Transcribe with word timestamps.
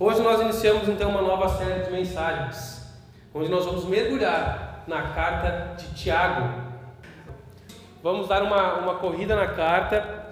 Hoje 0.00 0.22
nós 0.22 0.40
iniciamos 0.40 0.88
então 0.88 1.10
uma 1.10 1.22
nova 1.22 1.48
série 1.58 1.82
de 1.82 1.90
mensagens, 1.90 2.86
onde 3.34 3.50
nós 3.50 3.64
vamos 3.64 3.84
mergulhar 3.84 4.84
na 4.86 5.02
carta 5.08 5.74
de 5.76 5.92
Tiago. 5.92 6.48
Vamos 8.00 8.28
dar 8.28 8.44
uma, 8.44 8.74
uma 8.74 8.94
corrida 8.94 9.34
na 9.34 9.48
carta 9.48 10.24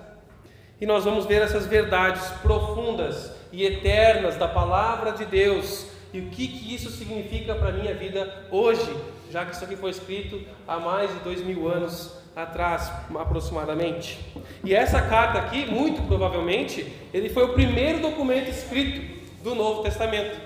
e 0.81 0.87
nós 0.87 1.05
vamos 1.05 1.27
ver 1.27 1.43
essas 1.43 1.67
verdades 1.67 2.29
profundas 2.43 3.33
e 3.51 3.65
eternas 3.65 4.37
da 4.37 4.47
palavra 4.47 5.11
de 5.11 5.25
Deus 5.25 5.89
e 6.13 6.21
o 6.21 6.31
que, 6.31 6.47
que 6.47 6.73
isso 6.73 6.89
significa 6.93 7.57
para 7.57 7.71
a 7.71 7.73
minha 7.73 7.93
vida 7.93 8.47
hoje, 8.53 8.97
já 9.33 9.45
que 9.45 9.53
isso 9.53 9.65
aqui 9.65 9.75
foi 9.75 9.91
escrito 9.91 10.41
há 10.69 10.79
mais 10.79 11.13
de 11.13 11.19
dois 11.25 11.43
mil 11.45 11.69
anos 11.69 12.17
atrás, 12.37 12.93
aproximadamente. 13.19 14.17
E 14.63 14.73
essa 14.73 15.03
carta 15.03 15.41
aqui, 15.41 15.67
muito 15.67 16.07
provavelmente, 16.07 16.87
ele 17.13 17.29
foi 17.29 17.47
o 17.47 17.55
primeiro 17.55 17.99
documento 17.99 18.49
escrito 18.49 19.16
do 19.47 19.55
Novo 19.55 19.81
Testamento. 19.81 20.41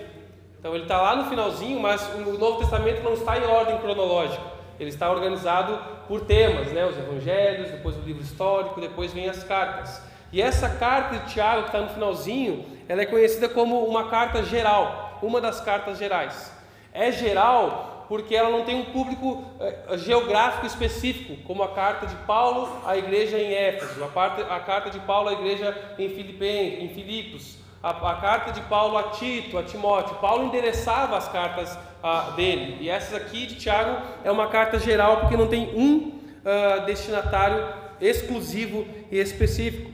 Então 0.59 0.75
ele 0.75 0.83
está 0.83 1.01
lá 1.01 1.17
no 1.17 1.31
finalzinho, 1.31 1.81
mas 1.81 2.07
o 2.15 2.39
Novo 2.39 2.59
Testamento 2.59 3.03
não 3.03 3.15
está 3.15 3.39
em 3.39 3.45
ordem 3.45 3.79
cronológica. 3.79 4.43
Ele 4.79 4.91
está 4.91 5.11
organizado 5.11 5.79
por 6.07 6.21
temas, 6.21 6.71
né? 6.71 6.85
Os 6.85 6.99
Evangelhos, 6.99 7.71
depois 7.71 7.97
o 7.97 8.01
livro 8.01 8.23
histórico, 8.23 8.79
depois 8.79 9.11
vem 9.11 9.27
as 9.27 9.43
cartas. 9.43 10.03
E 10.31 10.43
essa 10.43 10.69
carta 10.69 11.17
de 11.17 11.33
Tiago 11.33 11.63
que 11.63 11.69
está 11.69 11.81
no 11.81 11.89
finalzinho, 11.89 12.67
ela 12.87 13.01
é 13.01 13.07
conhecida 13.07 13.49
como 13.49 13.83
uma 13.85 14.11
carta 14.11 14.43
geral, 14.43 15.19
uma 15.23 15.41
das 15.41 15.63
cartas 15.63 15.99
gerais. 15.99 16.53
É 16.93 17.11
geral 17.11 18.05
porque 18.07 18.35
ela 18.35 18.51
não 18.51 18.65
tem 18.65 18.75
um 18.75 18.87
público 18.87 19.45
eh, 19.61 19.97
geográfico 19.97 20.67
específico, 20.67 21.37
como 21.45 21.63
a 21.63 21.69
carta 21.69 22.07
de 22.07 22.17
Paulo 22.27 22.83
à 22.85 22.99
igreja 22.99 23.39
em 23.39 23.55
Éfeso, 23.55 24.03
a, 24.05 24.61
carta 24.61 24.91
de 24.91 24.99
Paulo 25.01 25.29
à 25.29 25.33
igreja 25.33 25.95
em, 25.97 26.09
Filipen, 26.09 26.85
em 26.85 26.89
Filipos, 26.89 27.60
a, 27.83 27.91
a, 27.91 28.15
carta 28.17 28.53
de 28.53 28.61
Paulo 28.63 28.97
a 28.97 29.05
Tito, 29.05 29.59
a 29.59 29.63
Timóteo. 29.63 30.17
Paulo 30.17 30.47
endereçava 30.47 31.17
as 31.17 31.29
cartas 31.29 31.79
ah, 32.03 32.33
dele, 32.37 32.79
e 32.81 32.89
essas 32.89 33.15
aqui 33.15 33.47
de 33.47 33.57
Tiago 33.57 34.03
é 34.25 34.31
uma 34.31 34.49
carta 34.49 34.79
geral 34.79 35.19
porque 35.21 35.37
não 35.37 35.47
tem 35.47 35.75
um 35.75 36.21
ah, 36.45 36.79
destinatário 36.87 37.67
exclusivo 38.01 38.87
e 39.11 39.19
específico. 39.19 39.91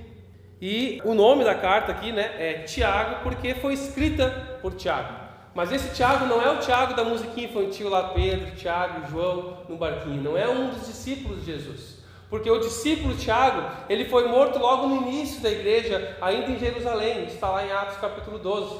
E 0.60 1.02
o 1.04 1.14
nome 1.14 1.44
da 1.44 1.54
carta 1.54 1.92
aqui 1.92 2.12
né, 2.12 2.34
é 2.38 2.54
Tiago 2.62 3.22
porque 3.22 3.54
foi 3.54 3.74
escrita 3.74 4.58
por 4.62 4.74
Tiago. 4.74 5.26
Mas 5.54 5.72
esse 5.72 5.94
Tiago 5.94 6.26
não 6.26 6.42
é 6.42 6.50
o 6.50 6.58
Tiago 6.58 6.94
da 6.94 7.02
musiquinha 7.02 7.48
infantil 7.48 7.88
lá, 7.88 8.10
Pedro, 8.10 8.54
Tiago, 8.56 9.08
João 9.10 9.64
no 9.68 9.76
barquinho. 9.76 10.22
Não 10.22 10.36
é 10.36 10.46
um 10.48 10.68
dos 10.70 10.86
discípulos 10.86 11.40
de 11.40 11.52
Jesus. 11.52 11.95
Porque 12.28 12.50
o 12.50 12.58
discípulo 12.58 13.14
Tiago, 13.16 13.62
ele 13.88 14.04
foi 14.06 14.28
morto 14.28 14.58
logo 14.58 14.88
no 14.88 15.08
início 15.08 15.40
da 15.40 15.50
igreja, 15.50 16.16
ainda 16.20 16.50
em 16.50 16.58
Jerusalém, 16.58 17.24
está 17.24 17.48
lá 17.48 17.64
em 17.64 17.70
Atos 17.70 17.98
capítulo 17.98 18.38
12. 18.38 18.78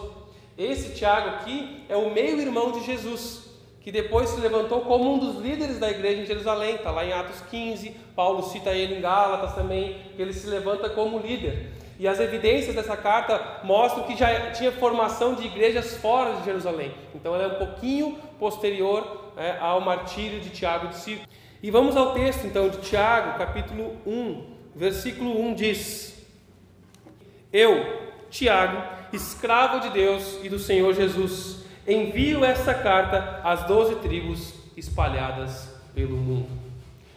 Esse 0.59 0.95
Tiago 0.95 1.29
aqui 1.29 1.85
é 1.89 1.97
o 1.97 2.13
meio-irmão 2.13 2.73
de 2.73 2.85
Jesus, 2.85 3.51
que 3.81 3.93
depois 3.93 4.31
se 4.31 4.41
levantou 4.41 4.81
como 4.81 5.15
um 5.15 5.19
dos 5.19 5.37
líderes 5.37 5.79
da 5.79 5.89
igreja 5.89 6.23
em 6.23 6.27
Jerusalém, 6.27 6.75
está 6.75 6.91
lá 6.91 7.05
em 7.05 7.13
Atos 7.13 7.41
15, 7.51 7.91
Paulo 8.17 8.43
cita 8.43 8.71
ele 8.71 8.97
em 8.97 9.01
Gálatas 9.01 9.55
também, 9.55 9.97
que 10.17 10.23
ele 10.23 10.33
se 10.33 10.49
levanta 10.49 10.91
como 10.91 11.19
líder. 11.19 11.71
E 11.99 12.07
as 12.07 12.19
evidências 12.19 12.75
dessa 12.75 12.97
carta 12.97 13.61
mostram 13.63 14.05
que 14.05 14.17
já 14.17 14.51
tinha 14.51 14.73
formação 14.73 15.35
de 15.35 15.47
igrejas 15.47 15.97
fora 15.97 16.35
de 16.35 16.45
Jerusalém. 16.45 16.93
Então 17.15 17.35
ela 17.35 17.45
é 17.45 17.47
um 17.47 17.59
pouquinho 17.67 18.19
posterior 18.39 19.33
é, 19.37 19.57
ao 19.61 19.81
martírio 19.81 20.41
de 20.41 20.51
Tiago 20.51 20.93
Ciro. 20.93 21.21
E 21.67 21.71
vamos 21.73 21.97
ao 21.97 22.13
texto 22.13 22.47
então 22.47 22.69
de 22.69 22.77
Tiago, 22.77 23.37
capítulo 23.39 23.97
1, 24.07 24.45
versículo 24.77 25.37
1 25.49 25.55
diz: 25.55 26.25
Eu, 27.53 27.85
Tiago, 28.31 28.81
escravo 29.13 29.81
de 29.81 29.91
Deus 29.91 30.39
e 30.45 30.49
do 30.49 30.61
Senhor 30.61 30.95
Jesus, 30.95 31.65
envio 31.85 32.45
esta 32.45 32.73
carta 32.73 33.41
às 33.43 33.65
doze 33.65 33.97
tribos 33.97 34.55
espalhadas 34.77 35.69
pelo 35.93 36.17
mundo. 36.17 36.47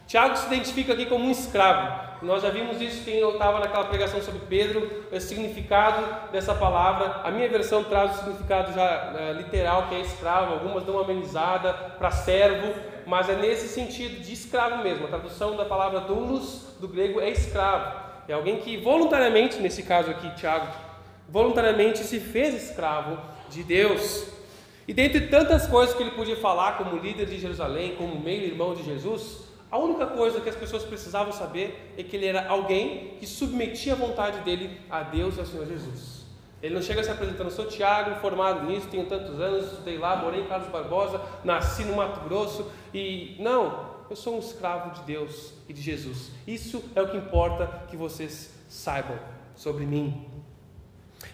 Tiago 0.07 0.35
se 0.35 0.47
identifica 0.47 0.93
aqui 0.93 1.05
como 1.05 1.25
um 1.25 1.29
escravo. 1.29 2.09
Nós 2.23 2.41
já 2.41 2.49
vimos 2.49 2.81
isso 2.81 3.05
quem 3.05 3.19
estava 3.19 3.59
naquela 3.59 3.85
pregação 3.85 4.19
sobre 4.19 4.41
Pedro, 4.49 5.05
o 5.11 5.19
significado 5.19 6.31
dessa 6.31 6.55
palavra. 6.55 7.21
A 7.23 7.29
minha 7.29 7.47
versão 7.47 7.83
traz 7.83 8.15
o 8.15 8.19
significado 8.21 8.73
já 8.73 9.13
é, 9.15 9.33
literal, 9.33 9.87
que 9.87 9.93
é 9.93 10.01
escravo, 10.01 10.53
algumas 10.53 10.83
dão 10.83 10.95
uma 10.95 11.03
amenizada 11.03 11.71
para 11.71 12.09
servo, 12.09 12.73
mas 13.09 13.27
é 13.27 13.35
nesse 13.35 13.67
sentido 13.67 14.21
de 14.21 14.31
escravo 14.31 14.83
mesmo. 14.83 15.05
A 15.05 15.09
tradução 15.09 15.57
da 15.57 15.65
palavra 15.65 16.01
doulos 16.01 16.75
do 16.79 16.87
grego 16.87 17.19
é 17.19 17.31
escravo. 17.31 18.07
É 18.27 18.33
alguém 18.33 18.57
que 18.57 18.77
voluntariamente, 18.77 19.57
nesse 19.59 19.81
caso 19.81 20.11
aqui, 20.11 20.29
Tiago, 20.35 20.67
voluntariamente 21.27 22.03
se 22.03 22.19
fez 22.19 22.69
escravo 22.69 23.17
de 23.49 23.63
Deus. 23.63 24.27
E 24.87 24.93
dentre 24.93 25.21
tantas 25.21 25.65
coisas 25.65 25.95
que 25.95 26.03
ele 26.03 26.11
podia 26.11 26.37
falar 26.37 26.77
como 26.77 26.97
líder 26.97 27.25
de 27.25 27.39
Jerusalém, 27.39 27.95
como 27.95 28.19
meio-irmão 28.19 28.75
de 28.75 28.83
Jesus, 28.83 29.39
a 29.71 29.79
única 29.79 30.05
coisa 30.05 30.39
que 30.39 30.49
as 30.49 30.55
pessoas 30.55 30.83
precisavam 30.83 31.33
saber 31.33 31.93
é 31.97 32.03
que 32.03 32.15
ele 32.15 32.27
era 32.27 32.47
alguém 32.47 33.15
que 33.19 33.25
submetia 33.25 33.93
a 33.93 33.95
vontade 33.95 34.39
dele 34.41 34.79
a 34.87 35.01
Deus 35.01 35.35
e 35.35 35.39
ao 35.39 35.45
Senhor 35.47 35.65
Jesus. 35.65 36.18
Ele 36.61 36.75
não 36.75 36.81
chega 36.81 37.03
se 37.03 37.09
apresentando, 37.09 37.49
sou 37.49 37.65
Tiago, 37.65 38.19
formado 38.19 38.65
nisso, 38.65 38.87
tenho 38.87 39.05
tantos 39.05 39.39
anos, 39.39 39.65
estudei 39.65 39.97
lá, 39.97 40.17
morei 40.17 40.41
em 40.41 40.45
Carlos 40.45 40.69
Barbosa, 40.69 41.21
nasci 41.43 41.83
no 41.83 41.95
Mato 41.95 42.19
Grosso 42.27 42.69
e 42.93 43.37
não, 43.39 43.89
eu 44.09 44.15
sou 44.15 44.35
um 44.35 44.39
escravo 44.39 44.91
de 44.91 45.01
Deus 45.03 45.53
e 45.69 45.73
de 45.73 45.81
Jesus. 45.81 46.31
Isso 46.45 46.83
é 46.95 47.01
o 47.01 47.07
que 47.07 47.15
importa 47.15 47.85
que 47.87 47.95
vocês 47.95 48.53
saibam 48.67 49.17
sobre 49.55 49.85
mim. 49.85 50.25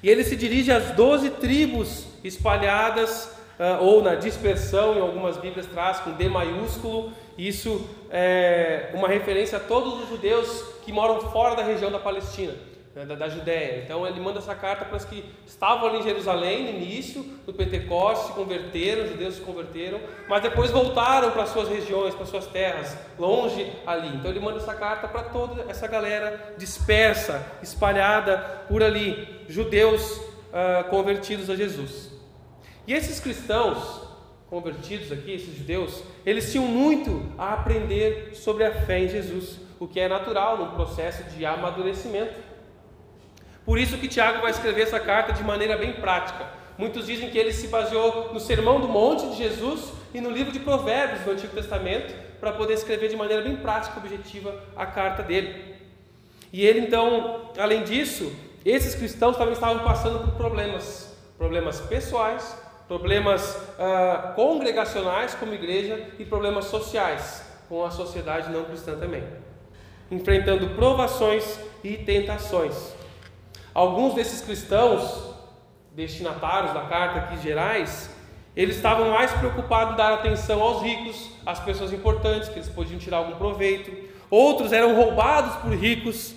E 0.03 0.09
ele 0.09 0.23
se 0.23 0.35
dirige 0.35 0.71
às 0.71 0.91
doze 0.91 1.31
tribos 1.31 2.05
espalhadas 2.23 3.35
uh, 3.59 3.83
ou 3.83 4.03
na 4.03 4.15
dispersão, 4.15 4.95
em 4.95 5.01
algumas 5.01 5.37
Bíblias 5.37 5.65
traz 5.65 5.99
com 5.99 6.11
D 6.11 6.29
maiúsculo, 6.29 7.11
isso 7.37 7.87
é 8.09 8.91
uma 8.93 9.07
referência 9.07 9.57
a 9.57 9.61
todos 9.61 10.03
os 10.03 10.09
judeus 10.09 10.63
que 10.83 10.91
moram 10.91 11.19
fora 11.31 11.55
da 11.55 11.63
região 11.63 11.91
da 11.91 11.99
Palestina, 11.99 12.53
né, 12.95 13.05
da, 13.05 13.13
da 13.13 13.27
Judéia. 13.27 13.83
Então 13.83 14.07
ele 14.07 14.19
manda 14.21 14.39
essa 14.39 14.55
carta 14.55 14.85
para 14.85 14.95
os 14.95 15.03
que 15.03 15.25
estavam 15.45 15.89
ali 15.89 15.99
em 15.99 16.03
Jerusalém 16.03 16.63
no 16.63 16.69
início 16.69 17.21
do 17.45 17.53
Pentecostes, 17.53 18.27
se 18.27 18.33
converteram, 18.33 19.03
os 19.03 19.09
judeus 19.09 19.35
se 19.35 19.41
converteram, 19.41 19.99
mas 20.29 20.41
depois 20.41 20.71
voltaram 20.71 21.31
para 21.31 21.45
suas 21.45 21.67
regiões, 21.67 22.15
para 22.15 22.25
suas 22.25 22.47
terras, 22.47 22.97
longe 23.19 23.71
ali. 23.85 24.07
Então 24.15 24.31
ele 24.31 24.39
manda 24.39 24.57
essa 24.57 24.73
carta 24.73 25.07
para 25.07 25.23
toda 25.23 25.69
essa 25.69 25.87
galera 25.87 26.55
dispersa, 26.57 27.45
espalhada 27.61 28.37
por 28.69 28.81
ali, 28.81 29.43
judeus 29.49 30.17
uh, 30.17 30.89
convertidos 30.89 31.49
a 31.49 31.55
Jesus. 31.55 32.15
E 32.87 32.93
esses 32.93 33.19
cristãos 33.19 34.05
convertidos 34.49 35.11
aqui, 35.11 35.31
esses 35.31 35.57
judeus, 35.57 36.03
eles 36.25 36.51
tinham 36.51 36.65
muito 36.65 37.29
a 37.37 37.53
aprender 37.53 38.31
sobre 38.35 38.63
a 38.63 38.71
fé 38.71 38.99
em 38.99 39.09
Jesus, 39.09 39.59
o 39.79 39.87
que 39.87 39.99
é 39.99 40.07
natural 40.07 40.57
num 40.57 40.71
processo 40.71 41.23
de 41.35 41.45
amadurecimento. 41.45 42.44
Por 43.65 43.79
isso 43.79 43.97
que 43.97 44.07
Tiago 44.07 44.41
vai 44.41 44.51
escrever 44.51 44.83
essa 44.83 44.99
carta 44.99 45.33
de 45.33 45.43
maneira 45.43 45.75
bem 45.77 45.93
prática. 45.93 46.45
Muitos 46.77 47.07
dizem 47.07 47.29
que 47.29 47.37
ele 47.37 47.51
se 47.51 47.67
baseou 47.67 48.33
no 48.33 48.39
Sermão 48.39 48.79
do 48.79 48.87
Monte 48.87 49.27
de 49.29 49.37
Jesus 49.37 49.91
e 50.13 50.21
no 50.21 50.29
livro 50.29 50.51
de 50.51 50.59
Provérbios 50.59 51.21
do 51.21 51.31
Antigo 51.31 51.53
Testamento 51.53 52.13
para 52.39 52.51
poder 52.51 52.73
escrever 52.73 53.09
de 53.09 53.15
maneira 53.15 53.41
bem 53.41 53.55
prática 53.55 53.95
e 53.95 53.99
objetiva 53.99 54.61
a 54.75 54.85
carta 54.85 55.23
dele. 55.23 55.75
E 56.53 56.65
ele 56.65 56.79
então, 56.79 57.51
além 57.57 57.83
disso, 57.83 58.31
esses 58.63 58.93
cristãos 58.93 59.37
também 59.37 59.53
estavam 59.53 59.83
passando 59.83 60.19
por 60.19 60.35
problemas, 60.35 61.17
problemas 61.37 61.79
pessoais, 61.81 62.55
problemas 62.87 63.57
ah, 63.79 64.33
congregacionais 64.35 65.33
como 65.33 65.53
igreja 65.53 66.07
e 66.19 66.25
problemas 66.25 66.65
sociais 66.65 67.43
com 67.67 67.83
a 67.83 67.89
sociedade 67.89 68.51
não 68.51 68.63
cristã 68.65 68.95
também, 68.97 69.23
enfrentando 70.11 70.69
provações 70.71 71.59
e 71.83 71.97
tentações. 71.97 72.93
Alguns 73.75 74.13
desses 74.13 74.39
cristãos, 74.39 75.35
destinatários 75.91 76.73
da 76.73 76.83
carta 76.83 77.19
aqui 77.19 77.43
gerais, 77.43 78.09
eles 78.55 78.77
estavam 78.77 79.09
mais 79.09 79.33
preocupados 79.33 79.95
em 79.95 79.97
dar 79.97 80.13
atenção 80.13 80.61
aos 80.61 80.81
ricos, 80.81 81.29
às 81.45 81.59
pessoas 81.59 81.91
importantes, 81.91 82.47
que 82.47 82.55
eles 82.55 82.69
podiam 82.69 82.97
tirar 82.97 83.17
algum 83.17 83.35
proveito. 83.35 83.91
Outros 84.29 84.71
eram 84.71 84.95
roubados 84.95 85.57
por 85.57 85.73
ricos. 85.73 86.33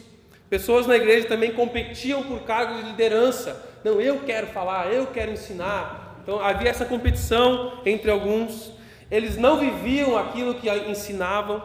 Pessoas 0.50 0.84
na 0.88 0.96
igreja 0.96 1.28
também 1.28 1.52
competiam 1.52 2.24
por 2.24 2.40
cargos 2.40 2.78
de 2.78 2.90
liderança. 2.90 3.64
Não, 3.84 4.00
eu 4.00 4.18
quero 4.26 4.48
falar, 4.48 4.92
eu 4.92 5.06
quero 5.06 5.30
ensinar, 5.30 6.18
então 6.20 6.44
havia 6.44 6.70
essa 6.70 6.84
competição 6.84 7.74
entre 7.86 8.10
alguns. 8.10 8.72
Eles 9.08 9.36
não 9.36 9.58
viviam 9.58 10.18
aquilo 10.18 10.56
que 10.56 10.68
ensinavam, 10.68 11.62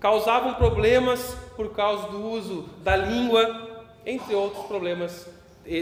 causavam 0.00 0.54
problemas 0.54 1.36
por 1.54 1.70
causa 1.70 2.08
do 2.08 2.28
uso 2.28 2.68
da 2.82 2.96
língua, 2.96 3.65
entre 4.06 4.34
outros 4.34 4.64
problemas 4.66 5.28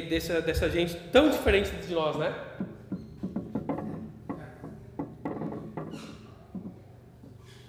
dessa, 0.09 0.41
dessa 0.41 0.71
gente 0.71 0.95
tão 1.13 1.29
diferente 1.29 1.71
de 1.71 1.95
nós, 1.95 2.17
né? 2.17 2.35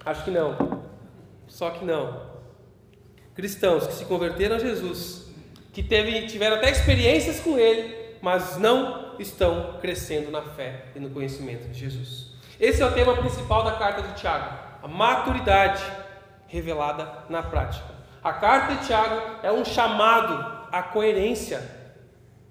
Acho 0.06 0.24
que 0.24 0.31
não. 0.31 0.86
Só 1.48 1.72
que 1.72 1.84
não. 1.84 2.34
Cristãos 3.36 3.86
que 3.88 3.94
se 3.94 4.06
converteram 4.06 4.56
a 4.56 4.60
Jesus, 4.60 5.30
que 5.74 5.84
teve, 5.84 6.25
tiveram 6.28 6.56
até 6.56 6.72
experiências 6.72 7.42
com 7.42 7.57
Ele, 7.57 8.18
mas 8.22 8.56
não 8.57 9.19
estão 9.19 9.78
crescendo 9.81 10.31
na 10.31 10.42
fé 10.42 10.86
e 10.96 11.00
no 11.00 11.10
conhecimento 11.10 11.68
de 11.68 11.78
Jesus. 11.78 12.34
Esse 12.60 12.81
é 12.81 12.86
o 12.86 12.94
tema 12.94 13.18
principal 13.18 13.63
da 13.63 13.74
carta 13.74 14.04
de 14.04 14.13
Tiago, 14.13 14.57
a 14.81 14.88
maturidade 14.88 15.84
revelada 16.48 17.25
na 17.30 17.44
prática. 17.44 17.94
A 18.25 18.33
carta 18.33 18.74
de 18.74 18.88
Tiago 18.88 19.22
é 19.44 19.51
um 19.51 19.63
chamado 19.63 20.68
à 20.72 20.81
coerência. 20.81 21.62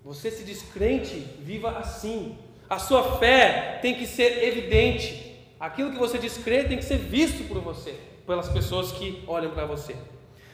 Você 0.04 0.30
se 0.30 0.44
descrente, 0.44 1.16
viva 1.40 1.68
assim. 1.78 2.38
A 2.70 2.78
sua 2.78 3.18
fé 3.18 3.80
tem 3.82 3.96
que 3.96 4.06
ser 4.06 4.44
evidente. 4.44 5.36
Aquilo 5.58 5.90
que 5.90 5.98
você 5.98 6.16
descrê 6.16 6.62
tem 6.62 6.78
que 6.78 6.84
ser 6.84 6.98
visto 6.98 7.48
por 7.48 7.60
você, 7.60 7.98
pelas 8.24 8.48
pessoas 8.48 8.92
que 8.92 9.24
olham 9.26 9.50
para 9.50 9.66
você. 9.66 9.96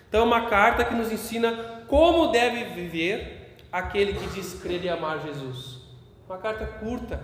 Então, 0.08 0.22
é 0.22 0.24
uma 0.24 0.48
carta 0.48 0.86
que 0.86 0.94
nos 0.94 1.12
ensina 1.12 1.84
como 1.86 2.28
deve 2.28 2.72
viver 2.72 3.58
aquele 3.70 4.14
que 4.14 4.26
diz 4.28 4.54
crer 4.54 4.82
e 4.82 4.88
amar 4.88 5.20
Jesus. 5.20 5.82
Uma 6.26 6.38
carta 6.38 6.64
curta, 6.64 7.22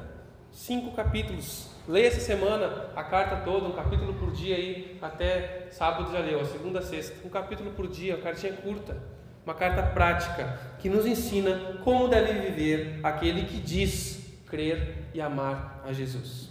cinco 0.53 0.95
capítulos. 0.95 1.71
Leia 1.89 2.09
essa 2.09 2.21
semana 2.21 2.91
a 2.97 3.05
carta 3.05 3.37
toda, 3.45 3.69
um 3.69 3.73
capítulo 3.73 4.15
por 4.15 4.33
dia 4.33 4.57
aí, 4.57 4.97
até 5.01 5.69
sábado 5.71 6.13
já 6.13 6.19
leu, 6.19 6.41
a 6.41 6.45
segunda 6.45 6.83
sexta. 6.83 7.15
Um 7.25 7.29
capítulo 7.29 7.71
por 7.71 7.87
dia, 7.87 8.15
uma 8.15 8.23
cartinha 8.23 8.53
curta. 8.55 8.97
Uma 9.45 9.55
carta 9.55 9.81
prática 9.83 10.59
que 10.81 10.89
nos 10.89 11.07
ensina 11.07 11.79
como 11.85 12.09
deve 12.09 12.33
viver 12.41 12.99
aquele 13.05 13.45
que 13.45 13.59
diz 13.59 14.27
crer 14.47 14.97
e 15.15 15.21
amar 15.21 15.85
a 15.87 15.93
Jesus. 15.93 16.49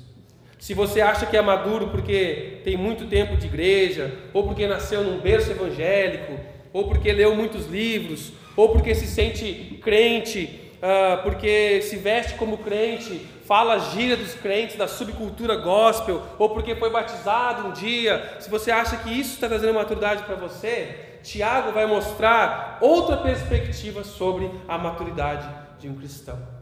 Se 0.57 0.73
você 0.73 1.01
acha 1.01 1.25
que 1.25 1.35
é 1.35 1.41
maduro 1.41 1.89
porque 1.89 2.61
tem 2.63 2.77
muito 2.77 3.05
tempo 3.05 3.35
de 3.35 3.47
igreja, 3.47 4.17
ou 4.33 4.43
porque 4.43 4.65
nasceu 4.65 5.03
num 5.03 5.19
berço 5.19 5.51
evangélico, 5.51 6.39
ou 6.71 6.87
porque 6.87 7.11
leu 7.11 7.35
muitos 7.35 7.67
livros, 7.67 8.31
ou 8.55 8.69
porque 8.69 8.95
se 8.95 9.05
sente 9.05 9.79
crente, 9.83 10.64
uh, 10.77 11.23
porque 11.23 11.81
se 11.81 11.97
veste 11.97 12.35
como 12.35 12.59
crente, 12.59 13.25
fala 13.45 13.79
gíria 13.79 14.17
dos 14.17 14.33
crentes, 14.33 14.75
da 14.75 14.87
subcultura 14.87 15.55
gospel, 15.55 16.21
ou 16.37 16.49
porque 16.49 16.75
foi 16.75 16.89
batizado 16.89 17.67
um 17.67 17.71
dia, 17.71 18.37
se 18.39 18.49
você 18.49 18.71
acha 18.71 18.97
que 18.97 19.09
isso 19.09 19.33
está 19.33 19.47
trazendo 19.47 19.73
maturidade 19.73 20.23
para 20.23 20.35
você, 20.35 21.19
Tiago 21.23 21.71
vai 21.71 21.85
mostrar 21.85 22.77
outra 22.81 23.17
perspectiva 23.17 24.03
sobre 24.03 24.49
a 24.67 24.77
maturidade 24.77 25.47
de 25.79 25.89
um 25.89 25.95
cristão. 25.95 26.55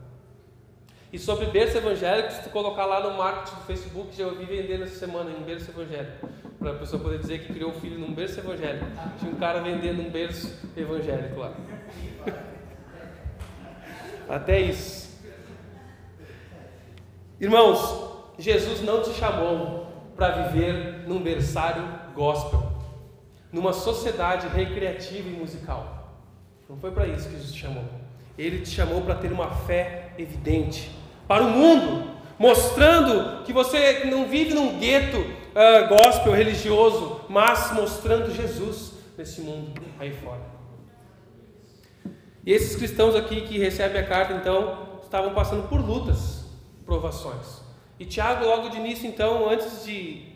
E 1.11 1.19
sobre 1.19 1.45
berço 1.45 1.77
evangélico, 1.77 2.31
se 2.31 2.41
tu 2.41 2.49
colocar 2.49 2.85
lá 2.85 2.99
no 2.99 3.15
marketing 3.15 3.55
do 3.55 3.61
Facebook, 3.65 4.17
já 4.17 4.25
ouvi 4.25 4.45
vender 4.45 4.81
essa 4.81 4.97
semana 4.97 5.29
em 5.29 5.43
berço 5.43 5.69
evangélico. 5.69 6.27
Para 6.57 6.71
a 6.71 6.75
pessoa 6.75 7.03
poder 7.03 7.19
dizer 7.19 7.45
que 7.45 7.53
criou 7.53 7.69
um 7.69 7.79
filho 7.79 7.99
num 7.99 8.13
berço 8.13 8.39
evangélico. 8.39 8.85
Tinha 9.19 9.31
um 9.31 9.35
cara 9.35 9.61
vendendo 9.61 10.01
um 10.01 10.09
berço 10.09 10.57
evangélico 10.75 11.39
lá. 11.39 11.53
Até 14.29 14.59
isso. 14.59 15.03
Irmãos, 17.39 18.33
Jesus 18.37 18.81
não 18.81 19.01
te 19.01 19.11
chamou 19.11 19.87
para 20.15 20.43
viver 20.43 21.03
num 21.07 21.21
berçário 21.21 21.83
gospel, 22.15 22.71
numa 23.51 23.73
sociedade 23.73 24.47
recreativa 24.47 25.27
e 25.27 25.33
musical. 25.33 26.11
Não 26.69 26.77
foi 26.77 26.91
para 26.91 27.07
isso 27.07 27.27
que 27.27 27.35
Jesus 27.35 27.53
te 27.53 27.59
chamou. 27.59 27.83
Ele 28.37 28.61
te 28.61 28.69
chamou 28.69 29.01
para 29.01 29.15
ter 29.15 29.31
uma 29.31 29.49
fé 29.51 30.13
evidente 30.17 30.89
para 31.27 31.43
o 31.43 31.49
mundo, 31.49 32.11
mostrando 32.39 33.43
que 33.43 33.53
você 33.53 34.05
não 34.05 34.25
vive 34.27 34.53
num 34.53 34.79
gueto 34.79 35.17
uh, 35.17 35.87
gospel 35.87 36.33
religioso, 36.33 37.21
mas 37.29 37.71
mostrando 37.73 38.33
Jesus 38.33 38.93
nesse 39.17 39.41
mundo 39.41 39.81
aí 39.99 40.11
fora. 40.11 40.52
E 42.45 42.51
esses 42.51 42.75
cristãos 42.75 43.15
aqui 43.15 43.41
que 43.41 43.57
recebem 43.57 44.01
a 44.01 44.05
carta, 44.05 44.33
então, 44.33 44.99
estavam 45.01 45.33
passando 45.33 45.67
por 45.69 45.79
lutas, 45.79 46.45
provações. 46.85 47.61
E 47.99 48.05
Tiago, 48.05 48.45
logo 48.45 48.69
de 48.69 48.77
início, 48.77 49.07
então, 49.07 49.49
antes 49.49 49.85
de. 49.85 50.33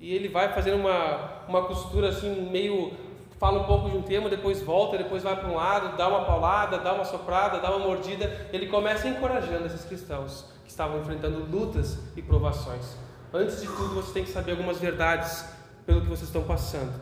E 0.00 0.14
ele 0.14 0.28
vai 0.28 0.52
fazendo 0.52 0.80
uma, 0.80 1.44
uma 1.46 1.62
costura 1.64 2.08
assim, 2.08 2.48
meio 2.50 2.92
fala 3.38 3.60
um 3.60 3.64
pouco 3.64 3.90
de 3.90 3.96
um 3.96 4.02
tema, 4.02 4.30
depois 4.30 4.62
volta, 4.62 4.96
depois 4.96 5.24
vai 5.24 5.34
para 5.34 5.48
um 5.48 5.56
lado, 5.56 5.96
dá 5.96 6.06
uma 6.06 6.24
paulada, 6.24 6.78
dá 6.78 6.92
uma 6.94 7.04
soprada, 7.04 7.58
dá 7.58 7.74
uma 7.74 7.84
mordida. 7.84 8.48
Ele 8.52 8.66
começa 8.66 9.08
encorajando 9.08 9.66
esses 9.66 9.84
cristãos 9.84 10.44
que 10.62 10.70
estavam 10.70 11.00
enfrentando 11.00 11.44
lutas 11.50 11.98
e 12.16 12.22
provações. 12.22 12.96
Antes 13.34 13.60
de 13.60 13.66
tudo, 13.66 13.96
você 13.96 14.12
tem 14.12 14.22
que 14.22 14.30
saber 14.30 14.52
algumas 14.52 14.78
verdades 14.78 15.44
pelo 15.84 16.02
que 16.02 16.06
vocês 16.06 16.28
estão 16.28 16.44
passando. 16.44 16.92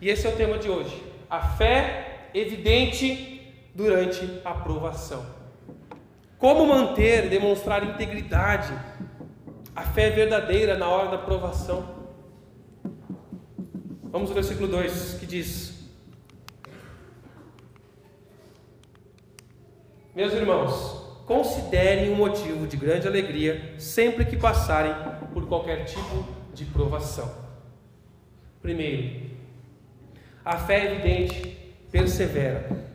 E 0.00 0.08
esse 0.08 0.24
é 0.24 0.30
o 0.30 0.36
tema 0.36 0.56
de 0.56 0.70
hoje: 0.70 1.02
a 1.28 1.40
fé 1.40 2.28
evidente 2.32 3.37
durante 3.78 4.40
a 4.44 4.52
provação. 4.54 5.24
Como 6.36 6.66
manter 6.66 7.28
demonstrar 7.28 7.84
integridade, 7.84 8.76
a 9.74 9.82
fé 9.82 10.10
verdadeira 10.10 10.76
na 10.76 10.88
hora 10.88 11.12
da 11.12 11.18
provação. 11.18 12.08
Vamos 14.02 14.30
ao 14.30 14.34
versículo 14.34 14.66
2 14.66 15.18
que 15.20 15.26
diz: 15.26 15.88
Meus 20.12 20.32
irmãos, 20.32 21.22
considerem 21.24 22.10
um 22.10 22.16
motivo 22.16 22.66
de 22.66 22.76
grande 22.76 23.06
alegria 23.06 23.74
sempre 23.78 24.24
que 24.24 24.36
passarem 24.36 24.92
por 25.32 25.46
qualquer 25.46 25.84
tipo 25.84 26.26
de 26.52 26.64
provação. 26.64 27.32
Primeiro, 28.60 29.30
a 30.44 30.56
fé 30.56 30.84
evidente 30.92 31.76
persevera. 31.92 32.87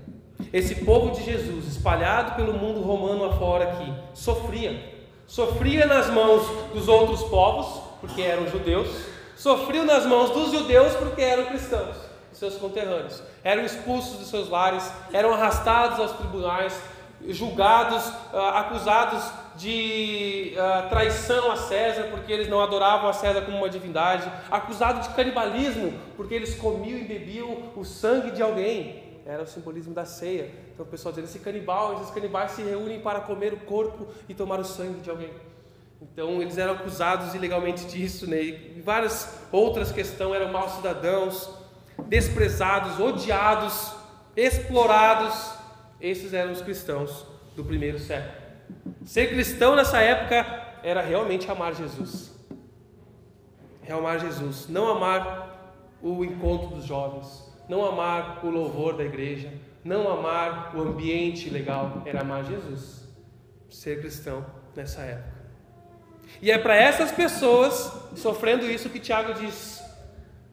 Esse 0.52 0.76
povo 0.84 1.12
de 1.12 1.24
Jesus, 1.24 1.68
espalhado 1.68 2.36
pelo 2.36 2.54
mundo 2.54 2.82
romano 2.82 3.26
afora 3.26 3.72
aqui, 3.72 3.94
sofria. 4.14 4.94
Sofria 5.28 5.86
nas 5.86 6.10
mãos 6.10 6.46
dos 6.74 6.88
outros 6.88 7.24
povos, 7.24 7.82
porque 8.02 8.22
eram 8.22 8.48
judeus, 8.48 8.90
sofria 9.36 9.84
nas 9.84 10.06
mãos 10.06 10.32
dos 10.32 10.52
judeus, 10.52 10.94
porque 10.96 11.22
eram 11.22 11.46
cristãos, 11.46 11.96
seus 12.32 12.56
conterrâneos. 12.56 13.24
Eram 13.44 13.64
expulsos 13.64 14.20
de 14.20 14.26
seus 14.26 14.50
lares, 14.50 14.92
eram 15.12 15.34
arrastados 15.34 16.00
aos 16.00 16.12
tribunais, 16.12 16.80
julgados, 17.30 18.06
uh, 18.34 18.38
acusados 18.54 19.24
de 19.56 20.54
uh, 20.56 20.90
traição 20.90 21.52
a 21.52 21.56
César, 21.56 22.10
porque 22.12 22.32
eles 22.32 22.50
não 22.50 22.62
adoravam 22.62 23.10
a 23.10 23.14
César 23.14 23.42
como 23.44 23.58
uma 23.58 23.70
divindade, 23.70 24.30
acusados 24.52 25.08
de 25.08 25.14
canibalismo, 25.14 25.94
porque 26.18 26.34
eles 26.34 26.56
comiam 26.56 27.00
e 27.00 27.04
bebiam 27.04 27.72
o 27.76 27.86
sangue 27.86 28.32
de 28.32 28.42
alguém. 28.42 29.03
Era 29.26 29.44
o 29.44 29.48
simbolismo 29.48 29.94
da 29.94 30.06
ceia. 30.06 30.52
Então 30.74 30.86
o 30.86 30.90
pessoal 30.90 31.14
dizia: 31.14 31.30
esse 31.30 31.40
canibal, 31.40 31.96
esses 31.96 32.12
canibais 32.12 32.52
se 32.52 32.62
reúnem 32.62 33.00
para 33.00 33.22
comer 33.22 33.54
o 33.54 33.60
corpo 33.62 34.08
e 34.28 34.34
tomar 34.34 34.60
o 34.60 34.66
sangue 34.66 35.00
de 35.00 35.10
alguém. 35.10 35.32
Então 36.02 36.42
eles 36.42 36.58
eram 36.58 36.74
acusados 36.74 37.34
ilegalmente 37.34 37.86
disso, 37.86 38.30
né? 38.30 38.42
E 38.42 38.82
várias 38.84 39.40
outras 39.52 39.92
questões 39.92 40.36
eram 40.36 40.52
maus 40.52 40.74
cidadãos, 40.74 41.50
desprezados, 42.08 43.00
odiados, 43.00 43.94
explorados 44.36 45.54
esses 46.04 46.34
eram 46.34 46.52
os 46.52 46.62
cristãos 46.62 47.26
do 47.56 47.64
primeiro 47.64 47.98
século. 47.98 48.36
Ser 49.06 49.30
cristão 49.30 49.74
nessa 49.74 50.02
época 50.02 50.46
era 50.84 51.02
realmente 51.02 51.50
amar 51.50 51.74
Jesus. 51.74 52.38
É 53.88 53.94
amar 53.94 54.20
Jesus, 54.20 54.68
não 54.68 54.90
amar 54.90 55.74
o 56.02 56.26
encontro 56.26 56.76
dos 56.76 56.84
jovens, 56.84 57.53
não 57.68 57.86
amar 57.86 58.44
o 58.46 58.50
louvor 58.50 58.96
da 58.96 59.04
igreja, 59.04 59.52
não 59.84 60.10
amar 60.10 60.76
o 60.76 60.82
ambiente 60.82 61.50
legal, 61.50 62.02
era 62.06 62.22
amar 62.22 62.46
Jesus. 62.46 63.04
Ser 63.70 64.00
cristão 64.00 64.46
nessa 64.76 65.02
época. 65.02 65.34
E 66.42 66.52
é 66.52 66.58
para 66.58 66.76
essas 66.76 67.12
pessoas 67.12 67.92
sofrendo 68.16 68.66
isso 68.66 68.90
que 68.90 69.00
Tiago 69.00 69.34
diz: 69.34 69.84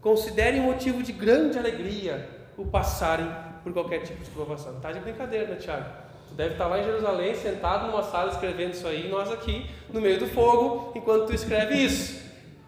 considerem 0.00 0.60
motivo 0.60 1.02
de 1.02 1.12
grande 1.12 1.58
alegria 1.58 2.28
o 2.56 2.64
passarem 2.64 3.30
por 3.62 3.72
qualquer 3.72 4.02
tipo 4.02 4.22
de 4.22 4.30
provação. 4.30 4.76
Está 4.76 4.92
de 4.92 5.00
brincadeira, 5.00 5.46
né, 5.46 5.56
Tiago? 5.56 5.86
Tu 6.28 6.34
deve 6.34 6.52
estar 6.52 6.66
lá 6.66 6.78
em 6.78 6.84
Jerusalém, 6.84 7.34
sentado 7.34 7.86
numa 7.88 8.02
sala 8.02 8.30
escrevendo 8.30 8.72
isso 8.72 8.86
aí, 8.86 9.06
e 9.06 9.08
nós 9.08 9.30
aqui 9.30 9.66
no 9.92 10.00
meio 10.00 10.18
do 10.18 10.26
fogo, 10.28 10.92
enquanto 10.94 11.26
tu 11.26 11.34
escreve 11.34 11.74
isso. 11.74 12.22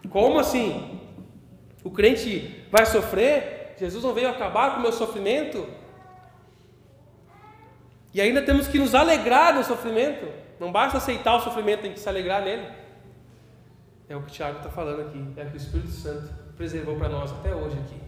Como 0.09 0.37
assim? 0.37 0.99
O 1.83 1.89
crente 1.89 2.65
vai 2.69 2.85
sofrer? 2.85 3.52
Jesus 3.77 4.03
não 4.03 4.13
veio 4.13 4.29
acabar 4.29 4.71
com 4.71 4.79
o 4.79 4.81
meu 4.81 4.91
sofrimento? 4.91 5.67
E 8.13 8.21
ainda 8.21 8.41
temos 8.41 8.67
que 8.67 8.77
nos 8.77 8.93
alegrar 8.93 9.55
no 9.55 9.63
sofrimento. 9.63 10.27
Não 10.59 10.71
basta 10.71 10.97
aceitar 10.97 11.35
o 11.35 11.41
sofrimento, 11.41 11.81
tem 11.81 11.93
que 11.93 11.99
se 11.99 12.07
alegrar 12.07 12.43
nele. 12.43 12.67
É 14.07 14.15
o 14.15 14.21
que 14.21 14.27
o 14.27 14.31
Tiago 14.31 14.57
está 14.57 14.69
falando 14.69 15.01
aqui. 15.01 15.25
É 15.35 15.43
o 15.43 15.47
que 15.47 15.55
o 15.55 15.57
Espírito 15.57 15.89
Santo 15.89 16.29
preservou 16.55 16.95
para 16.95 17.09
nós 17.09 17.31
até 17.31 17.55
hoje 17.55 17.77
aqui. 17.79 17.99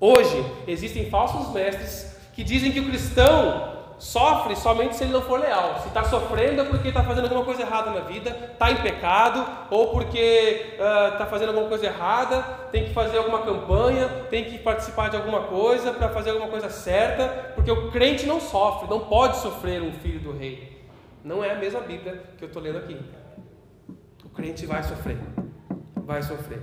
Hoje 0.00 0.44
existem 0.66 1.08
falsos 1.08 1.54
mestres 1.54 2.16
que 2.32 2.42
dizem 2.42 2.72
que 2.72 2.80
o 2.80 2.88
cristão 2.88 3.71
sofre 4.02 4.56
somente 4.56 4.96
se 4.96 5.04
ele 5.04 5.12
não 5.12 5.22
for 5.22 5.38
leal. 5.38 5.78
Se 5.80 5.86
está 5.86 6.02
sofrendo 6.02 6.60
é 6.60 6.64
porque 6.64 6.88
está 6.88 7.04
fazendo 7.04 7.24
alguma 7.24 7.44
coisa 7.44 7.62
errada 7.62 7.92
na 7.92 8.00
vida, 8.00 8.30
está 8.52 8.72
em 8.72 8.82
pecado, 8.82 9.46
ou 9.70 9.92
porque 9.92 10.72
está 10.72 11.24
uh, 11.24 11.30
fazendo 11.30 11.50
alguma 11.50 11.68
coisa 11.68 11.86
errada, 11.86 12.42
tem 12.72 12.86
que 12.86 12.92
fazer 12.92 13.18
alguma 13.18 13.42
campanha, 13.42 14.08
tem 14.28 14.44
que 14.44 14.58
participar 14.58 15.08
de 15.08 15.16
alguma 15.16 15.42
coisa 15.44 15.92
para 15.92 16.08
fazer 16.08 16.30
alguma 16.30 16.50
coisa 16.50 16.68
certa, 16.68 17.28
porque 17.54 17.70
o 17.70 17.92
crente 17.92 18.26
não 18.26 18.40
sofre, 18.40 18.90
não 18.90 19.00
pode 19.00 19.36
sofrer 19.36 19.80
um 19.80 19.92
filho 19.92 20.18
do 20.18 20.36
rei. 20.36 20.82
Não 21.22 21.44
é 21.44 21.52
a 21.52 21.54
mesma 21.56 21.80
Bíblia 21.80 22.24
que 22.36 22.42
eu 22.42 22.48
estou 22.48 22.60
lendo 22.60 22.78
aqui. 22.78 22.98
O 24.24 24.28
crente 24.30 24.66
vai 24.66 24.82
sofrer. 24.82 25.18
Vai 25.94 26.24
sofrer. 26.24 26.60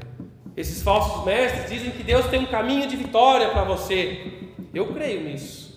Esses 0.57 0.83
falsos 0.83 1.23
mestres 1.23 1.69
dizem 1.69 1.91
que 1.91 2.03
Deus 2.03 2.25
tem 2.27 2.41
um 2.41 2.47
caminho 2.47 2.85
de 2.85 2.97
vitória 2.97 3.47
para 3.47 3.63
você. 3.63 4.49
Eu 4.73 4.93
creio 4.93 5.21
nisso. 5.21 5.68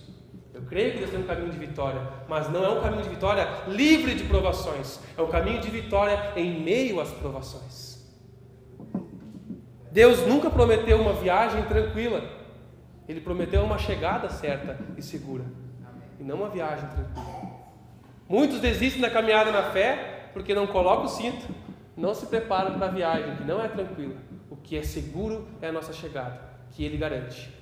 Creio 0.72 0.92
que 0.92 0.98
Deus 1.00 1.10
tem 1.10 1.20
um 1.20 1.26
caminho 1.26 1.50
de 1.50 1.58
vitória, 1.58 2.00
mas 2.26 2.48
não 2.50 2.64
é 2.64 2.68
um 2.70 2.80
caminho 2.80 3.02
de 3.02 3.10
vitória 3.10 3.46
livre 3.68 4.14
de 4.14 4.24
provações. 4.24 4.98
É 5.18 5.20
um 5.20 5.28
caminho 5.28 5.60
de 5.60 5.68
vitória 5.68 6.32
em 6.34 6.62
meio 6.62 6.98
às 6.98 7.10
provações. 7.10 8.02
Deus 9.90 10.26
nunca 10.26 10.48
prometeu 10.48 10.98
uma 10.98 11.12
viagem 11.12 11.62
tranquila. 11.64 12.24
Ele 13.06 13.20
prometeu 13.20 13.62
uma 13.62 13.76
chegada 13.76 14.30
certa 14.30 14.78
e 14.96 15.02
segura. 15.02 15.44
E 16.18 16.24
não 16.24 16.36
uma 16.36 16.48
viagem 16.48 16.88
tranquila. 16.88 17.52
Muitos 18.26 18.58
desistem 18.58 19.02
da 19.02 19.10
caminhada 19.10 19.52
na 19.52 19.64
fé 19.64 20.30
porque 20.32 20.54
não 20.54 20.66
colocam 20.66 21.04
o 21.04 21.08
cinto, 21.08 21.54
não 21.94 22.14
se 22.14 22.24
preparam 22.24 22.78
para 22.78 22.86
a 22.86 22.90
viagem, 22.90 23.36
que 23.36 23.44
não 23.44 23.62
é 23.62 23.68
tranquila. 23.68 24.16
O 24.48 24.56
que 24.56 24.78
é 24.78 24.82
seguro 24.82 25.46
é 25.60 25.68
a 25.68 25.72
nossa 25.72 25.92
chegada, 25.92 26.40
que 26.70 26.82
Ele 26.82 26.96
garante. 26.96 27.61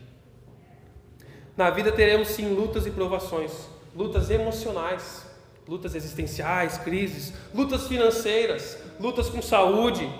Na 1.61 1.69
vida 1.69 1.93
teremos 1.93 2.29
sim 2.29 2.55
lutas 2.55 2.87
e 2.87 2.91
provações, 2.91 3.53
lutas 3.95 4.31
emocionais, 4.31 5.27
lutas 5.69 5.95
existenciais, 5.95 6.79
crises, 6.79 7.35
lutas 7.55 7.87
financeiras, 7.87 8.79
lutas 8.99 9.29
com 9.29 9.43
saúde, 9.43 10.11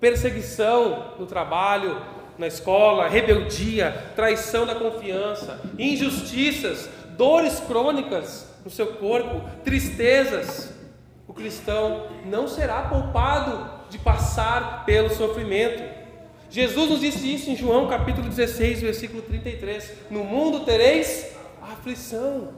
perseguição 0.00 1.12
no 1.18 1.26
trabalho, 1.26 2.00
na 2.38 2.46
escola, 2.46 3.08
rebeldia, 3.08 4.12
traição 4.16 4.64
da 4.64 4.74
confiança, 4.74 5.60
injustiças, 5.78 6.88
dores 7.10 7.60
crônicas 7.60 8.48
no 8.64 8.70
seu 8.70 8.94
corpo, 8.94 9.42
tristezas. 9.62 10.72
O 11.28 11.34
cristão 11.34 12.06
não 12.24 12.48
será 12.48 12.84
poupado 12.84 13.68
de 13.90 13.98
passar 13.98 14.86
pelo 14.86 15.10
sofrimento. 15.10 15.95
Jesus 16.48 16.90
nos 16.90 17.00
disse 17.00 17.32
isso 17.32 17.50
em 17.50 17.56
João 17.56 17.88
capítulo 17.88 18.28
16, 18.28 18.80
versículo 18.80 19.22
33. 19.22 19.92
No 20.10 20.24
mundo 20.24 20.64
tereis 20.64 21.36
aflição. 21.60 22.54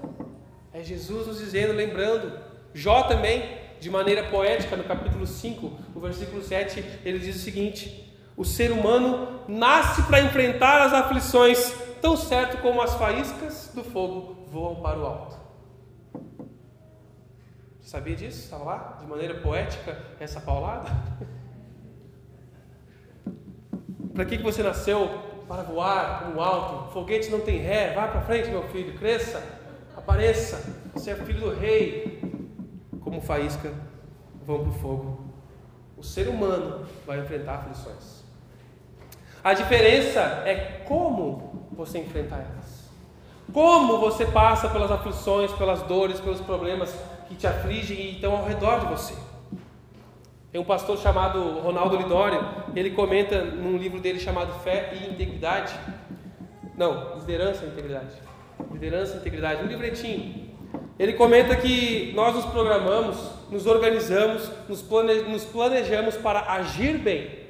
É 0.72 0.82
Jesus 0.82 1.26
nos 1.26 1.38
dizendo, 1.38 1.72
lembrando. 1.72 2.32
Jó 2.74 3.04
também, 3.04 3.58
de 3.80 3.90
maneira 3.90 4.24
poética, 4.24 4.76
no 4.76 4.84
capítulo 4.84 5.26
5, 5.26 5.78
no 5.94 6.00
versículo 6.00 6.42
7, 6.42 6.84
ele 7.04 7.18
diz 7.18 7.36
o 7.36 7.40
seguinte: 7.40 8.14
O 8.36 8.44
ser 8.44 8.70
humano 8.70 9.40
nasce 9.48 10.02
para 10.02 10.20
enfrentar 10.20 10.82
as 10.82 10.92
aflições, 10.92 11.74
tão 12.00 12.16
certo 12.16 12.60
como 12.60 12.82
as 12.82 12.94
faíscas 12.94 13.72
do 13.74 13.82
fogo 13.82 14.46
voam 14.50 14.76
para 14.76 14.98
o 14.98 15.06
alto. 15.06 15.36
Sabia 17.80 18.14
disso? 18.14 18.40
Estava 18.40 18.64
lá? 18.64 18.98
De 19.00 19.06
maneira 19.06 19.40
poética, 19.40 19.98
essa 20.20 20.40
paulada? 20.40 20.90
para 24.14 24.24
que, 24.24 24.36
que 24.36 24.42
você 24.42 24.62
nasceu? 24.62 25.08
Para 25.46 25.62
voar 25.62 26.30
no 26.30 26.40
alto. 26.40 26.92
Foguete 26.92 27.30
não 27.30 27.40
tem 27.40 27.58
ré. 27.58 27.92
Vá 27.94 28.08
para 28.08 28.20
frente, 28.22 28.50
meu 28.50 28.62
filho. 28.64 28.98
Cresça. 28.98 29.42
Apareça. 29.96 30.62
Você 30.94 31.10
é 31.10 31.14
filho 31.14 31.40
do 31.40 31.50
rei 31.50 32.18
como 33.08 33.22
faísca, 33.22 33.72
vão 34.46 34.60
para 34.60 34.68
o 34.68 34.72
fogo. 34.74 35.24
O 35.96 36.02
ser 36.02 36.28
humano 36.28 36.86
vai 37.06 37.20
enfrentar 37.20 37.54
aflições. 37.54 38.22
A 39.42 39.54
diferença 39.54 40.20
é 40.44 40.82
como 40.86 41.68
você 41.72 41.98
enfrenta 41.98 42.34
elas. 42.34 42.88
Como 43.52 43.98
você 43.98 44.26
passa 44.26 44.68
pelas 44.68 44.90
aflições, 44.90 45.50
pelas 45.52 45.82
dores, 45.82 46.20
pelos 46.20 46.40
problemas 46.40 46.94
que 47.28 47.34
te 47.34 47.46
afligem 47.46 47.96
e 47.96 48.14
estão 48.16 48.36
ao 48.36 48.44
redor 48.44 48.80
de 48.80 48.86
você. 48.86 49.14
Tem 50.50 50.58
um 50.58 50.64
pastor 50.64 50.96
chamado 50.96 51.60
Ronaldo 51.60 51.96
Lidório, 51.96 52.40
ele 52.74 52.90
comenta 52.92 53.44
num 53.44 53.76
livro 53.76 54.00
dele 54.00 54.18
chamado 54.18 54.52
Fé 54.60 54.94
e 54.94 55.10
Integridade. 55.10 55.78
Não, 56.74 57.16
Liderança 57.18 57.66
e 57.66 57.68
Integridade. 57.68 58.14
Liderança 58.72 59.14
e 59.14 59.18
Integridade, 59.18 59.62
um 59.62 59.66
livretinho. 59.66 60.48
Ele 60.98 61.12
comenta 61.12 61.54
que 61.54 62.12
nós 62.14 62.34
nos 62.34 62.46
programamos, 62.46 63.16
nos 63.50 63.66
organizamos, 63.66 64.50
nos, 64.68 64.80
plane, 64.80 65.22
nos 65.22 65.44
planejamos 65.44 66.16
para 66.16 66.40
agir 66.52 66.96
bem. 66.96 67.46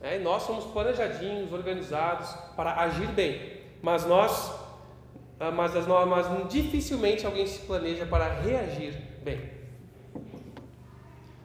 É, 0.00 0.18
nós 0.18 0.44
somos 0.44 0.64
planejadinhos, 0.64 1.52
organizados 1.52 2.30
para 2.56 2.80
agir 2.80 3.08
bem. 3.08 3.58
Mas 3.82 4.06
nós, 4.06 4.52
ah, 5.38 5.50
mas, 5.50 5.74
mas 5.74 6.48
dificilmente 6.48 7.26
alguém 7.26 7.46
se 7.46 7.60
planeja 7.66 8.06
para 8.06 8.40
reagir 8.40 8.94
bem. 9.22 9.57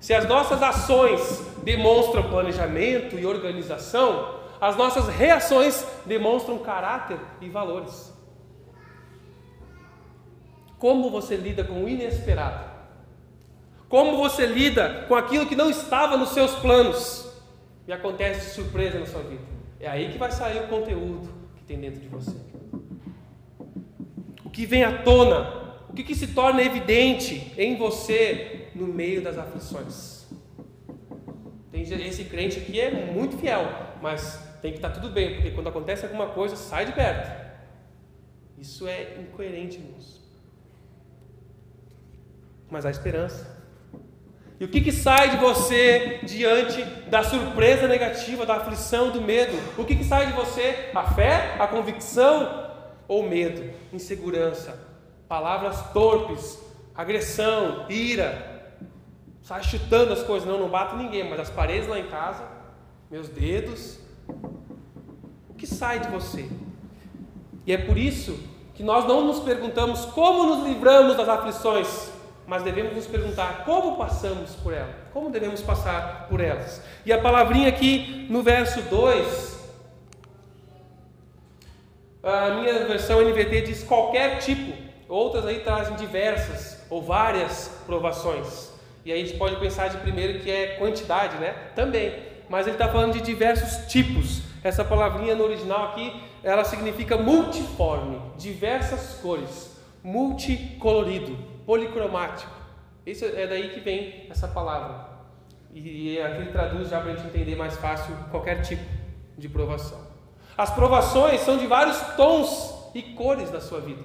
Se 0.03 0.13
as 0.13 0.27
nossas 0.27 0.61
ações 0.61 1.41
demonstram 1.63 2.29
planejamento 2.29 3.17
e 3.17 3.25
organização, 3.25 4.37
as 4.59 4.75
nossas 4.75 5.07
reações 5.07 5.87
demonstram 6.05 6.57
caráter 6.57 7.17
e 7.39 7.47
valores. 7.47 8.11
Como 10.77 11.09
você 11.09 11.37
lida 11.37 11.63
com 11.63 11.85
o 11.85 11.87
inesperado? 11.87 12.69
Como 13.87 14.17
você 14.17 14.45
lida 14.45 15.05
com 15.07 15.15
aquilo 15.15 15.45
que 15.45 15.55
não 15.55 15.69
estava 15.69 16.17
nos 16.17 16.31
seus 16.31 16.53
planos 16.55 17.33
e 17.87 17.93
acontece 17.93 18.49
de 18.49 18.55
surpresa 18.55 18.99
na 18.99 19.05
sua 19.05 19.21
vida? 19.21 19.43
É 19.79 19.87
aí 19.87 20.11
que 20.11 20.17
vai 20.17 20.33
sair 20.33 20.65
o 20.65 20.67
conteúdo 20.67 21.29
que 21.55 21.63
tem 21.63 21.79
dentro 21.79 22.01
de 22.01 22.09
você. 22.09 22.35
O 24.43 24.49
que 24.49 24.65
vem 24.65 24.83
à 24.83 25.01
tona, 25.01 25.77
o 25.87 25.93
que, 25.93 26.03
que 26.03 26.13
se 26.13 26.27
torna 26.27 26.61
evidente 26.61 27.53
em 27.57 27.77
você 27.77 28.62
no 28.75 28.87
meio 28.87 29.21
das 29.21 29.37
aflições. 29.37 30.25
Tem 31.71 31.81
esse 31.81 32.25
crente 32.25 32.59
aqui 32.59 32.79
é 32.79 33.11
muito 33.11 33.37
fiel, 33.37 33.65
mas 34.01 34.39
tem 34.61 34.71
que 34.71 34.77
estar 34.77 34.91
tudo 34.91 35.09
bem, 35.09 35.35
porque 35.35 35.51
quando 35.51 35.67
acontece 35.67 36.05
alguma 36.05 36.27
coisa, 36.27 36.55
sai 36.55 36.85
de 36.85 36.93
perto. 36.93 37.43
Isso 38.57 38.87
é 38.87 39.17
incoerente, 39.19 39.77
irmãos 39.77 40.23
mas 42.73 42.87
há 42.87 42.89
esperança. 42.89 43.55
E 44.59 44.65
o 44.65 44.67
que, 44.67 44.81
que 44.81 44.91
sai 44.91 45.29
de 45.29 45.37
você 45.37 46.19
diante 46.23 46.83
da 47.07 47.21
surpresa 47.21 47.87
negativa, 47.87 48.45
da 48.45 48.55
aflição, 48.55 49.11
do 49.11 49.21
medo? 49.21 49.55
O 49.77 49.85
que, 49.85 49.95
que 49.95 50.03
sai 50.03 50.27
de 50.27 50.33
você? 50.33 50.89
A 50.95 51.03
fé, 51.13 51.55
a 51.59 51.67
convicção 51.67 52.71
ou 53.07 53.29
medo, 53.29 53.71
insegurança, 53.91 54.79
palavras 55.27 55.91
torpes, 55.91 56.59
agressão, 56.95 57.85
ira? 57.89 58.52
Sai 59.43 59.61
chutando 59.61 60.13
as 60.13 60.23
coisas, 60.23 60.47
não, 60.47 60.57
não 60.57 60.69
bato 60.69 60.95
ninguém, 60.95 61.29
mas 61.29 61.37
as 61.37 61.49
paredes 61.49 61.89
lá 61.89 61.99
em 61.99 62.07
casa, 62.07 62.45
meus 63.11 63.27
dedos. 63.27 63.99
O 65.49 65.53
que 65.53 65.67
sai 65.67 65.99
de 65.99 66.07
você? 66.07 66.49
E 67.65 67.73
é 67.73 67.77
por 67.77 67.97
isso 67.97 68.39
que 68.73 68.81
nós 68.81 69.05
não 69.05 69.25
nos 69.25 69.41
perguntamos 69.41 70.05
como 70.05 70.45
nos 70.45 70.65
livramos 70.65 71.17
das 71.17 71.27
aflições, 71.27 72.09
mas 72.47 72.63
devemos 72.63 72.95
nos 72.95 73.05
perguntar 73.05 73.65
como 73.65 73.97
passamos 73.97 74.51
por 74.55 74.73
elas, 74.73 74.95
como 75.11 75.29
devemos 75.29 75.61
passar 75.61 76.27
por 76.29 76.39
elas. 76.39 76.81
E 77.05 77.11
a 77.11 77.19
palavrinha 77.19 77.67
aqui 77.67 78.25
no 78.29 78.41
verso 78.41 78.81
2, 78.83 79.59
a 82.23 82.49
minha 82.51 82.85
versão 82.85 83.21
NVT 83.21 83.61
diz 83.63 83.83
qualquer 83.83 84.39
tipo, 84.39 84.73
outras 85.09 85.45
aí 85.45 85.59
trazem 85.59 85.97
diversas 85.97 86.81
ou 86.89 87.01
várias 87.01 87.67
provações. 87.85 88.72
E 89.05 89.11
aí 89.11 89.21
a 89.21 89.25
gente 89.25 89.37
pode 89.37 89.57
pensar 89.57 89.89
de 89.89 89.97
primeiro 89.97 90.39
que 90.39 90.49
é 90.49 90.75
quantidade, 90.77 91.37
né? 91.37 91.53
Também. 91.75 92.13
Mas 92.49 92.67
ele 92.67 92.75
está 92.75 92.87
falando 92.87 93.13
de 93.13 93.21
diversos 93.21 93.91
tipos. 93.91 94.41
Essa 94.63 94.85
palavrinha 94.85 95.35
no 95.35 95.43
original 95.43 95.89
aqui, 95.89 96.13
ela 96.41 96.63
significa 96.63 97.17
multiforme, 97.17 98.21
diversas 98.37 99.19
cores, 99.21 99.75
multicolorido 100.01 101.37
policromático. 101.65 102.51
Isso 103.05 103.25
é 103.25 103.45
daí 103.45 103.69
que 103.69 103.81
vem 103.81 104.27
essa 104.29 104.47
palavra. 104.47 105.11
E 105.73 106.21
aqui 106.21 106.41
ele 106.41 106.51
traduz 106.51 106.89
já 106.89 107.01
para 107.01 107.11
a 107.11 107.15
gente 107.15 107.27
entender 107.27 107.55
mais 107.55 107.75
fácil 107.75 108.15
qualquer 108.31 108.61
tipo 108.61 108.83
de 109.37 109.49
provação. 109.49 109.99
As 110.57 110.69
provações 110.69 111.41
são 111.41 111.57
de 111.57 111.65
vários 111.65 111.99
tons 112.15 112.91
e 112.93 113.01
cores 113.01 113.49
da 113.49 113.59
sua 113.59 113.81
vida. 113.81 114.03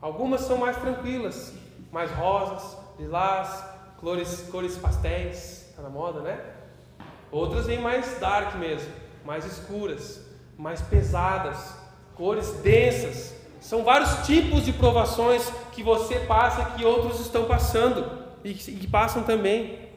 Algumas 0.00 0.40
são 0.42 0.56
mais 0.56 0.76
tranquilas, 0.78 1.54
mais 1.92 2.10
rosas, 2.10 2.76
lilás, 2.98 3.64
cores, 4.00 4.48
cores 4.50 4.76
pastéis, 4.76 5.68
está 5.70 5.82
na 5.82 5.90
moda, 5.90 6.20
né? 6.20 6.40
Outras 7.30 7.66
vêm 7.66 7.80
mais 7.80 8.18
dark 8.18 8.56
mesmo, 8.56 8.90
mais 9.24 9.44
escuras, 9.44 10.24
mais 10.56 10.80
pesadas, 10.80 11.74
cores 12.14 12.52
densas, 12.62 13.38
são 13.60 13.84
vários 13.84 14.26
tipos 14.26 14.64
de 14.64 14.72
provações 14.72 15.50
que 15.72 15.82
você 15.82 16.20
passa 16.20 16.76
que 16.76 16.84
outros 16.84 17.20
estão 17.20 17.44
passando 17.44 18.28
e 18.44 18.54
que 18.54 18.86
passam 18.86 19.22
também. 19.24 19.88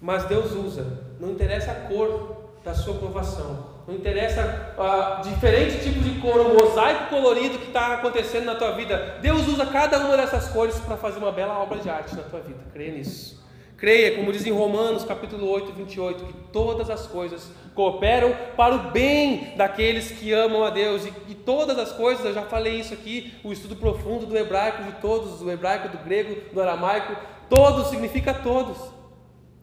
Mas 0.00 0.24
Deus 0.24 0.52
usa, 0.52 1.02
não 1.18 1.30
interessa 1.30 1.72
a 1.72 1.88
cor 1.88 2.52
da 2.62 2.74
sua 2.74 2.94
provação, 2.94 3.73
Não 3.86 3.94
interessa 3.94 4.74
uh, 4.78 5.22
diferente 5.22 5.82
tipo 5.82 6.00
de 6.00 6.18
cor, 6.20 6.40
o 6.40 6.54
mosaico 6.54 7.10
colorido 7.10 7.58
que 7.58 7.66
está 7.66 7.94
acontecendo 7.94 8.46
na 8.46 8.54
tua 8.54 8.72
vida. 8.72 9.18
Deus 9.20 9.46
usa 9.46 9.66
cada 9.66 9.98
uma 9.98 10.16
dessas 10.16 10.48
cores 10.48 10.78
para 10.80 10.96
fazer 10.96 11.18
uma 11.18 11.30
bela 11.30 11.58
obra 11.58 11.78
de 11.78 11.90
arte 11.90 12.16
na 12.16 12.22
tua 12.22 12.40
vida. 12.40 12.60
Creia 12.72 12.92
nisso. 12.92 13.44
Creia, 13.76 14.16
como 14.16 14.32
diz 14.32 14.46
em 14.46 14.52
Romanos 14.52 15.04
capítulo 15.04 15.46
8, 15.50 15.72
28, 15.72 16.24
que 16.24 16.32
todas 16.50 16.88
as 16.88 17.06
coisas 17.06 17.50
cooperam 17.74 18.34
para 18.56 18.74
o 18.74 18.90
bem 18.90 19.52
daqueles 19.56 20.10
que 20.12 20.32
amam 20.32 20.64
a 20.64 20.70
Deus. 20.70 21.04
E, 21.04 21.12
e 21.28 21.34
todas 21.34 21.76
as 21.78 21.92
coisas, 21.92 22.24
eu 22.24 22.32
já 22.32 22.42
falei 22.42 22.80
isso 22.80 22.94
aqui, 22.94 23.34
o 23.44 23.52
estudo 23.52 23.76
profundo 23.76 24.24
do 24.24 24.38
hebraico 24.38 24.82
de 24.84 24.92
todos, 24.92 25.40
do 25.40 25.50
hebraico, 25.50 25.88
do 25.88 25.98
grego, 26.02 26.54
do 26.54 26.62
aramaico, 26.62 27.14
todos 27.50 27.88
significa 27.88 28.32
todos. 28.32 28.78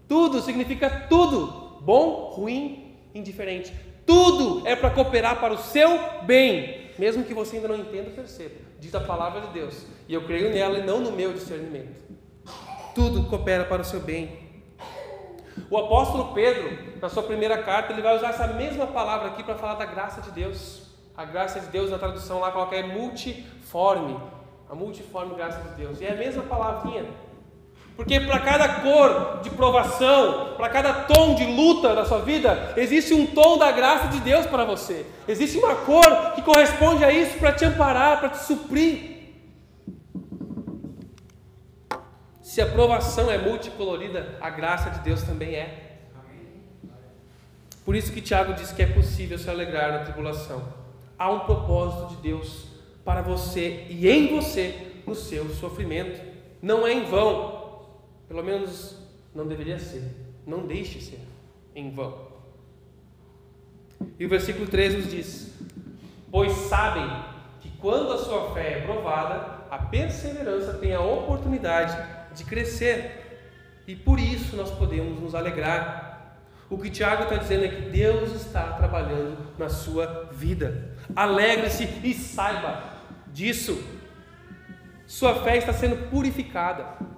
Tudo 0.08 0.42
significa 0.42 1.08
tudo. 1.10 1.80
Bom, 1.82 2.32
ruim, 2.36 2.98
indiferente. 3.16 3.74
Tudo 4.06 4.68
é 4.68 4.76
para 4.76 4.90
cooperar 4.90 5.40
para 5.40 5.54
o 5.54 5.58
seu 5.58 6.24
bem, 6.24 6.92
mesmo 6.98 7.24
que 7.24 7.34
você 7.34 7.58
ainda 7.58 7.68
não 7.68 7.78
entenda 7.78 8.10
perceba. 8.12 8.56
Diz 8.80 8.94
a 8.96 9.00
palavra 9.00 9.42
de 9.42 9.48
Deus. 9.48 9.86
E 10.08 10.14
eu 10.14 10.26
creio 10.26 10.52
nela 10.54 10.80
e 10.80 10.84
não 10.84 11.00
no 11.00 11.12
meu 11.12 11.34
discernimento. 11.34 12.04
Tudo 12.96 13.30
coopera 13.30 13.64
para 13.66 13.82
o 13.82 13.86
seu 13.86 14.00
bem. 14.00 14.40
O 15.70 15.78
apóstolo 15.78 16.34
Pedro, 16.34 16.78
na 17.02 17.10
sua 17.10 17.24
primeira 17.24 17.62
carta, 17.64 17.94
ele 17.94 18.02
vai 18.02 18.16
usar 18.16 18.30
essa 18.30 18.48
mesma 18.48 18.88
palavra 18.88 19.30
aqui 19.30 19.44
para 19.44 19.56
falar 19.56 19.76
da 19.76 19.86
graça 19.86 20.22
de 20.22 20.32
Deus. 20.32 20.90
A 21.16 21.26
graça 21.26 21.60
de 21.60 21.68
Deus, 21.68 21.92
na 21.92 21.98
tradução 21.98 22.40
lá, 22.40 22.52
coloca 22.52 22.76
é 22.76 22.84
multiforme. 22.84 24.20
A 24.70 24.76
multiforme 24.76 25.36
graça 25.36 25.62
de 25.62 25.76
Deus. 25.76 26.02
E 26.02 26.06
é 26.06 26.12
a 26.12 26.16
mesma 26.16 26.44
palavrinha. 26.44 27.06
Porque 27.96 28.20
para 28.20 28.40
cada 28.40 28.68
cor 28.82 29.42
de 29.44 29.50
provação, 29.50 30.56
para 30.58 30.70
cada 30.70 30.94
tom 30.94 31.36
de 31.36 31.46
luta 31.46 31.94
da 31.94 32.06
sua 32.06 32.20
vida, 32.20 32.74
existe 32.76 33.14
um 33.14 33.28
tom 33.28 33.58
da 33.58 33.72
graça 33.72 34.08
de 34.08 34.20
Deus 34.22 34.46
para 34.46 34.66
você. 34.66 35.06
Existe 35.28 35.58
uma 35.58 35.76
cor 35.76 36.34
que 36.34 36.42
corresponde 36.42 37.04
a 37.04 37.12
isso 37.12 37.38
para 37.38 37.52
te 37.52 37.66
amparar, 37.66 38.20
para 38.20 38.30
te 38.30 38.40
suprir. 38.40 39.12
Se 42.42 42.62
a 42.62 42.66
provação 42.66 43.32
é 43.32 43.38
multicolorida, 43.38 44.38
a 44.42 44.50
graça 44.50 44.90
de 44.90 45.00
Deus 45.00 45.24
também 45.24 45.56
é. 45.56 46.00
Por 47.86 47.96
isso 47.96 48.12
que 48.12 48.22
Tiago 48.22 48.54
diz 48.54 48.72
que 48.72 48.82
é 48.82 48.88
possível 48.88 49.38
se 49.38 49.50
alegrar 49.50 49.92
na 49.92 50.00
tribulação. 50.00 50.62
Há 51.18 51.32
um 51.32 51.40
propósito 51.42 52.16
de 52.16 52.22
Deus 52.22 52.66
para 53.06 53.22
você 53.22 53.86
e 53.90 54.08
em 54.08 54.36
você 54.36 54.76
no 55.06 55.16
seu 55.16 55.50
sofrimento. 55.50 56.20
Não 56.62 56.86
é 56.86 56.94
em 56.94 57.06
vão. 57.06 57.61
Pelo 58.32 58.46
menos 58.46 58.96
não 59.36 59.46
deveria 59.46 59.78
ser. 59.78 60.10
Não 60.48 60.66
deixe 60.66 61.02
ser 61.02 61.20
em 61.76 61.92
vão. 61.92 62.30
E 64.18 64.26
o 64.26 64.30
versículo 64.30 64.68
3 64.68 64.96
nos 64.96 65.12
diz: 65.12 65.60
Pois 66.32 66.54
sabem 66.54 67.06
que 67.60 67.70
quando 67.72 68.14
a 68.14 68.18
sua 68.18 68.54
fé 68.54 68.78
é 68.78 68.82
provada, 68.86 69.66
a 69.70 69.78
perseverança 69.78 70.76
tem 70.76 70.96
a 70.96 71.02
oportunidade 71.02 71.98
de 72.34 72.46
crescer. 72.46 73.42
E 73.86 73.98
por 73.98 74.18
isso 74.18 74.56
nós 74.56 74.72
podemos 74.72 75.20
nos 75.20 75.36
alegrar. 75.36 76.38
O 76.70 76.78
que 76.78 76.90
Tiago 76.90 77.24
está 77.24 77.36
dizendo 77.36 77.66
é 77.66 77.68
que 77.68 77.90
Deus 77.90 78.32
está 78.32 78.78
trabalhando 78.78 79.46
na 79.58 79.68
sua 79.68 80.30
vida. 80.32 80.96
Alegre-se 81.14 81.84
e 82.02 82.14
saiba 82.14 82.82
disso. 83.28 83.78
Sua 85.06 85.44
fé 85.44 85.58
está 85.58 85.74
sendo 85.74 86.10
purificada 86.10 87.12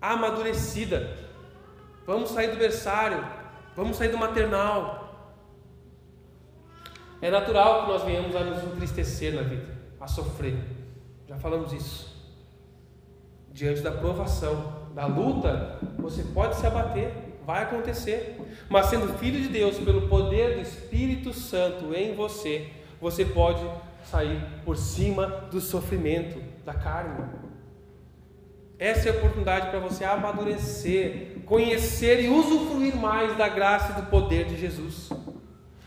amadurecida. 0.00 1.16
Vamos 2.06 2.30
sair 2.30 2.50
do 2.50 2.56
berçário, 2.56 3.24
vamos 3.76 3.96
sair 3.96 4.08
do 4.08 4.18
maternal. 4.18 5.00
É 7.22 7.30
natural 7.30 7.82
que 7.82 7.92
nós 7.92 8.02
venhamos 8.02 8.34
a 8.34 8.40
nos 8.40 8.64
entristecer 8.64 9.34
na 9.34 9.42
vida, 9.42 9.66
a 10.00 10.06
sofrer. 10.06 10.56
Já 11.28 11.36
falamos 11.36 11.72
isso. 11.72 12.10
Diante 13.52 13.82
da 13.82 13.92
provação, 13.92 14.88
da 14.94 15.06
luta, 15.06 15.78
você 15.98 16.22
pode 16.22 16.56
se 16.56 16.66
abater, 16.66 17.12
vai 17.46 17.62
acontecer. 17.62 18.40
Mas 18.68 18.86
sendo 18.86 19.18
filho 19.18 19.40
de 19.40 19.48
Deus, 19.48 19.78
pelo 19.78 20.08
poder 20.08 20.56
do 20.56 20.62
Espírito 20.62 21.32
Santo 21.32 21.94
em 21.94 22.14
você, 22.14 22.70
você 23.00 23.24
pode 23.24 23.64
sair 24.04 24.42
por 24.64 24.76
cima 24.76 25.26
do 25.50 25.60
sofrimento 25.60 26.42
da 26.64 26.74
carne. 26.74 27.49
Essa 28.80 29.10
é 29.10 29.12
a 29.12 29.14
oportunidade 29.16 29.68
para 29.68 29.78
você 29.78 30.06
amadurecer, 30.06 31.36
conhecer 31.44 32.24
e 32.24 32.30
usufruir 32.30 32.96
mais 32.96 33.36
da 33.36 33.46
graça 33.46 33.92
e 33.92 34.00
do 34.00 34.08
poder 34.08 34.46
de 34.46 34.56
Jesus. 34.56 35.10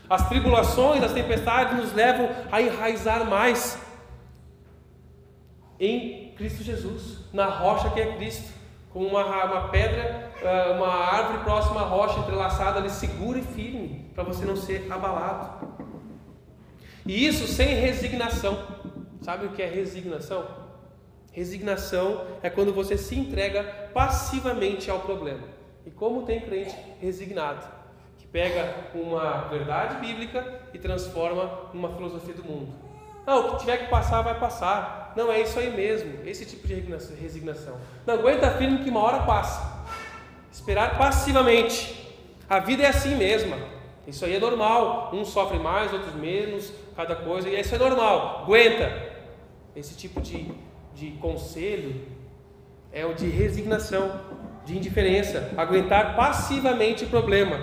As 0.08 0.28
tribulações, 0.28 1.02
as 1.02 1.12
tempestades 1.12 1.76
nos 1.76 1.92
levam 1.92 2.30
a 2.52 2.62
enraizar 2.62 3.28
mais 3.28 3.76
em 5.80 6.32
Cristo 6.36 6.62
Jesus, 6.62 7.18
na 7.32 7.46
rocha 7.46 7.90
que 7.90 8.00
é 8.00 8.14
Cristo, 8.14 8.52
como 8.92 9.08
uma, 9.08 9.44
uma 9.44 9.68
pedra, 9.70 10.30
ah, 10.44 10.74
uma 10.76 10.88
árvore 10.88 11.42
próxima 11.42 11.80
à 11.80 11.84
rocha, 11.84 12.20
entrelaçada 12.20 12.78
ali, 12.78 12.90
segura 12.90 13.40
e 13.40 13.42
firme, 13.42 14.08
para 14.14 14.22
você 14.22 14.44
não 14.44 14.54
ser 14.54 14.86
abalado. 14.88 15.66
E 17.04 17.26
isso 17.26 17.48
sem 17.48 17.74
resignação. 17.74 18.56
Sabe 19.20 19.46
o 19.46 19.50
que 19.50 19.62
é 19.62 19.66
resignação? 19.66 20.63
Resignação 21.34 22.24
é 22.44 22.48
quando 22.48 22.72
você 22.72 22.96
se 22.96 23.18
entrega 23.18 23.64
passivamente 23.92 24.88
ao 24.88 25.00
problema. 25.00 25.42
E 25.84 25.90
como 25.90 26.22
tem 26.22 26.40
crente 26.40 26.74
resignado, 27.00 27.66
que 28.16 28.24
pega 28.24 28.72
uma 28.94 29.48
verdade 29.48 29.96
bíblica 29.96 30.60
e 30.72 30.78
transforma 30.78 31.70
numa 31.74 31.92
filosofia 31.92 32.34
do 32.34 32.44
mundo. 32.44 32.72
Não, 33.26 33.40
o 33.40 33.50
que 33.50 33.60
tiver 33.60 33.78
que 33.78 33.90
passar, 33.90 34.22
vai 34.22 34.38
passar. 34.38 35.12
Não, 35.16 35.32
é 35.32 35.40
isso 35.40 35.58
aí 35.58 35.74
mesmo. 35.74 36.24
Esse 36.24 36.46
tipo 36.46 36.68
de 36.68 36.74
resignação. 37.20 37.78
Não 38.06 38.14
aguenta 38.14 38.50
firme 38.52 38.84
que 38.84 38.90
uma 38.90 39.00
hora 39.00 39.24
passa. 39.24 39.84
Esperar 40.52 40.96
passivamente. 40.96 42.14
A 42.48 42.60
vida 42.60 42.84
é 42.84 42.86
assim 42.86 43.16
mesma. 43.16 43.56
Isso 44.06 44.24
aí 44.24 44.36
é 44.36 44.38
normal. 44.38 45.10
Uns 45.12 45.28
sofrem 45.28 45.60
mais, 45.60 45.92
outros 45.92 46.14
menos, 46.14 46.72
cada 46.94 47.16
coisa. 47.16 47.48
E 47.48 47.58
isso 47.58 47.74
é 47.74 47.78
normal. 47.78 48.44
Aguenta. 48.44 49.14
Esse 49.74 49.96
tipo 49.96 50.20
de 50.20 50.54
de 50.94 51.10
conselho 51.12 52.00
é 52.92 53.04
o 53.04 53.14
de 53.14 53.26
resignação, 53.26 54.20
de 54.64 54.76
indiferença, 54.76 55.52
aguentar 55.56 56.14
passivamente 56.14 57.04
o 57.04 57.08
problema. 57.08 57.60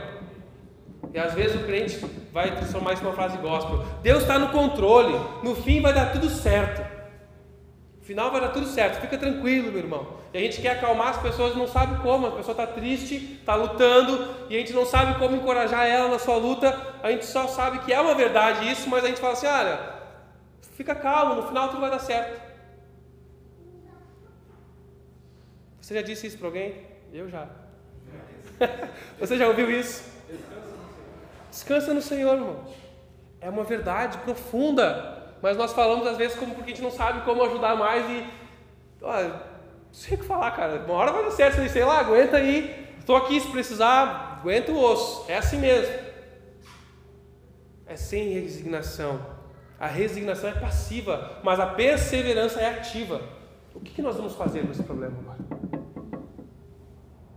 E 1.14 1.20
às 1.20 1.34
vezes 1.34 1.60
o 1.60 1.66
crente 1.66 1.98
vai 2.32 2.56
transformar 2.56 2.94
isso 2.94 3.04
numa 3.04 3.16
frase 3.16 3.38
gospel. 3.38 3.84
Deus 4.02 4.22
está 4.22 4.38
no 4.38 4.50
controle, 4.50 5.20
no 5.44 5.56
fim 5.56 5.82
vai 5.82 5.94
dar 5.94 6.12
tudo 6.12 6.30
certo. 6.30 6.82
No 8.00 8.06
final 8.06 8.32
vai 8.32 8.42
dar 8.42 8.50
tudo 8.50 8.66
certo, 8.68 9.02
fica 9.02 9.18
tranquilo, 9.18 9.72
meu 9.72 9.80
irmão. 9.80 10.22
E 10.34 10.38
a 10.38 10.42
gente 10.42 10.62
quer 10.62 10.72
acalmar 10.72 11.10
as 11.10 11.22
pessoas, 11.22 11.56
não 11.56 11.68
sabe 11.68 12.02
como. 12.02 12.28
A 12.28 12.32
pessoa 12.32 12.54
está 12.54 12.66
triste, 12.66 13.38
está 13.40 13.56
lutando, 13.56 14.28
e 14.50 14.56
a 14.56 14.60
gente 14.60 14.74
não 14.74 14.86
sabe 14.86 15.20
como 15.20 15.36
encorajar 15.36 15.86
ela 15.86 16.08
na 16.08 16.20
sua 16.20 16.38
luta. 16.38 16.78
A 17.04 17.12
gente 17.12 17.26
só 17.26 17.48
sabe 17.48 17.80
que 17.80 17.92
é 17.92 18.00
uma 18.00 18.16
verdade 18.16 18.70
isso, 18.70 18.90
mas 18.90 19.04
a 19.04 19.08
gente 19.08 19.20
fala 19.20 19.34
assim: 19.34 19.48
olha, 19.48 19.80
fica 20.78 20.96
calmo, 20.96 21.36
no 21.36 21.48
final 21.48 21.70
tudo 21.70 21.82
vai 21.82 21.90
dar 21.90 22.00
certo. 22.00 22.51
Você 25.92 25.96
já 25.96 26.02
disse 26.04 26.26
isso 26.26 26.38
para 26.38 26.48
alguém? 26.48 26.74
Eu 27.12 27.28
já. 27.28 27.50
Você 29.20 29.38
já 29.38 29.46
ouviu 29.46 29.70
isso? 29.70 30.10
Descansa 31.50 31.94
no 31.94 32.02
Senhor, 32.02 32.36
irmão. 32.36 32.64
É 33.42 33.50
uma 33.50 33.66
verdade 33.66 34.18
profunda. 34.20 35.36
Mas 35.42 35.58
nós 35.58 35.74
falamos 35.74 36.08
às 36.08 36.16
vezes 36.16 36.38
como 36.38 36.56
porque 36.56 36.72
a 36.72 36.74
gente 36.74 36.82
não 36.82 36.92
sabe 36.92 37.26
como 37.26 37.44
ajudar 37.44 37.76
mais 37.76 38.10
e. 38.10 38.26
Olha, 39.02 39.28
não 39.28 39.36
sei 39.92 40.16
o 40.16 40.20
que 40.22 40.26
falar, 40.26 40.52
cara. 40.52 40.82
Uma 40.86 40.94
hora 40.94 41.12
vai 41.12 41.26
dar 41.26 41.32
certo. 41.32 41.70
Sei 41.70 41.84
lá, 41.84 42.00
aguenta 42.00 42.38
aí. 42.38 42.88
Estou 42.98 43.18
aqui 43.18 43.42
se 43.42 43.52
precisar, 43.52 44.38
aguenta 44.40 44.72
o 44.72 44.82
osso. 44.82 45.30
É 45.30 45.36
assim 45.36 45.58
mesmo. 45.58 45.94
É 47.86 47.98
sem 47.98 48.30
resignação. 48.30 49.20
A 49.78 49.88
resignação 49.88 50.52
é 50.52 50.54
passiva, 50.54 51.42
mas 51.44 51.60
a 51.60 51.66
perseverança 51.66 52.62
é 52.62 52.70
ativa. 52.70 53.22
O 53.76 53.82
que 53.82 54.02
nós 54.02 54.16
vamos 54.16 54.36
fazer 54.36 54.66
com 54.66 54.72
esse 54.72 54.84
problema 54.84 55.18
agora? 55.20 55.61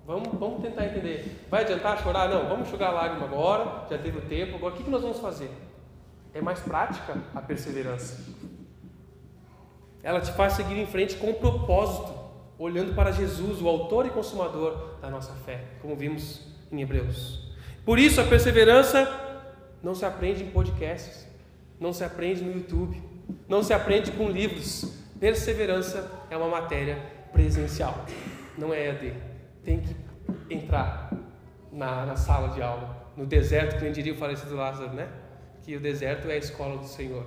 Vamos, 0.07 0.39
vamos 0.39 0.63
tentar 0.63 0.85
entender. 0.87 1.47
Vai 1.51 1.63
adiantar 1.63 2.03
chorar? 2.03 2.29
Não, 2.29 2.47
vamos 2.47 2.69
enxugar 2.69 2.91
a 2.91 2.93
lágrima 2.93 3.25
agora, 3.25 3.87
já 3.89 3.97
teve 3.97 4.19
o 4.19 4.23
tempo. 4.23 4.57
Agora, 4.57 4.75
o 4.75 4.77
que, 4.77 4.85
que 4.85 4.91
nós 4.91 5.01
vamos 5.01 5.19
fazer? 5.19 5.51
É 6.35 6.43
mais 6.43 6.61
prática 6.61 7.17
a 7.35 7.41
perseverança. 7.41 8.23
Ela 10.03 10.21
te 10.21 10.31
faz 10.33 10.55
seguir 10.55 10.79
em 10.79 10.87
frente 10.87 11.17
com 11.17 11.33
propósito, 11.33 12.13
olhando 12.59 12.95
para 12.95 13.13
Jesus, 13.13 13.63
o 13.63 13.69
autor 13.69 14.05
e 14.05 14.11
consumador 14.11 14.99
da 15.01 15.09
nossa 15.09 15.33
fé, 15.47 15.65
como 15.81 15.97
vimos 15.97 16.47
em 16.71 16.83
Hebreus. 16.83 17.55
Por 17.85 17.99
isso, 17.99 18.21
a 18.21 18.25
perseverança 18.25 19.09
não 19.83 19.95
se 19.95 20.05
aprende 20.05 20.43
em 20.43 20.51
podcasts, 20.51 21.27
não 21.81 21.95
se 21.95 22.05
aprende 22.05 22.43
no 22.43 22.53
YouTube, 22.53 23.03
não 23.49 23.63
se 23.63 23.73
aprende 23.73 24.13
com 24.13 24.29
livros. 24.29 25.03
Perseverança 25.19 26.11
é 26.29 26.37
uma 26.37 26.49
matéria 26.49 26.99
presencial, 27.33 28.05
não 28.59 28.75
é 28.75 28.89
EAD 28.89 29.34
tem 29.65 29.81
que 29.81 29.97
entrar 30.55 31.11
na, 31.73 32.07
na 32.07 32.17
sala 32.17 32.49
de 32.49 32.63
aula, 32.63 33.09
no 33.17 33.27
deserto, 33.27 33.77
que 33.77 33.85
nem 33.85 33.93
diria 33.93 34.13
o 34.13 34.17
falecido 34.17 34.55
Lázaro, 34.55 34.93
né? 34.93 35.09
que 35.65 35.75
o 35.77 35.81
deserto 35.81 36.29
é 36.29 36.35
a 36.35 36.37
escola 36.37 36.77
do 36.77 36.87
Senhor. 36.87 37.27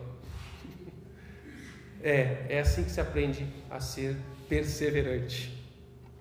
É, 2.04 2.46
é 2.50 2.60
assim 2.60 2.84
que 2.84 2.92
se 2.92 3.02
aprende 3.02 3.48
a 3.70 3.80
ser 3.80 4.16
perseverante. 4.48 5.58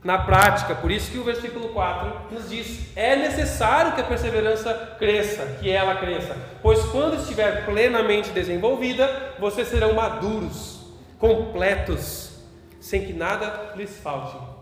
Na 0.03 0.19
prática, 0.19 0.75
por 0.75 0.91
isso 0.91 1.11
que 1.11 1.19
o 1.19 1.25
versículo 1.25 1.69
4 1.71 2.35
nos 2.35 2.49
diz: 2.49 2.97
é 2.97 3.17
necessário 3.17 3.95
que 3.95 4.01
a 4.01 4.05
perseverança 4.05 4.97
cresça, 4.99 5.59
que 5.61 5.71
ela 5.71 5.97
cresça, 5.97 6.37
pois 6.63 6.83
quando 6.87 7.17
estiver 7.17 7.67
plenamente 7.67 8.31
desenvolvida, 8.31 9.35
vocês 9.39 9.69
serão 9.69 9.95
maduros, 9.95 10.87
completos, 11.19 12.39
sem 12.81 13.05
que 13.05 13.13
nada 13.13 13.75
lhes 13.77 13.99
falte. 13.99 14.56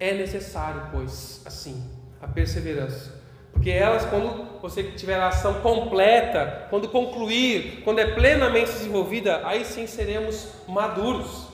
É 0.00 0.12
necessário, 0.14 0.88
pois, 0.92 1.42
assim, 1.44 1.90
a 2.20 2.28
perseverança. 2.28 3.18
Porque 3.52 3.70
elas, 3.70 4.04
quando 4.04 4.60
você 4.60 4.84
tiver 4.84 5.16
a 5.16 5.28
ação 5.28 5.60
completa, 5.60 6.66
quando 6.70 6.88
concluir, 6.88 7.82
quando 7.82 7.98
é 7.98 8.06
plenamente 8.06 8.70
desenvolvida, 8.70 9.46
aí 9.46 9.64
sim 9.64 9.86
seremos 9.86 10.52
maduros. 10.68 11.48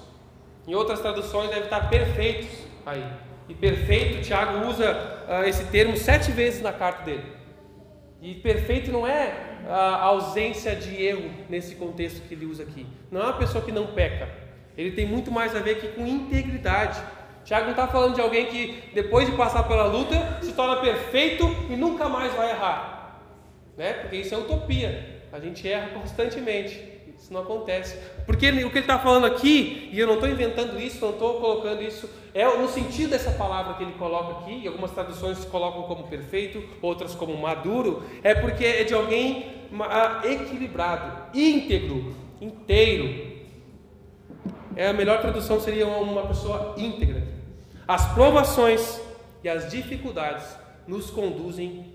Em 0.67 0.75
outras 0.75 1.01
traduções 1.01 1.49
deve 1.49 1.65
estar 1.65 1.89
perfeitos 1.89 2.51
aí. 2.85 3.05
E 3.49 3.55
perfeito, 3.55 4.23
Tiago 4.23 4.67
usa 4.69 4.93
uh, 5.29 5.45
esse 5.49 5.65
termo 5.67 5.97
sete 5.97 6.31
vezes 6.31 6.63
na 6.63 6.73
carta 6.73 7.05
dele. 7.05 7.25
E 8.21 8.35
perfeito 8.35 8.91
não 8.91 9.07
é 9.07 9.33
a 9.69 10.03
ausência 10.03 10.75
de 10.75 11.03
erro 11.03 11.31
nesse 11.49 11.75
contexto 11.75 12.27
que 12.27 12.35
ele 12.35 12.47
usa 12.47 12.63
aqui. 12.63 12.87
Não 13.11 13.21
é 13.21 13.25
uma 13.25 13.39
pessoa 13.39 13.65
que 13.65 13.73
não 13.73 13.89
peca. 13.89 14.29
Ele 14.77 14.93
tem 14.93 15.07
muito 15.07 15.31
mais 15.31 15.55
a 15.55 15.61
ver 15.61 15.77
aqui 15.77 15.89
com 15.89 16.07
integridade. 16.07 17.03
Tiago 17.45 17.65
não 17.65 17.73
está 17.73 17.87
falando 17.87 18.15
de 18.15 18.21
alguém 18.21 18.47
que 18.47 18.85
depois 18.95 19.29
de 19.29 19.37
passar 19.37 19.65
pela 19.65 19.85
luta 19.85 20.39
se 20.43 20.53
torna 20.53 20.77
perfeito 20.77 21.45
e 21.69 21.77
nunca 21.77 22.09
mais 22.09 22.33
vai 22.35 22.51
errar, 22.51 23.21
né? 23.77 23.93
Porque 23.95 24.17
isso 24.17 24.35
é 24.35 24.39
utopia. 24.39 25.23
A 25.33 25.39
gente 25.39 25.69
erra 25.69 25.89
constantemente. 25.89 26.95
Isso 27.19 27.33
não 27.33 27.41
acontece. 27.41 27.99
Porque 28.27 28.51
o 28.51 28.53
que 28.53 28.61
ele 28.61 28.81
está 28.81 28.99
falando 28.99 29.25
aqui, 29.25 29.89
e 29.93 29.99
eu 29.99 30.07
não 30.07 30.15
estou 30.15 30.29
inventando 30.29 30.79
isso, 30.79 31.03
não 31.03 31.13
estou 31.13 31.41
colocando 31.41 31.83
isso, 31.83 32.11
é 32.35 32.45
no 32.45 32.69
sentido 32.69 33.11
dessa 33.11 33.31
palavra 33.31 33.75
que 33.75 33.83
ele 33.83 33.93
coloca 33.93 34.41
aqui, 34.41 34.61
e 34.63 34.67
algumas 34.67 34.91
traduções 34.91 35.43
colocam 35.47 35.85
como 35.85 36.05
perfeito, 36.05 36.63
outras 36.83 37.15
como 37.15 37.35
maduro, 37.37 38.03
é 38.23 38.35
porque 38.35 38.65
é 38.65 38.85
de 38.85 38.93
alguém 38.93 39.47
equilibrado, 40.25 41.31
íntegro, 41.33 42.15
inteiro. 42.41 43.33
É 44.77 44.89
a 44.89 44.93
melhor 44.93 45.21
tradução 45.21 45.59
seria 45.59 45.87
uma 45.87 46.27
pessoa 46.27 46.75
íntegra. 46.77 47.24
As 47.87 48.12
provações 48.14 49.01
e 49.42 49.49
as 49.49 49.70
dificuldades 49.70 50.47
nos 50.87 51.11
conduzem 51.11 51.94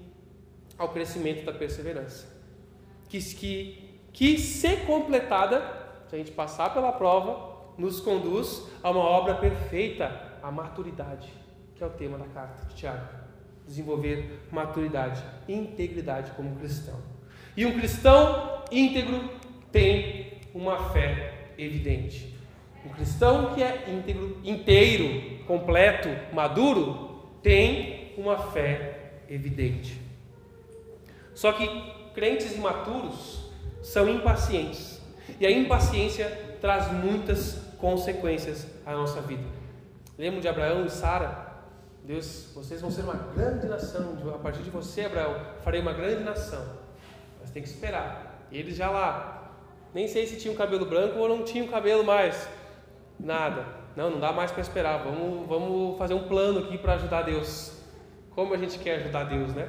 ao 0.77 0.89
crescimento 0.89 1.45
da 1.45 1.51
perseverança. 1.51 2.27
Que, 3.07 3.19
que 3.19 3.89
que, 4.13 4.37
se 4.37 4.77
completada, 4.77 5.61
se 6.07 6.15
a 6.15 6.17
gente 6.17 6.31
passar 6.31 6.73
pela 6.73 6.91
prova, 6.91 7.73
nos 7.77 7.99
conduz 7.99 8.67
a 8.83 8.91
uma 8.91 9.03
obra 9.03 9.35
perfeita, 9.35 10.37
a 10.41 10.51
maturidade, 10.51 11.31
que 11.75 11.83
é 11.83 11.87
o 11.87 11.91
tema 11.91 12.17
da 12.17 12.25
carta 12.25 12.65
de 12.65 12.75
Tiago. 12.75 13.07
Desenvolver 13.65 14.47
maturidade 14.51 15.23
integridade 15.47 16.31
como 16.31 16.55
cristão. 16.57 16.99
E 17.55 17.65
um 17.65 17.77
cristão 17.77 18.63
íntegro 18.71 19.29
tem 19.71 20.41
uma 20.53 20.89
fé 20.89 21.51
evidente. 21.57 22.35
Um 22.85 22.89
cristão 22.89 23.53
que 23.53 23.61
é 23.61 23.85
íntegro, 23.89 24.37
inteiro, 24.43 25.43
completo, 25.45 26.09
maduro, 26.33 27.29
tem 27.41 28.13
uma 28.17 28.37
fé 28.37 29.21
evidente. 29.29 29.99
Só 31.33 31.51
que 31.51 31.67
crentes 32.13 32.55
imaturos 32.55 33.49
são 33.81 34.09
impacientes. 34.09 35.01
E 35.39 35.45
a 35.45 35.51
impaciência 35.51 36.57
traz 36.59 36.91
muitas 36.91 37.61
consequências 37.77 38.67
à 38.85 38.93
nossa 38.93 39.21
vida. 39.21 39.43
Lembram 40.17 40.41
de 40.41 40.47
Abraão 40.47 40.85
e 40.85 40.89
Sara? 40.89 41.47
Deus, 42.03 42.51
vocês 42.55 42.81
vão 42.81 42.89
ser 42.91 43.01
uma 43.01 43.13
grande 43.35 43.67
nação. 43.67 44.17
A 44.33 44.37
partir 44.37 44.63
de 44.63 44.69
você, 44.69 45.05
Abraão, 45.05 45.35
farei 45.63 45.79
uma 45.79 45.93
grande 45.93 46.23
nação. 46.23 46.65
Mas 47.39 47.51
tem 47.51 47.61
que 47.61 47.69
esperar. 47.69 48.47
E 48.51 48.57
eles 48.57 48.75
já 48.75 48.89
lá, 48.89 49.53
nem 49.93 50.07
sei 50.07 50.25
se 50.25 50.37
tinham 50.37 50.55
cabelo 50.55 50.85
branco 50.85 51.19
ou 51.19 51.29
não 51.29 51.43
tinham 51.43 51.67
cabelo 51.67 52.03
mais. 52.03 52.49
Nada. 53.19 53.65
Não, 53.95 54.11
não 54.11 54.19
dá 54.19 54.31
mais 54.31 54.51
para 54.51 54.61
esperar. 54.61 55.03
Vamos, 55.03 55.47
vamos 55.47 55.97
fazer 55.97 56.13
um 56.13 56.23
plano 56.23 56.59
aqui 56.59 56.77
para 56.77 56.93
ajudar 56.93 57.23
Deus. 57.23 57.73
Como 58.31 58.53
a 58.53 58.57
gente 58.57 58.79
quer 58.79 58.95
ajudar 58.95 59.25
Deus, 59.25 59.53
né? 59.53 59.67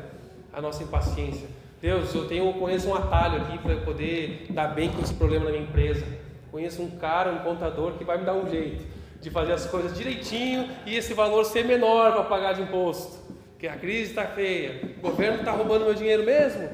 A 0.52 0.60
nossa 0.60 0.82
impaciência. 0.82 1.48
Deus, 1.80 2.14
eu 2.14 2.28
tenho, 2.28 2.52
conheço 2.54 2.88
um 2.88 2.94
atalho 2.94 3.42
aqui 3.42 3.58
para 3.58 3.76
poder 3.76 4.46
dar 4.50 4.68
bem 4.68 4.90
com 4.90 5.00
esse 5.00 5.14
problema 5.14 5.46
na 5.46 5.50
minha 5.52 5.62
empresa. 5.64 6.06
Conheço 6.50 6.82
um 6.82 6.90
cara, 6.90 7.32
um 7.32 7.38
contador 7.38 7.92
que 7.92 8.04
vai 8.04 8.18
me 8.18 8.24
dar 8.24 8.34
um 8.34 8.48
jeito 8.48 8.84
de 9.20 9.30
fazer 9.30 9.52
as 9.52 9.66
coisas 9.66 9.96
direitinho 9.96 10.68
e 10.86 10.96
esse 10.96 11.14
valor 11.14 11.44
ser 11.44 11.64
menor 11.64 12.12
para 12.12 12.24
pagar 12.24 12.52
de 12.54 12.62
imposto. 12.62 13.18
Porque 13.52 13.66
a 13.68 13.76
crise 13.76 14.10
está 14.10 14.24
feia, 14.26 14.94
o 14.98 15.00
governo 15.02 15.40
está 15.40 15.52
roubando 15.52 15.84
meu 15.84 15.94
dinheiro 15.94 16.24
mesmo. 16.24 16.70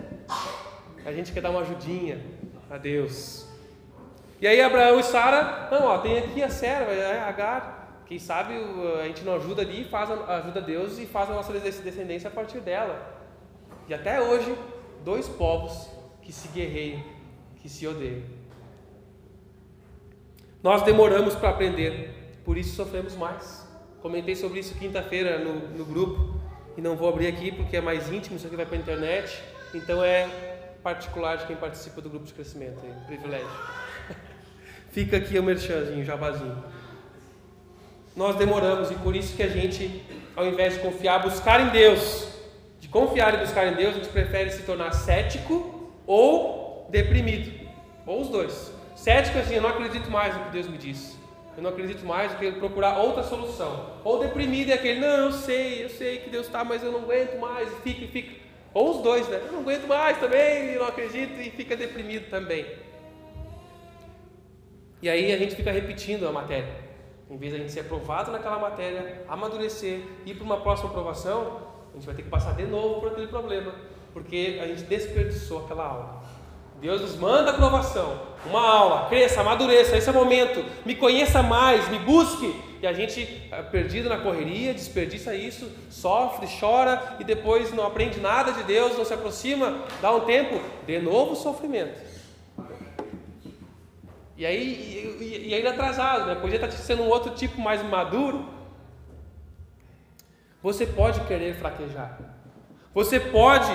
A 1.05 1.13
gente 1.13 1.33
quer 1.33 1.41
dar 1.41 1.51
uma 1.51 1.61
ajudinha 1.61 2.21
a 2.71 2.79
Deus. 2.79 3.46
E 4.41 4.47
aí 4.47 4.61
Abraão 4.61 5.01
e 5.01 5.03
Sara, 5.03 5.69
não, 5.71 5.87
ó, 5.87 5.99
tem 5.99 6.19
aqui 6.19 6.43
a 6.43 6.51
serva, 6.51 6.93
é 6.93 7.19
a 7.19 7.29
Agar. 7.29 8.03
Quem 8.07 8.19
sabe 8.19 8.55
a 9.01 9.07
gente 9.07 9.25
não 9.25 9.35
ajuda 9.35 9.63
ali, 9.63 9.85
faz, 9.85 10.11
ajuda 10.11 10.61
Deus 10.61 10.99
e 10.99 11.07
faz 11.07 11.31
a 11.31 11.35
nossa 11.35 11.53
descendência 11.53 12.29
a 12.29 12.31
partir 12.31 12.61
dela. 12.61 13.15
E 13.89 13.95
até 13.95 14.21
hoje 14.21 14.57
dois 15.05 15.29
povos 15.29 15.89
que 16.23 16.33
se 16.33 16.49
guerreiam, 16.49 17.03
que 17.57 17.69
se 17.69 17.87
odeiam. 17.87 18.23
Nós 20.63 20.83
demoramos 20.83 21.35
para 21.35 21.51
aprender, 21.51 22.39
por 22.45 22.59
isso 22.59 22.77
sofremos 22.77 23.17
mais. 23.17 23.67
Comentei 24.01 24.37
sobre 24.37 24.61
isso 24.61 24.75
quinta-feira 24.77 25.39
no, 25.39 25.69
no 25.69 25.85
grupo 25.85 26.41
e 26.77 26.81
não 26.81 26.97
vou 26.97 27.09
abrir 27.09 27.27
aqui 27.27 27.51
porque 27.51 27.77
é 27.77 27.81
mais 27.81 28.11
íntimo, 28.11 28.37
isso 28.37 28.47
aqui 28.47 28.57
vai 28.57 28.67
para 28.67 28.77
a 28.77 28.81
internet, 28.81 29.43
então 29.75 30.03
é 30.03 30.29
particular 30.83 31.37
de 31.39 31.47
quem 31.47 31.57
participa 31.57 32.01
do 32.01 32.11
grupo 32.11 32.27
de 32.27 32.35
crescimento, 32.35 32.79
é 32.85 32.91
um 32.91 33.05
privilégio. 33.07 33.86
Fica 34.97 35.19
aqui 35.19 35.39
o 35.39 35.43
merchanzinho, 35.43 36.01
o 36.01 36.05
jabazinho. 36.07 36.57
Nós 38.17 38.35
demoramos 38.37 38.91
e 38.91 38.95
por 38.95 39.15
isso 39.15 39.37
que 39.37 39.43
a 39.43 39.47
gente, 39.47 40.03
ao 40.35 40.47
invés 40.47 40.73
de 40.73 40.81
confiar, 40.81 41.19
buscar 41.19 41.61
em 41.61 41.69
Deus, 41.69 42.27
de 42.81 42.89
confiar 42.89 43.35
e 43.35 43.37
buscar 43.37 43.67
em 43.67 43.75
Deus, 43.75 43.91
a 43.91 43.99
gente 43.99 44.09
prefere 44.09 44.51
se 44.51 44.63
tornar 44.63 44.93
cético 44.93 45.93
ou 46.07 46.89
deprimido, 46.91 47.53
ou 48.07 48.23
os 48.23 48.31
dois. 48.31 48.73
Cético 48.95 49.37
assim, 49.37 49.57
eu 49.57 49.61
não 49.61 49.69
acredito 49.69 50.11
mais 50.11 50.35
no 50.35 50.45
que 50.45 50.53
Deus 50.53 50.67
me 50.67 50.79
disse. 50.79 51.15
Eu 51.59 51.63
não 51.63 51.69
acredito 51.69 52.03
mais, 52.07 52.33
eu 52.33 52.39
quero 52.39 52.57
procurar 52.57 52.97
outra 52.97 53.23
solução. 53.23 53.99
Ou 54.03 54.21
deprimido 54.21 54.71
é 54.71 54.77
aquele, 54.77 55.01
não, 55.01 55.27
eu 55.27 55.33
sei, 55.33 55.85
eu 55.85 55.91
sei 55.91 56.21
que 56.21 56.31
Deus 56.31 56.47
está, 56.47 56.65
mas 56.65 56.83
eu 56.83 56.91
não 56.91 57.01
aguento 57.01 57.39
mais, 57.39 57.69
e 57.71 57.83
fica, 57.83 58.03
e 58.03 58.09
fica. 58.09 58.35
Ou 58.73 58.97
os 58.97 59.03
dois, 59.03 59.29
né? 59.29 59.43
Eu 59.45 59.53
não 59.53 59.61
aguento 59.61 59.87
mais 59.87 60.19
também, 60.19 60.75
não 60.75 60.87
acredito, 60.87 61.39
e 61.39 61.51
fica 61.51 61.77
deprimido 61.77 62.31
também. 62.31 62.65
E 65.07 65.09
aí 65.09 65.33
a 65.33 65.39
gente 65.39 65.55
fica 65.55 65.71
repetindo 65.71 66.27
a 66.27 66.33
matéria. 66.33 66.67
Em 67.31 67.37
vez 67.37 67.53
de 67.53 67.59
a 67.59 67.63
gente 67.63 67.73
ser 67.73 67.79
aprovado 67.79 68.33
naquela 68.33 68.59
matéria, 68.59 69.23
amadurecer, 69.29 70.01
ir 70.27 70.35
para 70.35 70.43
uma 70.43 70.57
próxima 70.57 70.91
aprovação, 70.91 71.61
a 71.93 71.95
gente 71.95 72.07
vai 72.07 72.15
ter 72.17 72.23
que 72.23 72.29
passar 72.29 72.57
de 72.57 72.65
novo 72.65 72.99
por 72.99 73.13
aquele 73.13 73.29
problema, 73.29 73.73
porque 74.13 74.59
a 74.61 74.67
gente 74.67 74.83
desperdiçou 74.83 75.65
aquela 75.65 75.87
aula. 75.87 76.23
Deus 76.81 77.03
nos 77.03 77.15
manda 77.15 77.53
aprovação, 77.53 78.21
uma 78.47 78.61
aula, 78.61 79.09
cresça, 79.09 79.43
amadureça, 79.43 79.97
esse 79.97 80.09
é 80.09 80.11
o 80.11 80.15
momento, 80.17 80.65
me 80.85 80.97
conheça 80.97 81.41
mais, 81.41 81.89
me 81.89 82.01
busque. 82.01 82.61
E 82.83 82.87
a 82.87 82.93
gente, 82.93 83.49
eh, 83.53 83.63
perdido 83.63 84.09
na 84.09 84.19
correria, 84.19 84.75
desperdiça 84.75 85.37
isso, 85.37 85.71
sofre, 85.89 86.49
chora 86.59 87.17
e 87.21 87.25
depois 87.25 87.73
não 87.73 87.87
aprende 87.87 88.19
nada 88.19 88.51
de 88.51 88.65
Deus, 88.65 88.99
não 88.99 89.05
se 89.05 89.15
aproxima, 89.15 89.85
dá 90.03 90.11
um 90.11 90.23
tempo, 90.23 90.61
de 90.85 90.99
novo 90.99 91.37
sofrimento. 91.37 92.16
E 94.37 94.45
aí, 94.45 95.17
e, 95.21 95.49
e 95.49 95.55
ainda 95.55 95.71
atrasado, 95.71 96.27
né? 96.27 96.35
Podia 96.35 96.57
estar 96.57 96.71
sendo 96.71 97.03
um 97.03 97.09
outro 97.09 97.35
tipo 97.35 97.61
mais 97.61 97.83
maduro, 97.83 98.49
você 100.63 100.85
pode 100.85 101.21
querer 101.23 101.55
fraquejar. 101.55 102.19
Você 102.93 103.21
pode 103.21 103.73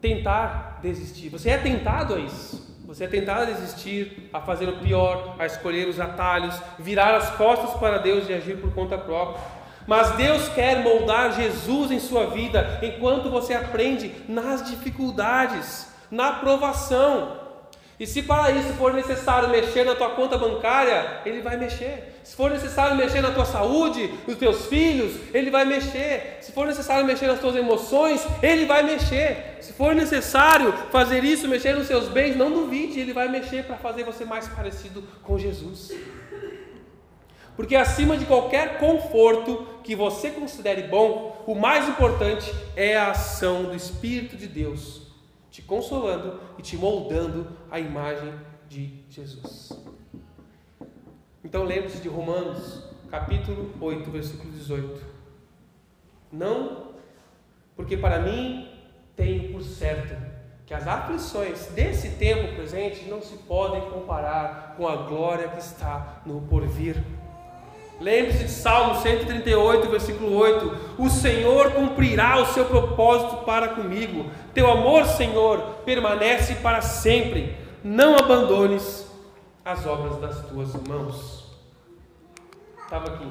tentar 0.00 0.78
desistir. 0.82 1.28
Você 1.28 1.50
é 1.50 1.58
tentado 1.58 2.14
a 2.14 2.18
isso. 2.18 2.76
Você 2.86 3.04
é 3.04 3.08
tentado 3.08 3.42
a 3.42 3.44
desistir, 3.46 4.30
a 4.32 4.40
fazer 4.40 4.68
o 4.68 4.78
pior, 4.78 5.34
a 5.38 5.46
escolher 5.46 5.88
os 5.88 5.98
atalhos, 5.98 6.60
virar 6.78 7.16
as 7.16 7.30
costas 7.30 7.70
para 7.80 7.98
Deus 7.98 8.28
e 8.28 8.32
agir 8.32 8.60
por 8.60 8.72
conta 8.72 8.96
própria. 8.96 9.42
Mas 9.86 10.12
Deus 10.12 10.48
quer 10.48 10.82
moldar 10.82 11.32
Jesus 11.32 11.90
em 11.90 11.98
sua 11.98 12.26
vida 12.26 12.78
enquanto 12.82 13.28
você 13.28 13.54
aprende 13.54 14.12
nas 14.28 14.68
dificuldades, 14.68 15.88
na 16.10 16.34
provação. 16.34 17.45
E 17.98 18.06
se 18.06 18.22
para 18.22 18.50
isso 18.50 18.74
for 18.74 18.92
necessário 18.92 19.48
mexer 19.48 19.84
na 19.84 19.94
tua 19.94 20.10
conta 20.10 20.36
bancária, 20.36 21.22
ele 21.24 21.40
vai 21.40 21.56
mexer. 21.56 22.20
Se 22.22 22.36
for 22.36 22.50
necessário 22.50 22.94
mexer 22.94 23.22
na 23.22 23.30
tua 23.30 23.46
saúde, 23.46 24.12
nos 24.26 24.36
teus 24.36 24.66
filhos, 24.66 25.14
ele 25.32 25.50
vai 25.50 25.64
mexer. 25.64 26.36
Se 26.42 26.52
for 26.52 26.66
necessário 26.66 27.06
mexer 27.06 27.26
nas 27.26 27.40
tuas 27.40 27.56
emoções, 27.56 28.26
ele 28.42 28.66
vai 28.66 28.82
mexer. 28.82 29.56
Se 29.62 29.72
for 29.72 29.94
necessário 29.94 30.74
fazer 30.92 31.24
isso, 31.24 31.48
mexer 31.48 31.74
nos 31.74 31.86
seus 31.86 32.06
bens, 32.08 32.36
não 32.36 32.52
duvide, 32.52 33.00
ele 33.00 33.14
vai 33.14 33.28
mexer 33.28 33.64
para 33.64 33.76
fazer 33.76 34.04
você 34.04 34.26
mais 34.26 34.46
parecido 34.46 35.02
com 35.22 35.38
Jesus. 35.38 35.90
Porque 37.56 37.74
acima 37.74 38.18
de 38.18 38.26
qualquer 38.26 38.78
conforto 38.78 39.66
que 39.82 39.96
você 39.96 40.28
considere 40.30 40.82
bom, 40.82 41.42
o 41.46 41.54
mais 41.54 41.88
importante 41.88 42.52
é 42.76 42.94
a 42.94 43.12
ação 43.12 43.62
do 43.62 43.74
Espírito 43.74 44.36
de 44.36 44.46
Deus 44.46 45.05
te 45.56 45.62
consolando 45.62 46.38
e 46.58 46.62
te 46.62 46.76
moldando 46.76 47.48
a 47.70 47.80
imagem 47.80 48.30
de 48.68 49.02
Jesus. 49.08 49.72
Então 51.42 51.64
lembre-se 51.64 52.02
de 52.02 52.10
Romanos, 52.10 52.84
capítulo 53.10 53.72
8, 53.80 54.10
versículo 54.10 54.52
18. 54.52 55.02
Não, 56.30 56.90
porque 57.74 57.96
para 57.96 58.18
mim 58.18 58.70
tenho 59.16 59.50
por 59.50 59.62
certo 59.62 60.14
que 60.66 60.74
as 60.74 60.86
aflições 60.86 61.68
desse 61.68 62.18
tempo 62.18 62.54
presente 62.54 63.08
não 63.08 63.22
se 63.22 63.38
podem 63.38 63.80
comparar 63.88 64.74
com 64.76 64.86
a 64.86 64.96
glória 65.04 65.48
que 65.48 65.58
está 65.58 66.20
no 66.26 66.42
porvir. 66.42 67.02
Lembre-se 67.98 68.44
de 68.44 68.50
Salmo 68.50 69.00
138, 69.00 69.88
versículo 69.88 70.34
8: 70.34 70.78
O 70.98 71.08
Senhor 71.08 71.72
cumprirá 71.72 72.38
o 72.38 72.46
seu 72.46 72.66
propósito 72.66 73.44
para 73.44 73.68
comigo. 73.68 74.30
Teu 74.52 74.70
amor, 74.70 75.06
Senhor, 75.06 75.60
permanece 75.84 76.56
para 76.56 76.82
sempre. 76.82 77.56
Não 77.82 78.16
abandones 78.16 79.06
as 79.64 79.86
obras 79.86 80.20
das 80.20 80.46
tuas 80.48 80.74
mãos. 80.86 81.46
Estava 82.82 83.14
aqui. 83.14 83.26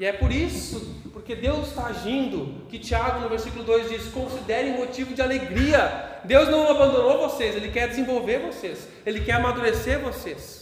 E 0.00 0.04
é 0.04 0.12
por 0.12 0.32
isso, 0.32 1.02
porque 1.12 1.36
Deus 1.36 1.68
está 1.68 1.86
agindo, 1.86 2.66
que 2.70 2.78
Tiago 2.78 3.20
no 3.20 3.28
versículo 3.28 3.62
2 3.62 3.88
diz: 3.88 4.08
considerem 4.08 4.72
motivo 4.72 5.14
de 5.14 5.22
alegria. 5.22 6.20
Deus 6.24 6.48
não 6.48 6.68
abandonou 6.68 7.28
vocês, 7.28 7.54
Ele 7.54 7.70
quer 7.70 7.88
desenvolver 7.88 8.38
vocês, 8.40 8.88
Ele 9.06 9.20
quer 9.20 9.34
amadurecer 9.34 10.00
vocês. 10.00 10.59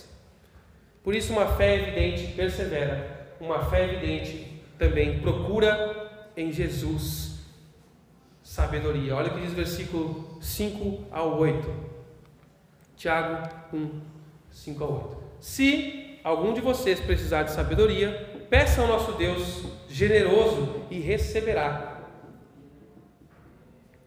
Por 1.02 1.14
isso, 1.14 1.32
uma 1.32 1.46
fé 1.46 1.76
evidente 1.76 2.32
persevera, 2.32 3.28
uma 3.40 3.64
fé 3.64 3.84
evidente 3.84 4.62
também 4.78 5.20
procura 5.20 6.10
em 6.36 6.52
Jesus 6.52 7.38
sabedoria. 8.42 9.14
Olha 9.14 9.28
o 9.28 9.34
que 9.34 9.40
diz 9.40 9.52
o 9.52 9.56
versículo 9.56 10.38
5 10.40 11.04
ao 11.10 11.38
8. 11.38 11.70
Tiago 12.96 13.48
1, 13.72 14.00
5 14.50 14.84
ao 14.84 14.92
8. 14.92 15.16
Se 15.40 16.18
algum 16.24 16.52
de 16.52 16.60
vocês 16.60 16.98
precisar 17.00 17.42
de 17.42 17.52
sabedoria, 17.52 18.46
peça 18.48 18.80
ao 18.80 18.88
nosso 18.88 19.12
Deus 19.12 19.64
generoso 19.88 20.86
e 20.90 20.98
receberá. 20.98 22.06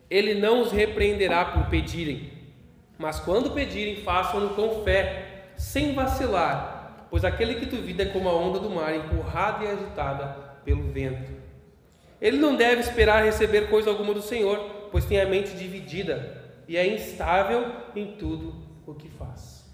Ele 0.10 0.34
não 0.34 0.62
os 0.62 0.72
repreenderá 0.72 1.46
por 1.46 1.68
pedirem, 1.68 2.34
mas 2.98 3.20
quando 3.20 3.52
pedirem, 3.52 4.04
façam-no 4.04 4.50
com 4.56 4.84
fé, 4.84 5.52
sem 5.56 5.94
vacilar 5.94 6.71
pois 7.12 7.26
aquele 7.26 7.56
que 7.56 7.66
duvida 7.66 8.04
é 8.04 8.06
como 8.06 8.30
a 8.30 8.34
onda 8.34 8.58
do 8.58 8.70
mar, 8.70 8.96
empurrada 8.96 9.66
e 9.66 9.68
agitada 9.68 10.28
pelo 10.64 10.84
vento. 10.84 11.30
Ele 12.22 12.38
não 12.38 12.56
deve 12.56 12.80
esperar 12.80 13.26
receber 13.26 13.70
coisa 13.70 13.90
alguma 13.90 14.14
do 14.14 14.22
Senhor, 14.22 14.58
pois 14.90 15.04
tem 15.04 15.20
a 15.20 15.26
mente 15.26 15.54
dividida 15.58 16.42
e 16.70 16.78
é 16.78 16.88
instável 16.88 17.70
em 17.94 18.14
tudo 18.14 18.56
o 18.88 18.94
que 18.94 19.10
faz. 19.10 19.70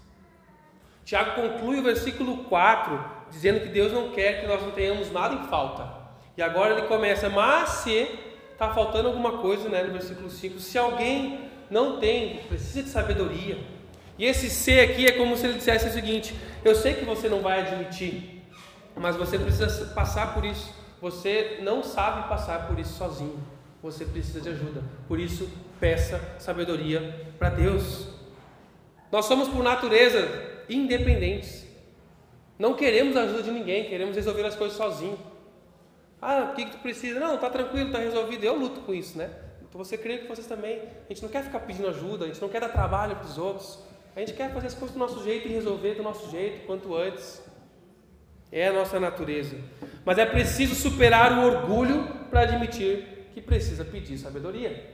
Tiago 1.04 1.40
conclui 1.40 1.78
o 1.78 1.82
versículo 1.82 2.38
4 2.44 3.18
dizendo 3.30 3.60
que 3.60 3.68
Deus 3.68 3.92
não 3.92 4.10
quer 4.10 4.40
que 4.40 4.46
nós 4.48 4.60
não 4.60 4.72
tenhamos 4.72 5.12
nada 5.12 5.36
em 5.36 5.46
falta. 5.46 5.96
E 6.36 6.42
agora 6.42 6.74
ele 6.76 6.88
começa, 6.88 7.28
mas 7.28 7.68
se 7.68 8.08
está 8.52 8.74
faltando 8.74 9.08
alguma 9.08 9.38
coisa, 9.38 9.68
né, 9.68 9.84
no 9.84 9.92
versículo 9.92 10.28
5, 10.28 10.58
se 10.58 10.76
alguém 10.76 11.48
não 11.70 12.00
tem, 12.00 12.38
precisa 12.48 12.82
de 12.82 12.88
sabedoria, 12.88 13.58
e 14.18 14.24
esse 14.24 14.50
ser 14.50 14.90
aqui 14.90 15.06
é 15.06 15.12
como 15.12 15.36
se 15.36 15.46
ele 15.46 15.58
dissesse 15.58 15.88
o 15.88 15.92
seguinte: 15.92 16.34
eu 16.64 16.74
sei 16.74 16.94
que 16.94 17.04
você 17.04 17.28
não 17.28 17.40
vai 17.40 17.60
admitir, 17.60 18.42
mas 18.96 19.16
você 19.16 19.38
precisa 19.38 19.86
passar 19.94 20.34
por 20.34 20.44
isso. 20.44 20.74
Você 21.00 21.60
não 21.62 21.82
sabe 21.82 22.28
passar 22.28 22.66
por 22.66 22.78
isso 22.78 22.94
sozinho. 22.94 23.38
Você 23.80 24.04
precisa 24.04 24.40
de 24.40 24.48
ajuda. 24.48 24.82
Por 25.06 25.20
isso, 25.20 25.48
peça 25.78 26.20
sabedoria 26.40 27.26
para 27.38 27.50
Deus. 27.50 28.08
Nós 29.12 29.26
somos 29.26 29.48
por 29.48 29.62
natureza 29.62 30.28
independentes. 30.68 31.64
Não 32.58 32.74
queremos 32.74 33.16
a 33.16 33.22
ajuda 33.22 33.44
de 33.44 33.52
ninguém, 33.52 33.84
queremos 33.84 34.16
resolver 34.16 34.44
as 34.44 34.56
coisas 34.56 34.76
sozinho. 34.76 35.16
Ah, 36.20 36.50
o 36.50 36.56
que, 36.56 36.64
que 36.64 36.72
tu 36.72 36.78
precisa? 36.78 37.20
Não, 37.20 37.38
tá 37.38 37.48
tranquilo, 37.48 37.92
tá 37.92 37.98
resolvido. 37.98 38.42
Eu 38.42 38.56
luto 38.56 38.80
com 38.80 38.92
isso, 38.92 39.16
né? 39.16 39.30
Então 39.62 39.82
você 39.82 39.96
crê 39.96 40.18
que 40.18 40.26
vocês 40.26 40.48
também. 40.48 40.82
A 41.08 41.12
gente 41.12 41.22
não 41.22 41.28
quer 41.28 41.44
ficar 41.44 41.60
pedindo 41.60 41.86
ajuda, 41.86 42.24
a 42.24 42.28
gente 42.28 42.42
não 42.42 42.48
quer 42.48 42.60
dar 42.60 42.70
trabalho 42.70 43.14
para 43.14 43.26
os 43.26 43.38
outros. 43.38 43.78
A 44.18 44.20
gente 44.20 44.32
quer 44.32 44.52
fazer 44.52 44.66
as 44.66 44.74
coisas 44.74 44.94
do 44.94 44.98
nosso 44.98 45.22
jeito 45.22 45.46
e 45.46 45.52
resolver 45.52 45.94
do 45.94 46.02
nosso 46.02 46.28
jeito, 46.28 46.66
quanto 46.66 46.92
antes. 46.96 47.40
É 48.50 48.66
a 48.66 48.72
nossa 48.72 48.98
natureza. 48.98 49.56
Mas 50.04 50.18
é 50.18 50.26
preciso 50.26 50.74
superar 50.74 51.38
o 51.38 51.46
orgulho 51.46 52.02
para 52.28 52.40
admitir 52.40 53.28
que 53.32 53.40
precisa 53.40 53.84
pedir 53.84 54.18
sabedoria. 54.18 54.90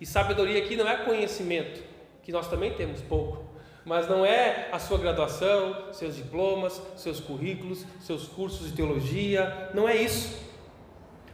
E 0.00 0.06
sabedoria 0.06 0.64
aqui 0.64 0.74
não 0.74 0.88
é 0.88 1.04
conhecimento, 1.04 1.82
que 2.22 2.32
nós 2.32 2.48
também 2.48 2.72
temos 2.72 3.02
pouco. 3.02 3.44
Mas 3.84 4.08
não 4.08 4.24
é 4.24 4.70
a 4.72 4.78
sua 4.78 4.96
graduação, 4.96 5.92
seus 5.92 6.16
diplomas, 6.16 6.80
seus 6.96 7.20
currículos, 7.20 7.84
seus 8.00 8.26
cursos 8.26 8.68
de 8.68 8.72
teologia. 8.72 9.70
Não 9.74 9.86
é 9.86 9.96
isso. 9.96 10.40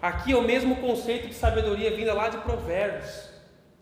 Aqui 0.03 0.33
é 0.33 0.37
o 0.37 0.43
mesmo 0.43 0.75
conceito 0.79 1.29
de 1.29 1.35
sabedoria 1.35 1.95
vinda 1.95 2.13
lá 2.13 2.29
de 2.29 2.39
Provérbios 2.39 3.28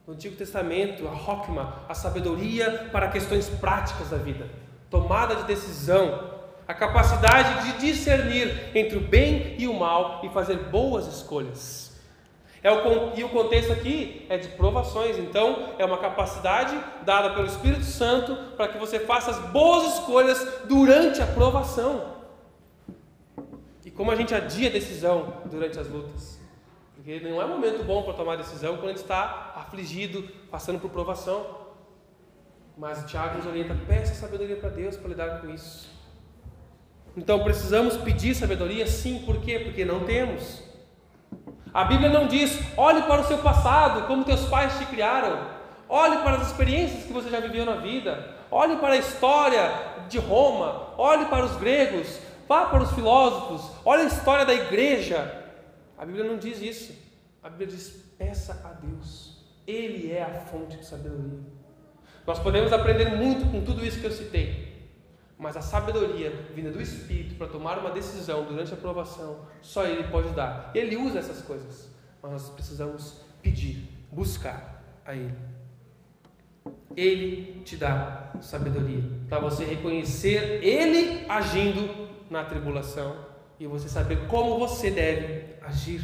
no 0.07 0.15
Antigo 0.15 0.37
Testamento, 0.37 1.09
a 1.09 1.13
Hokma, 1.13 1.83
a 1.89 1.95
sabedoria 1.95 2.89
para 2.93 3.09
questões 3.09 3.49
práticas 3.49 4.11
da 4.11 4.17
vida, 4.17 4.49
tomada 4.89 5.35
de 5.35 5.43
decisão, 5.45 6.37
a 6.69 6.73
capacidade 6.73 7.65
de 7.65 7.79
discernir 7.79 8.71
entre 8.75 8.97
o 8.97 9.01
bem 9.01 9.57
e 9.59 9.67
o 9.67 9.75
mal 9.75 10.21
e 10.23 10.29
fazer 10.29 10.57
boas 10.71 11.07
escolhas. 11.09 11.87
É 12.63 12.71
o, 12.71 13.17
e 13.17 13.23
o 13.23 13.29
contexto 13.29 13.73
aqui 13.73 14.27
é 14.29 14.39
de 14.39 14.49
provações, 14.49 15.19
então 15.19 15.75
é 15.79 15.85
uma 15.85 15.99
capacidade 15.99 16.79
dada 17.05 17.31
pelo 17.31 17.47
Espírito 17.47 17.85
Santo 17.85 18.35
para 18.57 18.69
que 18.69 18.79
você 18.79 19.01
faça 19.01 19.31
as 19.31 19.39
boas 19.51 19.95
escolhas 19.95 20.63
durante 20.65 21.21
a 21.21 21.27
provação. 21.27 22.17
E 23.85 23.91
como 23.91 24.11
a 24.11 24.17
gente 24.17 24.35
adia 24.35 24.69
a 24.69 24.73
decisão 24.73 25.35
durante 25.45 25.79
as 25.79 25.89
lutas. 25.89 26.36
Porque 27.07 27.21
não 27.21 27.41
é 27.41 27.47
momento 27.47 27.85
bom 27.85 28.03
para 28.03 28.15
tomar 28.15 28.35
decisão 28.35 28.75
quando 28.79 28.87
a 28.87 28.89
gente 28.89 29.03
está 29.03 29.53
afligido, 29.55 30.29
passando 30.51 30.81
por 30.81 30.91
provação. 30.91 31.47
Mas 32.77 33.01
o 33.01 33.07
Tiago 33.07 33.37
nos 33.37 33.47
orienta, 33.47 33.77
peça 33.87 34.13
sabedoria 34.13 34.57
para 34.57 34.71
Deus 34.71 34.97
para 34.97 35.11
lidar 35.11 35.41
com 35.41 35.49
isso. 35.49 35.89
Então 37.17 37.45
precisamos 37.45 37.97
pedir 37.97 38.35
sabedoria? 38.35 38.89
Sim, 38.89 39.23
por 39.25 39.41
quê? 39.41 39.61
Porque 39.61 39.85
não 39.85 40.01
temos. 40.01 40.65
A 41.73 41.85
Bíblia 41.85 42.11
não 42.11 42.27
diz, 42.27 42.59
olhe 42.77 43.03
para 43.03 43.21
o 43.21 43.25
seu 43.25 43.39
passado, 43.39 44.09
como 44.09 44.25
teus 44.25 44.45
pais 44.47 44.77
te 44.77 44.87
criaram. 44.87 45.47
Olhe 45.89 46.17
para 46.25 46.39
as 46.39 46.49
experiências 46.49 47.05
que 47.05 47.13
você 47.13 47.31
já 47.31 47.39
viveu 47.39 47.65
na 47.65 47.77
vida. 47.77 48.35
Olhe 48.51 48.79
para 48.79 48.95
a 48.95 48.99
história 48.99 49.71
de 50.09 50.19
Roma. 50.19 50.89
Olhe 50.99 51.27
para 51.27 51.45
os 51.45 51.55
gregos. 51.55 52.19
Vá 52.49 52.65
para 52.65 52.83
os 52.83 52.91
filósofos. 52.91 53.71
Olhe 53.85 54.03
a 54.03 54.07
história 54.07 54.45
da 54.45 54.55
igreja. 54.55 55.36
A 55.97 56.05
Bíblia 56.05 56.25
não 56.25 56.37
diz 56.39 56.61
isso. 56.61 56.95
A 57.43 57.49
Bíblia 57.49 57.69
diz: 57.69 58.05
peça 58.19 58.61
a 58.65 58.73
Deus. 58.73 59.45
Ele 59.67 60.13
é 60.13 60.23
a 60.23 60.41
fonte 60.41 60.77
de 60.77 60.85
sabedoria. 60.85 61.41
Nós 62.27 62.39
podemos 62.39 62.73
aprender 62.73 63.17
muito 63.17 63.51
com 63.51 63.65
tudo 63.65 63.85
isso 63.85 64.01
que 64.01 64.07
eu 64.07 64.11
citei, 64.11 64.91
mas 65.39 65.57
a 65.57 65.61
sabedoria 65.61 66.31
vinda 66.55 66.71
do 66.71 66.81
Espírito 66.81 67.37
para 67.37 67.47
tomar 67.47 67.79
uma 67.79 67.91
decisão 67.91 68.45
durante 68.45 68.75
a 68.75 68.77
provação, 68.77 69.47
só 69.63 69.85
Ele 69.85 70.05
pode 70.09 70.31
dar. 70.31 70.71
Ele 70.75 70.97
usa 70.97 71.21
essas 71.21 71.43
coisas, 71.43 71.89
mas 72.21 72.33
nós 72.33 72.51
precisamos 72.51 73.21
pedir, 73.43 73.89
buscar 74.11 74.83
a 75.05 75.15
Ele. 75.15 75.35
Ele 76.97 77.63
te 77.65 77.77
dá 77.77 78.33
sabedoria 78.41 79.05
para 79.29 79.39
você 79.39 79.65
reconhecer 79.65 80.65
Ele 80.65 81.25
agindo 81.29 82.09
na 82.29 82.45
tribulação 82.45 83.25
e 83.61 83.67
você 83.67 83.89
saber 83.89 84.27
como 84.27 84.59
você 84.59 84.91
deve 84.91 85.46
agir. 85.67 86.03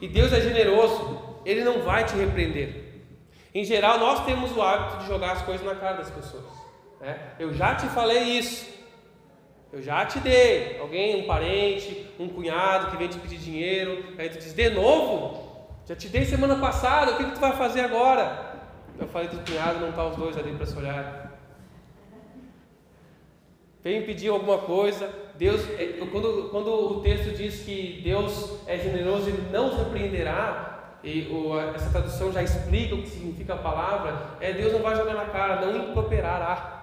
E 0.00 0.08
Deus 0.08 0.32
é 0.32 0.40
generoso, 0.40 1.40
Ele 1.44 1.62
não 1.62 1.82
vai 1.82 2.04
te 2.04 2.14
repreender. 2.14 3.04
Em 3.54 3.64
geral, 3.64 3.98
nós 3.98 4.24
temos 4.24 4.56
o 4.56 4.62
hábito 4.62 4.98
de 4.98 5.06
jogar 5.06 5.32
as 5.32 5.42
coisas 5.42 5.66
na 5.66 5.74
cara 5.74 5.96
das 5.96 6.10
pessoas. 6.10 6.44
Né? 7.00 7.18
Eu 7.38 7.52
já 7.52 7.74
te 7.74 7.86
falei 7.88 8.22
isso, 8.38 8.66
eu 9.72 9.82
já 9.82 10.04
te 10.04 10.18
dei. 10.20 10.78
Alguém, 10.80 11.22
um 11.22 11.26
parente, 11.26 12.06
um 12.18 12.28
cunhado 12.28 12.90
que 12.90 12.96
vem 12.96 13.08
te 13.08 13.18
pedir 13.18 13.38
dinheiro, 13.38 14.14
aí 14.18 14.28
tu 14.28 14.38
diz: 14.38 14.52
de 14.52 14.70
novo? 14.70 15.48
Já 15.86 15.96
te 15.96 16.08
dei 16.08 16.24
semana 16.24 16.56
passada, 16.56 17.12
o 17.12 17.16
que, 17.16 17.24
que 17.24 17.32
tu 17.32 17.40
vai 17.40 17.52
fazer 17.52 17.80
agora? 17.80 18.50
Eu 18.98 19.08
falei 19.08 19.28
do 19.28 19.38
cunhado, 19.44 19.80
não 19.80 19.92
tá 19.92 20.06
os 20.06 20.16
dois 20.16 20.36
ali 20.36 20.54
para 20.54 20.66
se 20.66 20.76
olhar. 20.76 21.29
Vem 23.82 24.02
pedir 24.02 24.28
alguma 24.28 24.58
coisa. 24.58 25.10
Deus, 25.36 25.62
é, 25.78 25.98
quando, 26.12 26.50
quando 26.50 26.68
o 26.68 27.00
texto 27.00 27.34
diz 27.34 27.60
que 27.62 28.00
Deus 28.04 28.58
é 28.66 28.76
generoso 28.76 29.30
e 29.30 29.52
não 29.52 29.76
repreenderá, 29.76 30.98
e 31.02 31.28
o, 31.28 31.58
essa 31.58 31.90
tradução 31.90 32.30
já 32.30 32.42
explica 32.42 32.94
o 32.94 33.02
que 33.02 33.08
significa 33.08 33.54
a 33.54 33.58
palavra, 33.58 34.36
é 34.40 34.52
Deus 34.52 34.72
não 34.72 34.82
vai 34.82 34.94
jogar 34.94 35.14
na 35.14 35.24
cara, 35.26 35.64
não 35.64 35.90
improperará. 35.90 36.80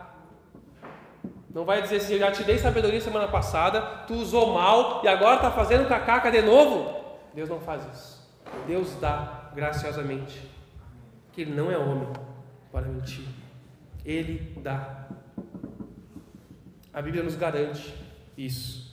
Não 1.53 1.65
vai 1.65 1.81
dizer 1.81 1.97
assim, 1.97 2.13
eu 2.13 2.19
já 2.19 2.31
te 2.31 2.43
dei 2.43 2.57
sabedoria 2.57 2.99
semana 2.99 3.27
passada, 3.27 3.81
tu 4.07 4.13
usou 4.15 4.53
mal 4.53 5.01
e 5.03 5.07
agora 5.07 5.38
está 5.38 5.51
fazendo 5.51 5.88
cacaca 5.88 6.31
de 6.31 6.41
novo. 6.41 6.97
Deus 7.33 7.49
não 7.49 7.60
faz 7.60 7.83
isso. 7.93 8.17
Deus 8.67 8.95
dá 8.99 9.51
graciosamente. 9.53 10.41
Que 11.31 11.41
Ele 11.41 11.53
não 11.53 11.71
é 11.71 11.77
homem 11.77 12.07
para 12.71 12.88
mentir. 12.88 13.25
Ele 14.05 14.53
dá. 14.57 15.07
A 16.97 17.01
Bíblia 17.03 17.21
nos 17.21 17.36
garante 17.36 17.93
isso. 18.36 18.91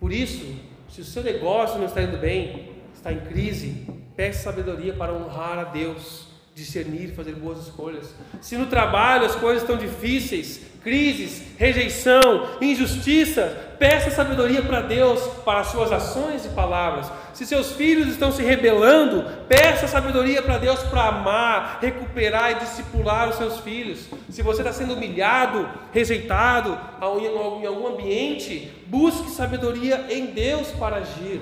Por 0.00 0.14
isso, 0.14 0.46
se 0.88 1.02
o 1.02 1.04
seu 1.04 1.22
negócio 1.22 1.76
não 1.78 1.84
está 1.84 2.00
indo 2.00 2.16
bem, 2.16 2.72
está 2.94 3.12
em 3.12 3.20
crise, 3.20 3.86
peça 4.16 4.44
sabedoria 4.44 4.94
para 4.94 5.12
honrar 5.12 5.58
a 5.58 5.64
Deus, 5.64 6.28
discernir, 6.54 7.08
fazer 7.08 7.34
boas 7.34 7.58
escolhas. 7.66 8.14
Se 8.40 8.56
no 8.56 8.64
trabalho 8.64 9.26
as 9.26 9.36
coisas 9.36 9.62
estão 9.62 9.76
difíceis, 9.76 10.62
crises, 10.82 11.42
rejeição, 11.58 12.56
injustiça, 12.62 13.67
peça 13.78 14.10
sabedoria 14.10 14.62
para 14.62 14.80
Deus 14.80 15.20
para 15.44 15.60
as 15.60 15.68
suas 15.68 15.92
ações 15.92 16.44
e 16.44 16.48
palavras. 16.50 17.10
Se 17.32 17.46
seus 17.46 17.72
filhos 17.72 18.08
estão 18.08 18.32
se 18.32 18.42
rebelando, 18.42 19.24
peça 19.48 19.86
sabedoria 19.86 20.42
para 20.42 20.58
Deus 20.58 20.82
para 20.84 21.04
amar, 21.08 21.78
recuperar 21.80 22.50
e 22.52 22.54
discipular 22.56 23.28
os 23.28 23.36
seus 23.36 23.60
filhos. 23.60 24.08
Se 24.28 24.42
você 24.42 24.62
está 24.62 24.72
sendo 24.72 24.94
humilhado, 24.94 25.68
rejeitado 25.92 26.78
em 27.00 27.66
algum 27.66 27.86
ambiente, 27.86 28.72
busque 28.86 29.30
sabedoria 29.30 30.06
em 30.10 30.26
Deus 30.26 30.68
para 30.72 30.96
agir. 30.96 31.40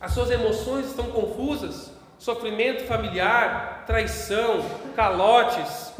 As 0.00 0.12
suas 0.12 0.30
emoções 0.30 0.86
estão 0.86 1.06
confusas, 1.06 1.90
sofrimento 2.18 2.84
familiar, 2.84 3.84
traição, 3.86 4.64
calotes, 4.94 5.92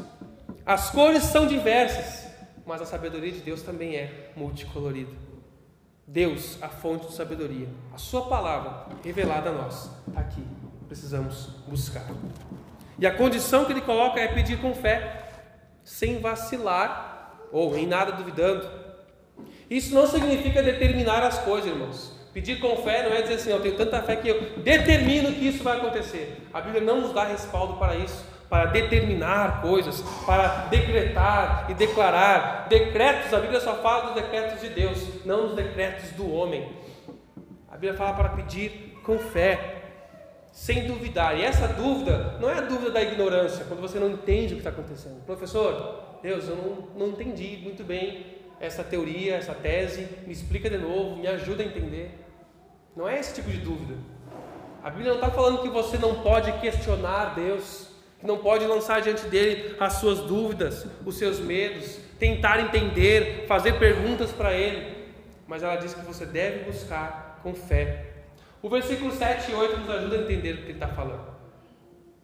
as 0.66 0.90
cores 0.90 1.24
são 1.24 1.46
diversas, 1.46 2.23
mas 2.66 2.81
a 2.81 2.87
sabedoria 2.87 3.33
de 3.33 3.40
Deus 3.40 3.62
também 3.62 3.96
é 3.96 4.31
multicolorida. 4.37 5.12
Deus, 6.07 6.59
a 6.62 6.68
fonte 6.68 7.07
de 7.07 7.14
sabedoria, 7.14 7.68
a 7.92 7.98
Sua 7.98 8.27
palavra 8.27 8.87
revelada 9.03 9.50
a 9.50 9.53
nós, 9.53 9.90
aqui 10.14 10.42
precisamos 10.87 11.48
buscar. 11.66 12.07
E 12.98 13.07
a 13.07 13.14
condição 13.14 13.64
que 13.64 13.72
Ele 13.72 13.81
coloca 13.81 14.20
é 14.20 14.29
pedir 14.29 14.61
com 14.61 14.74
fé, 14.74 15.29
sem 15.83 16.20
vacilar 16.20 17.38
ou 17.50 17.77
em 17.77 17.87
nada 17.87 18.12
duvidando. 18.12 18.68
Isso 19.68 19.94
não 19.94 20.07
significa 20.07 20.62
determinar 20.62 21.22
as 21.22 21.38
coisas, 21.38 21.70
irmãos. 21.70 22.12
Pedir 22.33 22.61
com 22.61 22.77
fé 22.79 23.09
não 23.09 23.16
é 23.16 23.22
dizer 23.22 23.35
assim, 23.35 23.50
eu 23.50 23.62
tenho 23.62 23.77
tanta 23.77 24.03
fé 24.03 24.16
que 24.16 24.29
eu 24.29 24.59
determino 24.59 25.33
que 25.33 25.48
isso 25.48 25.62
vai 25.62 25.79
acontecer. 25.79 26.48
A 26.53 26.61
Bíblia 26.61 26.83
não 26.83 27.00
nos 27.00 27.12
dá 27.12 27.24
respaldo 27.24 27.74
para 27.74 27.96
isso 27.96 28.34
para 28.48 28.66
determinar 28.66 29.62
coisas, 29.62 30.02
para 30.26 30.66
decretar 30.66 31.66
e 31.68 31.74
declarar. 31.74 32.68
Decretos, 32.68 33.33
a 33.33 33.40
Bíblia 33.40 33.61
só 33.61 33.76
fala 33.76 34.07
dos 34.07 34.14
decretos 34.14 34.61
de 34.61 34.68
Deus, 34.68 35.24
não 35.24 35.48
dos 35.48 35.57
decretos 35.57 36.11
do 36.11 36.33
homem. 36.33 36.70
A 37.68 37.72
Bíblia 37.72 37.94
fala 37.94 38.14
para 38.14 38.28
pedir 38.30 39.00
com 39.02 39.18
fé, 39.18 39.83
sem 40.52 40.87
duvidar. 40.87 41.37
E 41.37 41.42
essa 41.42 41.66
dúvida 41.68 42.37
não 42.40 42.48
é 42.48 42.59
a 42.59 42.61
dúvida 42.61 42.90
da 42.90 43.02
ignorância, 43.02 43.64
quando 43.64 43.80
você 43.80 43.98
não 43.98 44.11
entende 44.11 44.52
o 44.52 44.57
que 44.57 44.61
está 44.61 44.70
acontecendo. 44.70 45.24
Professor, 45.24 46.18
Deus, 46.22 46.48
eu 46.48 46.57
não, 46.57 47.07
não 47.07 47.12
entendi 47.12 47.59
muito 47.62 47.83
bem 47.83 48.35
essa 48.61 48.85
teoria, 48.85 49.35
essa 49.35 49.54
tese, 49.54 50.09
me 50.26 50.33
explica 50.33 50.70
de 50.70 50.78
novo, 50.78 51.16
me 51.16 51.26
ajuda 51.26 51.62
a 51.62 51.66
entender. 51.66 52.18
Não 52.96 53.09
é 53.09 53.18
esse 53.18 53.35
tipo 53.35 53.50
de 53.50 53.59
dúvida. 53.59 53.94
A 54.83 54.90
Bíblia 54.90 55.09
não 55.09 55.20
está 55.20 55.30
falando 55.30 55.62
que 55.62 55.68
você 55.68 55.98
não 55.98 56.22
pode 56.22 56.52
questionar 56.61 57.35
Deus 57.35 57.93
não 58.24 58.38
pode 58.38 58.66
lançar 58.66 59.02
diante 59.02 59.26
dele 59.26 59.76
as 59.78 59.94
suas 59.94 60.20
dúvidas, 60.20 60.87
os 61.04 61.18
seus 61.18 61.38
medos, 61.38 61.98
tentar 62.18 62.58
entender, 62.58 63.44
fazer 63.46 63.78
perguntas 63.78 64.32
para 64.32 64.54
ele. 64.54 64.94
Mas 65.46 65.62
ela 65.62 65.76
diz 65.76 65.92
que 65.92 66.00
você 66.00 66.24
deve 66.24 66.64
buscar 66.64 67.38
com 67.42 67.54
fé. 67.54 68.06
O 68.62 68.70
versículo 68.70 69.12
7 69.12 69.50
e 69.50 69.54
8 69.54 69.76
nos 69.76 69.90
ajuda 69.90 70.16
a 70.16 70.22
entender 70.22 70.54
o 70.54 70.56
que 70.56 70.62
ele 70.62 70.72
está 70.72 70.88
falando. 70.88 71.34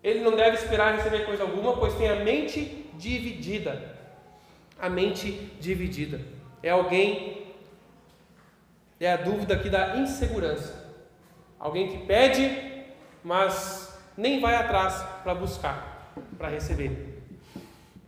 Ele 0.03 0.21
não 0.21 0.35
deve 0.35 0.57
esperar 0.57 0.97
receber 0.97 1.27
coisa 1.27 1.43
alguma, 1.43 1.77
pois 1.77 1.95
tem 1.95 2.09
a 2.09 2.17
mente 2.17 2.91
dividida. 2.95 3.95
A 4.81 4.89
mente 4.89 5.33
dividida. 5.61 6.19
É 6.63 6.71
alguém, 6.71 7.47
é 8.99 9.13
a 9.13 9.17
dúvida 9.19 9.55
aqui 9.55 9.69
da 9.69 9.99
insegurança. 9.99 10.97
Alguém 11.59 11.89
que 11.89 12.07
pede, 12.07 12.87
mas 13.23 14.01
nem 14.17 14.41
vai 14.41 14.55
atrás 14.55 15.03
para 15.23 15.35
buscar 15.35 15.90
para 16.39 16.49
receber. 16.49 17.23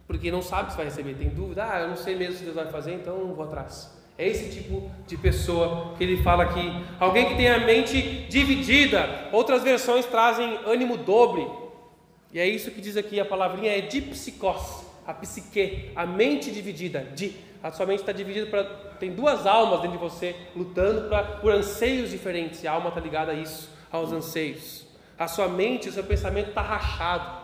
Porque 0.06 0.30
não 0.30 0.42
sabe 0.42 0.70
se 0.70 0.76
vai 0.76 0.86
receber, 0.86 1.14
tem 1.14 1.28
dúvida, 1.28 1.66
ah, 1.70 1.80
eu 1.80 1.88
não 1.88 1.96
sei 1.96 2.14
mesmo 2.16 2.36
se 2.36 2.44
Deus 2.44 2.56
vai 2.56 2.66
fazer, 2.66 2.94
então 2.94 3.18
não 3.18 3.34
vou 3.34 3.44
atrás. 3.44 3.90
É 4.18 4.28
esse 4.28 4.50
tipo 4.50 4.90
de 5.06 5.16
pessoa 5.16 5.94
que 5.96 6.04
ele 6.04 6.22
fala 6.22 6.44
aqui. 6.44 6.70
Alguém 7.00 7.28
que 7.28 7.34
tem 7.34 7.48
a 7.48 7.60
mente 7.60 8.26
dividida. 8.28 9.28
Outras 9.32 9.62
versões 9.62 10.04
trazem 10.06 10.58
ânimo 10.66 10.98
dobre. 10.98 11.46
E 12.32 12.38
é 12.38 12.46
isso 12.46 12.70
que 12.70 12.80
diz 12.80 12.96
aqui, 12.96 13.18
a 13.18 13.24
palavrinha 13.24 13.76
é 13.76 13.80
dipsicos, 13.80 14.84
a 15.06 15.12
psique, 15.14 15.90
a 15.96 16.06
mente 16.06 16.50
dividida. 16.50 17.00
De, 17.00 17.34
a 17.62 17.72
sua 17.72 17.86
mente 17.86 18.00
está 18.00 18.12
dividida 18.12 18.46
para. 18.46 18.64
Tem 19.00 19.12
duas 19.12 19.46
almas 19.46 19.80
dentro 19.80 19.98
de 19.98 20.02
você 20.02 20.36
lutando 20.54 21.08
pra, 21.08 21.22
por 21.24 21.52
anseios 21.52 22.10
diferentes. 22.10 22.64
A 22.64 22.72
alma 22.72 22.88
está 22.88 23.00
ligada 23.00 23.32
a 23.32 23.34
isso, 23.34 23.70
aos 23.90 24.12
anseios. 24.12 24.86
A 25.18 25.26
sua 25.26 25.48
mente, 25.48 25.88
o 25.88 25.92
seu 25.92 26.04
pensamento 26.04 26.50
está 26.50 26.62
rachado. 26.62 27.41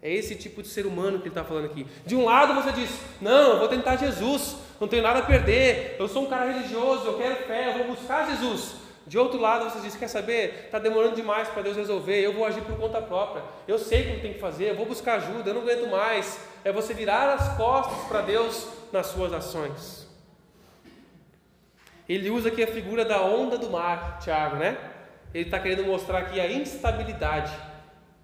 É 0.00 0.12
esse 0.12 0.36
tipo 0.36 0.62
de 0.62 0.68
ser 0.68 0.86
humano 0.86 1.18
que 1.18 1.24
ele 1.24 1.30
está 1.30 1.42
falando 1.42 1.66
aqui. 1.66 1.86
De 2.06 2.14
um 2.14 2.24
lado 2.24 2.54
você 2.54 2.70
diz: 2.72 2.90
Não, 3.20 3.52
eu 3.52 3.58
vou 3.58 3.68
tentar 3.68 3.96
Jesus, 3.96 4.56
não 4.80 4.86
tenho 4.86 5.02
nada 5.02 5.18
a 5.18 5.22
perder, 5.22 5.96
eu 5.98 6.06
sou 6.06 6.24
um 6.24 6.26
cara 6.26 6.52
religioso, 6.52 7.04
eu 7.04 7.18
quero 7.18 7.36
fé, 7.46 7.70
eu 7.70 7.84
vou 7.84 7.96
buscar 7.96 8.28
Jesus. 8.28 8.76
De 9.08 9.18
outro 9.18 9.40
lado 9.40 9.68
você 9.68 9.80
diz: 9.80 9.96
Quer 9.96 10.06
saber? 10.06 10.66
Está 10.66 10.78
demorando 10.78 11.16
demais 11.16 11.48
para 11.48 11.62
Deus 11.62 11.76
resolver, 11.76 12.20
eu 12.20 12.32
vou 12.32 12.44
agir 12.44 12.60
por 12.62 12.76
conta 12.76 13.02
própria, 13.02 13.42
eu 13.66 13.78
sei 13.78 14.04
como 14.04 14.20
tem 14.20 14.34
que 14.34 14.38
fazer, 14.38 14.70
eu 14.70 14.76
vou 14.76 14.86
buscar 14.86 15.14
ajuda, 15.14 15.50
eu 15.50 15.54
não 15.54 15.62
aguento 15.62 15.90
mais. 15.90 16.38
É 16.64 16.70
você 16.70 16.94
virar 16.94 17.32
as 17.34 17.56
costas 17.56 18.06
para 18.06 18.20
Deus 18.20 18.68
nas 18.92 19.06
suas 19.08 19.32
ações. 19.32 20.06
Ele 22.08 22.30
usa 22.30 22.48
aqui 22.48 22.62
a 22.62 22.66
figura 22.66 23.04
da 23.04 23.20
onda 23.20 23.58
do 23.58 23.68
mar, 23.68 24.18
Tiago, 24.20 24.56
né? 24.56 24.78
Ele 25.34 25.44
está 25.44 25.58
querendo 25.58 25.84
mostrar 25.84 26.18
aqui 26.18 26.40
a 26.40 26.50
instabilidade 26.50 27.52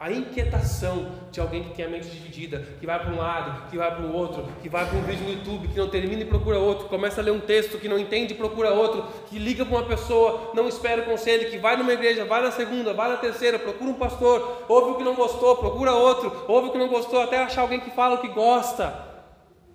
a 0.04 0.12
inquietação 0.12 1.12
de 1.32 1.40
alguém 1.40 1.64
que 1.64 1.70
tem 1.70 1.86
a 1.86 1.88
mente 1.88 2.10
dividida, 2.10 2.62
que 2.78 2.84
vai 2.84 2.98
para 2.98 3.10
um 3.10 3.16
lado, 3.16 3.70
que 3.70 3.78
vai 3.78 3.90
para 3.90 4.04
o 4.04 4.12
outro, 4.12 4.46
que 4.60 4.68
vai 4.68 4.86
para 4.86 4.98
um 4.98 5.00
vídeo 5.00 5.24
no 5.24 5.32
YouTube, 5.32 5.68
que 5.68 5.78
não 5.78 5.88
termina 5.88 6.20
e 6.20 6.26
procura 6.26 6.58
outro, 6.58 6.90
começa 6.90 7.22
a 7.22 7.24
ler 7.24 7.30
um 7.30 7.40
texto 7.40 7.78
que 7.78 7.88
não 7.88 7.98
entende 7.98 8.34
e 8.34 8.36
procura 8.36 8.74
outro, 8.74 9.02
que 9.30 9.38
liga 9.38 9.64
para 9.64 9.78
uma 9.78 9.86
pessoa, 9.86 10.50
não 10.52 10.68
espera 10.68 11.00
o 11.00 11.06
conselho, 11.06 11.50
que 11.50 11.56
vai 11.56 11.78
numa 11.78 11.90
igreja, 11.90 12.26
vai 12.26 12.42
na 12.42 12.50
segunda, 12.50 12.92
vai 12.92 13.08
na 13.08 13.16
terceira, 13.16 13.58
procura 13.58 13.90
um 13.90 13.94
pastor, 13.94 14.66
ouve 14.68 14.90
o 14.90 14.94
que 14.96 15.04
não 15.04 15.14
gostou, 15.14 15.56
procura 15.56 15.94
outro, 15.94 16.44
ouve 16.48 16.68
o 16.68 16.72
que 16.72 16.76
não 16.76 16.88
gostou, 16.88 17.22
até 17.22 17.38
achar 17.38 17.62
alguém 17.62 17.80
que 17.80 17.90
fala 17.90 18.16
o 18.16 18.20
que 18.20 18.28
gosta. 18.28 19.06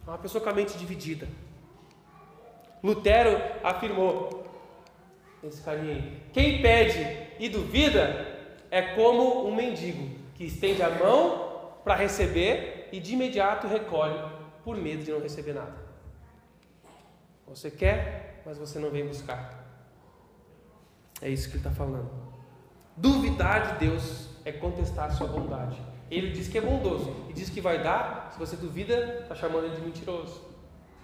É 0.06 0.12
uma 0.12 0.20
pessoa 0.20 0.44
com 0.44 0.50
a 0.52 0.54
mente 0.54 0.78
dividida. 0.78 1.28
Lutero 2.84 3.36
afirmou, 3.64 4.46
esse 5.44 5.60
carinha 5.64 5.96
aí, 5.96 6.22
quem 6.32 6.62
pede 6.62 7.18
e 7.40 7.50
duvida 7.50 8.28
é 8.70 8.84
como 8.94 9.48
um 9.48 9.56
mendigo 9.56 10.19
que 10.40 10.46
estende 10.46 10.82
a 10.82 10.90
mão 10.90 11.74
para 11.84 11.96
receber 11.96 12.88
e 12.94 13.00
de 13.02 13.14
imediato 13.14 13.68
recolhe 13.68 14.18
por 14.64 14.78
medo 14.78 15.04
de 15.04 15.12
não 15.12 15.20
receber 15.20 15.52
nada. 15.52 15.76
Você 17.46 17.70
quer, 17.70 18.42
mas 18.46 18.58
você 18.58 18.80
não 18.80 18.90
vem 18.90 19.06
buscar. 19.06 19.66
É 21.22 21.28
isso 21.28 21.50
que 21.50 21.58
ele 21.58 21.60
está 21.60 21.72
falando. 21.72 22.10
Duvidar 22.96 23.74
de 23.74 23.88
Deus 23.88 24.30
é 24.46 24.54
contestar 24.54 25.08
a 25.08 25.12
sua 25.12 25.28
bondade. 25.28 25.78
Ele 26.10 26.32
diz 26.32 26.48
que 26.48 26.58
é 26.58 26.62
bondoso 26.62 27.14
e 27.30 27.34
diz 27.34 27.50
que 27.50 27.60
vai 27.60 27.84
dar. 27.84 28.30
Se 28.32 28.40
você 28.40 28.56
duvida, 28.56 29.20
está 29.24 29.36
chamando 29.36 29.66
ele 29.66 29.76
de 29.76 29.82
mentiroso. 29.82 30.42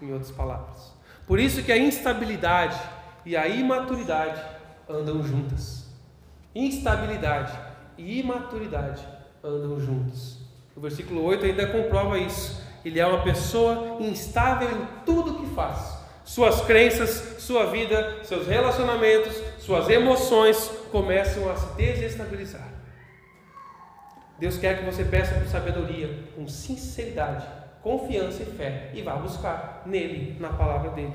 Em 0.01 0.13
outras 0.13 0.31
palavras. 0.31 0.93
Por 1.27 1.41
isso 1.41 1.61
que 1.61 1.73
a 1.73 1.77
instabilidade 1.77 2.79
e 3.25 3.35
a 3.35 3.49
imaturidade 3.49 4.41
andam 4.87 5.21
juntas. 5.21 5.93
Instabilidade 6.55 7.51
e 7.97 8.21
imaturidade 8.21 9.14
andam 9.45 9.79
juntos. 9.79 10.39
O 10.75 10.81
versículo 10.81 11.23
8 11.23 11.45
ainda 11.45 11.67
comprova 11.67 12.17
isso. 12.17 12.63
Ele 12.83 12.99
é 12.99 13.05
uma 13.05 13.23
pessoa 13.23 13.97
instável 13.99 14.69
em 14.69 14.87
tudo 15.05 15.39
que 15.39 15.55
faz. 15.55 16.03
Suas 16.23 16.61
crenças, 16.61 17.35
sua 17.39 17.67
vida, 17.67 18.23
seus 18.23 18.47
relacionamentos, 18.47 19.35
suas 19.59 19.87
emoções 19.89 20.71
começam 20.91 21.49
a 21.49 21.55
se 21.55 21.75
desestabilizar. 21.75 22.67
Deus 24.39 24.57
quer 24.57 24.79
que 24.79 24.85
você 24.85 25.03
peça 25.03 25.35
por 25.35 25.47
sabedoria, 25.47 26.23
com 26.35 26.47
sinceridade, 26.47 27.47
confiança 27.81 28.43
e 28.43 28.45
fé, 28.47 28.91
e 28.93 29.01
vá 29.01 29.15
buscar 29.15 29.83
nele, 29.85 30.35
na 30.39 30.49
palavra 30.49 30.89
dele, 30.91 31.13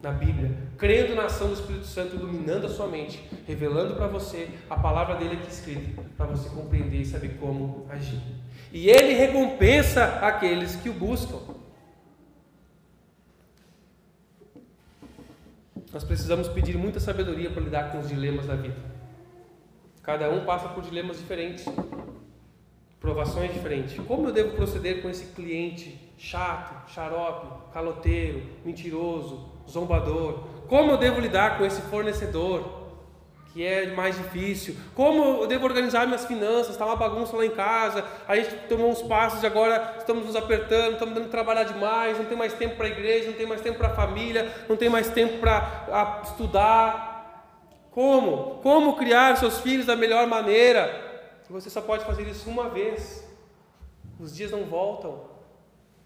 na 0.00 0.12
Bíblia, 0.12 0.56
crendo 0.76 1.14
na 1.14 1.24
ação 1.24 1.48
do 1.48 1.54
Espírito 1.54 1.86
Santo, 1.86 2.14
iluminando 2.14 2.66
a 2.66 2.68
sua 2.68 2.86
mente, 2.86 3.28
revelando 3.46 3.96
para 3.96 4.06
você 4.06 4.48
a 4.70 4.76
palavra 4.76 5.16
dele 5.16 5.34
aqui 5.34 5.50
escrita, 5.50 6.02
para 6.16 6.26
você 6.26 6.48
compreender 6.50 7.00
e 7.00 7.06
saber 7.06 7.36
como 7.40 7.86
agir. 7.90 8.20
E 8.72 8.88
ele 8.88 9.14
recompensa 9.14 10.04
aqueles 10.20 10.76
que 10.76 10.88
o 10.88 10.92
buscam. 10.92 11.38
Nós 15.92 16.04
precisamos 16.04 16.48
pedir 16.48 16.76
muita 16.76 17.00
sabedoria 17.00 17.50
para 17.50 17.62
lidar 17.62 17.90
com 17.90 17.98
os 17.98 18.08
dilemas 18.08 18.46
da 18.46 18.54
vida. 18.54 18.76
Cada 20.02 20.30
um 20.30 20.44
passa 20.44 20.68
por 20.68 20.82
dilemas 20.82 21.18
diferentes 21.18 21.66
provações 23.00 23.52
diferentes. 23.52 23.98
Como 24.06 24.28
eu 24.28 24.32
devo 24.32 24.54
proceder 24.54 25.02
com 25.02 25.08
esse 25.08 25.26
cliente 25.32 26.12
chato, 26.18 26.90
xarope, 26.92 27.72
caloteiro, 27.72 28.42
mentiroso, 28.64 29.57
zombador? 29.68 30.40
Como 30.68 30.90
eu 30.90 30.96
devo 30.96 31.20
lidar 31.20 31.58
com 31.58 31.64
esse 31.64 31.80
fornecedor 31.82 32.78
que 33.52 33.64
é 33.64 33.86
mais 33.92 34.16
difícil? 34.16 34.76
Como 34.94 35.42
eu 35.42 35.46
devo 35.46 35.64
organizar 35.64 36.06
minhas 36.06 36.26
finanças? 36.26 36.70
Está 36.70 36.84
uma 36.84 36.96
bagunça 36.96 37.36
lá 37.36 37.44
em 37.44 37.50
casa, 37.50 38.04
a 38.26 38.36
gente 38.36 38.54
tomou 38.68 38.90
uns 38.90 39.02
passos 39.02 39.42
e 39.42 39.46
agora 39.46 39.96
estamos 39.98 40.26
nos 40.26 40.36
apertando, 40.36 40.92
estamos 40.92 41.14
dando 41.14 41.28
trabalhar 41.30 41.64
demais, 41.64 42.18
não 42.18 42.26
tem 42.26 42.36
mais 42.36 42.52
tempo 42.52 42.76
para 42.76 42.86
a 42.86 42.90
igreja, 42.90 43.28
não 43.28 43.36
tem 43.36 43.46
mais 43.46 43.60
tempo 43.60 43.78
para 43.78 43.88
a 43.88 43.94
família, 43.94 44.52
não 44.68 44.76
tem 44.76 44.88
mais 44.88 45.08
tempo 45.08 45.38
para 45.38 46.20
estudar. 46.24 47.16
Como? 47.90 48.60
Como 48.62 48.96
criar 48.96 49.36
seus 49.36 49.60
filhos 49.60 49.86
da 49.86 49.96
melhor 49.96 50.26
maneira? 50.26 51.06
Você 51.50 51.70
só 51.70 51.80
pode 51.80 52.04
fazer 52.04 52.28
isso 52.28 52.48
uma 52.50 52.68
vez. 52.68 53.26
Os 54.20 54.36
dias 54.36 54.50
não 54.50 54.64
voltam. 54.64 55.27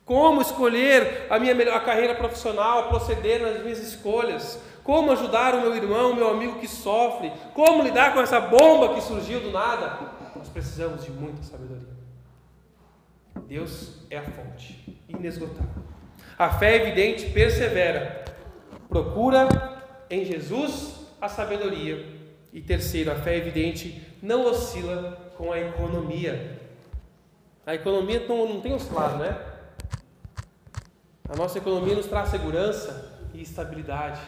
Como 0.04 0.42
escolher 0.42 1.26
a 1.30 1.38
minha 1.38 1.74
a 1.74 1.80
carreira 1.80 2.14
profissional, 2.14 2.88
proceder 2.88 3.40
nas 3.40 3.62
minhas 3.62 3.78
escolhas? 3.78 4.60
Como 4.82 5.12
ajudar 5.12 5.54
o 5.54 5.60
meu 5.60 5.76
irmão, 5.76 6.10
o 6.10 6.16
meu 6.16 6.28
amigo 6.28 6.58
que 6.58 6.66
sofre? 6.66 7.32
Como 7.54 7.84
lidar 7.84 8.12
com 8.12 8.20
essa 8.20 8.40
bomba 8.40 8.94
que 8.94 9.00
surgiu 9.00 9.40
do 9.40 9.52
nada? 9.52 9.98
Nós 10.34 10.48
precisamos 10.48 11.04
de 11.04 11.10
muita 11.12 11.42
sabedoria. 11.42 11.86
Deus 13.46 13.98
é 14.10 14.18
a 14.18 14.22
fonte 14.22 15.00
inesgotável. 15.08 15.82
A 16.36 16.50
fé 16.50 16.76
evidente 16.76 17.30
persevera, 17.30 18.24
procura 18.88 19.48
em 20.10 20.24
Jesus 20.24 20.96
a 21.20 21.28
sabedoria. 21.28 22.04
E 22.52 22.60
terceiro, 22.60 23.12
a 23.12 23.14
fé 23.14 23.36
evidente 23.36 24.02
não 24.20 24.44
oscila 24.46 25.32
com 25.38 25.52
a 25.52 25.60
economia. 25.60 26.60
A 27.64 27.74
economia 27.74 28.26
não, 28.28 28.48
não 28.48 28.60
tem 28.60 28.74
oscilado, 28.74 29.18
né? 29.18 29.51
A 31.28 31.36
nossa 31.36 31.58
economia 31.58 31.94
nos 31.94 32.06
traz 32.06 32.28
segurança 32.28 33.10
e 33.32 33.40
estabilidade. 33.42 34.20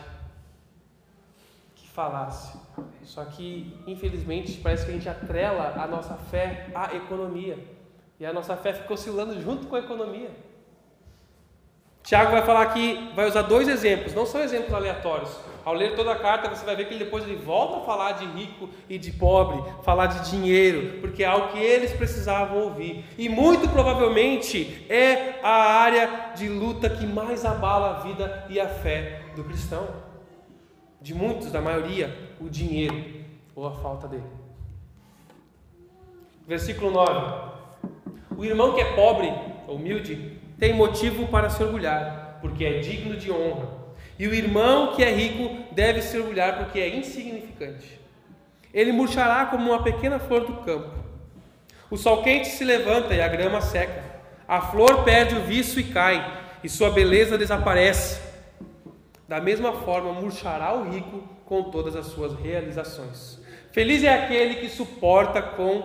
Que 1.75 1.89
falácia. 1.89 2.59
Só 3.05 3.25
que, 3.25 3.79
infelizmente, 3.87 4.61
parece 4.61 4.85
que 4.85 4.91
a 4.91 4.95
gente 4.95 5.09
atrela 5.09 5.75
a 5.83 5.87
nossa 5.87 6.15
fé 6.15 6.71
à 6.75 6.95
economia. 6.95 7.59
E 8.19 8.25
a 8.25 8.33
nossa 8.33 8.57
fé 8.57 8.73
fica 8.73 8.95
oscilando 8.95 9.41
junto 9.41 9.67
com 9.67 9.77
a 9.77 9.81
economia. 9.81 10.31
Tiago 12.05 12.33
vai 12.33 12.43
falar 12.43 12.61
aqui, 12.61 13.11
vai 13.17 13.27
usar 13.27 13.41
dois 13.41 13.67
exemplos, 13.67 14.13
não 14.13 14.27
são 14.27 14.43
exemplos 14.43 14.75
aleatórios. 14.75 15.35
Ao 15.65 15.73
ler 15.73 15.97
toda 15.97 16.13
a 16.13 16.19
carta, 16.19 16.55
você 16.55 16.63
vai 16.63 16.77
ver 16.77 16.87
que 16.87 16.93
ele 16.93 17.05
depois 17.05 17.25
ele 17.25 17.37
volta 17.37 17.79
a 17.79 17.81
falar 17.81 18.13
de 18.13 18.27
rico 18.27 18.69
e 18.91 18.99
de 18.99 19.11
pobre, 19.11 19.65
falar 19.83 20.09
de 20.09 20.31
dinheiro, 20.31 21.01
porque 21.01 21.25
é 21.25 21.27
algo 21.27 21.49
que 21.49 21.59
eles 21.59 21.95
precisavam 21.95 22.59
ouvir. 22.59 23.03
E 23.17 23.27
muito 23.31 23.67
provavelmente 23.71 24.85
é 24.91 25.41
a 25.43 25.81
área 25.81 26.33
de 26.37 26.47
luta 26.47 26.91
que 26.91 27.07
mais 27.07 27.43
abala 27.47 27.97
a 27.97 28.01
vida 28.01 28.45
e 28.51 28.61
a 28.61 28.69
fé 28.69 29.23
do 29.35 29.43
cristão. 29.43 29.89
De 31.01 31.15
muitos, 31.15 31.51
da 31.51 31.63
maioria, 31.63 32.15
o 32.39 32.51
dinheiro 32.51 33.03
ou 33.57 33.67
a 33.67 33.73
falta 33.73 34.07
dele. 34.07 34.25
Versículo 36.47 36.91
9. 36.91 37.55
O 38.37 38.45
irmão 38.45 38.75
que 38.75 38.83
é 38.83 38.95
pobre, 38.95 39.33
humilde, 39.67 40.34
tem 40.65 40.73
motivo 40.73 41.27
para 41.27 41.51
se 41.51 41.63
orgulhar, 41.63 42.39
porque 42.41 42.65
é 42.65 42.79
digno 42.79 43.19
de 43.19 43.31
honra. 43.31 43.69
E 44.19 44.27
o 44.27 44.33
irmão 44.33 44.95
que 44.95 45.05
é 45.05 45.13
rico 45.13 45.63
deve 45.73 46.01
se 46.01 46.17
orgulhar, 46.17 46.57
porque 46.57 46.81
é 46.81 46.89
insignificante. 46.89 48.01
Ele 48.73 48.91
murchará 48.91 49.45
como 49.45 49.73
uma 49.73 49.83
pequena 49.83 50.19
flor 50.19 50.47
do 50.47 50.55
campo. 50.65 50.91
O 51.91 51.99
sol 51.99 52.23
quente 52.23 52.49
se 52.49 52.65
levanta 52.65 53.13
e 53.13 53.21
a 53.21 53.29
grama 53.29 53.61
seca. 53.61 54.03
A 54.49 54.63
flor 54.63 55.05
perde 55.05 55.35
o 55.35 55.43
viço 55.43 55.79
e 55.79 55.85
cai, 55.85 56.41
e 56.63 56.69
sua 56.71 56.89
beleza 56.89 57.37
desaparece. 57.37 58.23
Da 59.29 59.43
mesma 59.43 59.71
forma, 59.71 60.15
murchará 60.15 60.75
o 60.75 60.89
rico 60.89 61.29
com 61.45 61.65
todas 61.65 61.95
as 61.95 62.07
suas 62.07 62.41
realizações. 62.41 63.39
Feliz 63.71 64.03
é 64.03 64.15
aquele 64.15 64.55
que 64.55 64.71
suporta 64.71 65.43
com 65.43 65.83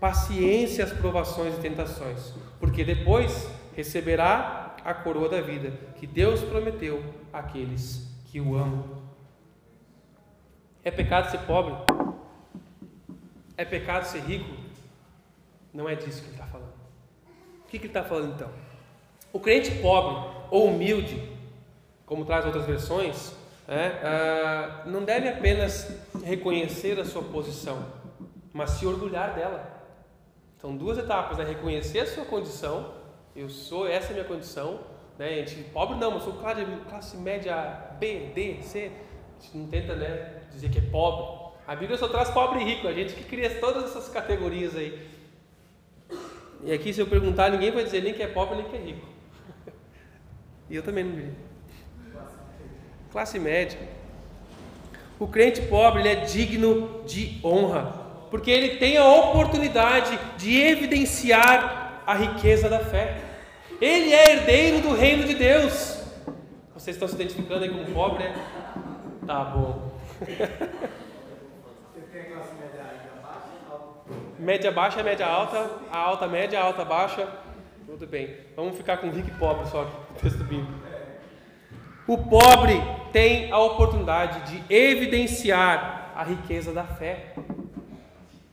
paciência 0.00 0.84
as 0.84 0.92
provações 0.94 1.54
e 1.54 1.60
tentações, 1.60 2.32
porque 2.58 2.82
depois 2.82 3.46
receberá 3.76 4.74
a 4.82 4.94
coroa 4.94 5.28
da 5.28 5.42
vida 5.42 5.70
que 5.96 6.06
Deus 6.06 6.42
prometeu 6.42 7.04
àqueles 7.30 8.10
que 8.24 8.40
o 8.40 8.56
amam. 8.56 9.02
É 10.82 10.90
pecado 10.90 11.30
ser 11.30 11.38
pobre? 11.40 11.74
É 13.56 13.64
pecado 13.64 14.04
ser 14.04 14.20
rico? 14.20 14.56
Não 15.74 15.86
é 15.88 15.94
disso 15.94 16.22
que 16.22 16.28
ele 16.28 16.36
está 16.36 16.46
falando. 16.46 16.72
O 17.64 17.68
que, 17.68 17.78
que 17.78 17.86
ele 17.86 17.86
está 17.88 18.02
falando 18.02 18.34
então? 18.34 18.50
O 19.30 19.38
crente 19.38 19.70
pobre 19.82 20.30
ou 20.50 20.68
humilde, 20.68 21.36
como 22.06 22.24
traz 22.24 22.46
outras 22.46 22.64
versões, 22.64 23.36
é, 23.68 24.86
não 24.86 25.04
deve 25.04 25.28
apenas 25.28 25.92
reconhecer 26.24 26.98
a 26.98 27.04
sua 27.04 27.22
posição, 27.22 27.84
mas 28.54 28.70
se 28.70 28.86
orgulhar 28.86 29.34
dela. 29.34 29.84
São 30.60 30.74
duas 30.74 30.96
etapas: 30.96 31.38
é 31.38 31.44
reconhecer 31.44 31.98
a 31.98 32.06
sua 32.06 32.24
condição 32.24 32.95
eu 33.36 33.50
sou, 33.50 33.86
essa 33.86 34.08
é 34.08 34.10
a 34.10 34.12
minha 34.14 34.24
condição, 34.24 34.80
né? 35.18 35.28
A 35.28 35.44
gente, 35.44 35.62
pobre 35.70 35.98
não, 35.98 36.14
eu 36.14 36.20
sou 36.20 36.32
classe, 36.34 36.64
classe 36.88 37.16
média 37.18 37.54
B, 38.00 38.30
D, 38.34 38.62
C. 38.62 38.90
A 39.38 39.42
gente 39.42 39.58
não 39.58 39.66
tenta, 39.66 39.94
né, 39.94 40.42
dizer 40.50 40.70
que 40.70 40.78
é 40.78 40.82
pobre. 40.82 41.46
A 41.66 41.76
Bíblia 41.76 41.98
só 41.98 42.08
traz 42.08 42.30
pobre 42.30 42.60
e 42.60 42.64
rico, 42.64 42.88
a 42.88 42.92
gente 42.92 43.12
que 43.12 43.24
cria 43.24 43.50
todas 43.60 43.84
essas 43.84 44.08
categorias 44.08 44.74
aí. 44.74 45.06
E 46.64 46.72
aqui, 46.72 46.94
se 46.94 47.00
eu 47.00 47.06
perguntar, 47.06 47.50
ninguém 47.50 47.70
vai 47.70 47.84
dizer 47.84 48.02
nem 48.02 48.14
que 48.14 48.22
é 48.22 48.26
pobre 48.26 48.56
nem 48.56 48.64
que 48.64 48.76
é 48.76 48.80
rico. 48.80 49.06
e 50.70 50.76
eu 50.76 50.82
também 50.82 51.04
não 51.04 51.12
diria. 51.12 51.34
Classe 53.12 53.38
média. 53.38 53.78
O 55.18 55.26
crente 55.26 55.60
pobre 55.62 56.00
ele 56.00 56.08
é 56.08 56.14
digno 56.24 57.04
de 57.04 57.38
honra, 57.44 57.92
porque 58.30 58.50
ele 58.50 58.76
tem 58.76 58.96
a 58.96 59.06
oportunidade 59.06 60.18
de 60.38 60.58
evidenciar 60.58 62.02
a 62.06 62.14
riqueza 62.14 62.68
da 62.68 62.80
fé. 62.80 63.25
Ele 63.80 64.12
é 64.12 64.32
herdeiro 64.32 64.80
do 64.80 64.94
reino 64.94 65.24
de 65.24 65.34
Deus. 65.34 66.02
Vocês 66.72 66.96
estão 66.96 67.08
se 67.08 67.14
identificando 67.14 67.64
aí 67.64 67.70
como 67.70 67.84
pobre, 67.92 68.24
né? 68.24 68.34
Tá 69.26 69.44
bom. 69.44 69.92
média 74.38 74.70
baixa 74.70 75.02
média 75.02 75.26
alta, 75.26 75.70
a 75.90 75.98
alta 75.98 76.28
média, 76.28 76.60
a 76.60 76.64
alta 76.64 76.84
baixa. 76.84 77.28
Tudo 77.86 78.06
bem. 78.06 78.36
Vamos 78.54 78.76
ficar 78.76 78.98
com 78.98 79.10
rico 79.10 79.28
e 79.28 79.38
pobre 79.38 79.66
só 79.66 79.82
aqui 79.82 79.92
texto 80.22 80.44
bíblico. 80.44 80.72
O 82.06 82.18
pobre 82.18 82.80
tem 83.12 83.50
a 83.50 83.58
oportunidade 83.58 84.52
de 84.52 84.74
evidenciar 84.74 86.12
a 86.14 86.22
riqueza 86.22 86.72
da 86.72 86.84
fé. 86.84 87.34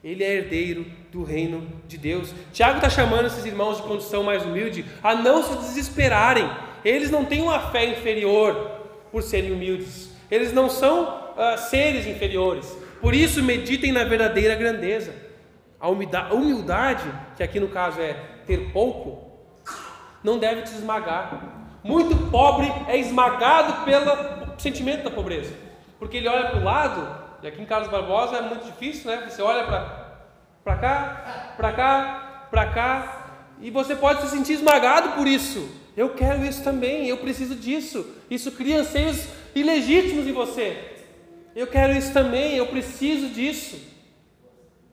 Ele 0.04 0.24
é 0.24 0.36
herdeiro 0.36 0.86
do 1.12 1.24
reino 1.24 1.66
de 1.88 1.98
Deus. 1.98 2.34
Tiago 2.52 2.78
está 2.78 2.90
chamando 2.90 3.28
esses 3.28 3.46
irmãos 3.46 3.78
de 3.78 3.84
condição 3.84 4.24
mais 4.24 4.44
humilde 4.44 4.84
a 5.02 5.16
não 5.16 5.42
se 5.42 5.56
desesperarem. 5.58 6.50
Eles 6.84 7.10
não 7.10 7.24
têm 7.24 7.42
uma 7.42 7.72
fé 7.72 7.86
inferior 7.86 8.82
por 9.12 9.24
serem 9.24 9.54
humildes. 9.54 10.10
Eles 10.30 10.52
não 10.52 10.70
são 10.70 11.04
uh, 11.04 11.58
seres 11.58 12.06
inferiores. 12.06 12.78
Por 13.00 13.14
isso, 13.14 13.42
meditem 13.42 13.94
na 13.94 14.04
verdadeira 14.04 14.56
grandeza. 14.56 15.14
A 15.80 15.90
humildade, 15.90 17.04
que 17.38 17.44
aqui 17.44 17.60
no 17.60 17.68
caso 17.70 18.02
é 18.02 18.14
ter 18.46 18.72
pouco, 18.72 19.32
não 20.24 20.38
deve 20.38 20.64
te 20.64 20.72
esmagar. 20.72 21.78
Muito 21.84 22.16
pobre 22.30 22.72
é 22.88 22.98
esmagado 22.98 23.86
pelo 23.86 24.58
sentimento 24.58 25.04
da 25.04 25.12
pobreza, 25.12 25.54
porque 26.00 26.18
ele 26.18 26.30
olha 26.30 26.50
para 26.50 26.60
o 26.60 26.64
lado 26.64 27.23
e 27.44 27.48
aqui 27.48 27.62
em 27.62 27.66
Carlos 27.66 27.90
Barbosa 27.90 28.38
é 28.38 28.42
muito 28.42 28.66
difícil, 28.66 29.12
né? 29.12 29.28
Você 29.30 29.42
olha 29.42 29.66
para 29.66 30.76
cá, 30.78 31.54
para 31.58 31.74
cá, 31.74 32.48
para 32.50 32.66
cá, 32.68 33.56
e 33.60 33.70
você 33.70 33.96
pode 33.96 34.22
se 34.22 34.30
sentir 34.30 34.54
esmagado 34.54 35.10
por 35.12 35.28
isso. 35.28 35.70
Eu 35.96 36.12
quero 36.12 36.46
isso 36.46 36.64
também, 36.64 37.08
eu 37.08 37.18
preciso 37.18 37.54
disso. 37.56 38.06
Isso 38.30 38.52
cria 38.54 38.80
anseios 38.80 39.28
ilegítimos 39.54 40.26
em 40.26 40.32
você. 40.32 40.94
Eu 41.54 41.68
quero 41.68 41.92
isso 41.94 42.14
também, 42.14 42.56
eu 42.56 42.68
preciso 42.68 43.28
disso. 43.28 43.78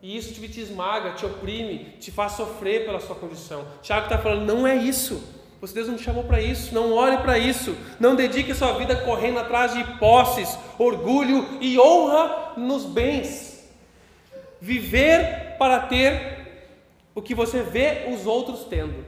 E 0.03 0.17
isso 0.17 0.35
te, 0.35 0.61
esmaga, 0.61 1.13
te 1.13 1.25
oprime, 1.25 1.97
te 2.01 2.11
faz 2.11 2.33
sofrer 2.33 2.85
pela 2.85 2.99
sua 2.99 3.15
condição. 3.15 3.65
Tiago 3.81 4.07
está 4.07 4.19
falando, 4.19 4.45
não 4.45 4.67
é 4.67 4.75
isso. 4.75 5.40
Você 5.61 5.75
Deus 5.75 5.89
não 5.89 5.97
te 5.97 6.03
chamou 6.03 6.25
para 6.25 6.41
isso, 6.41 6.75
não 6.75 6.93
olhe 6.95 7.19
para 7.19 7.39
isso, 7.39 7.77
não 7.99 8.17
dedique 8.17 8.55
sua 8.55 8.73
vida 8.79 8.97
correndo 8.97 9.39
atrás 9.39 9.75
de 9.75 9.85
posses, 9.99 10.59
orgulho 10.79 11.47
e 11.61 11.79
honra 11.79 12.55
nos 12.57 12.87
bens. 12.87 13.71
Viver 14.59 15.57
para 15.59 15.81
ter 15.81 16.41
o 17.15 17.21
que 17.21 17.35
você 17.35 17.63
vê 17.63 18.07
os 18.11 18.27
outros 18.27 18.65
tendo. 18.65 19.05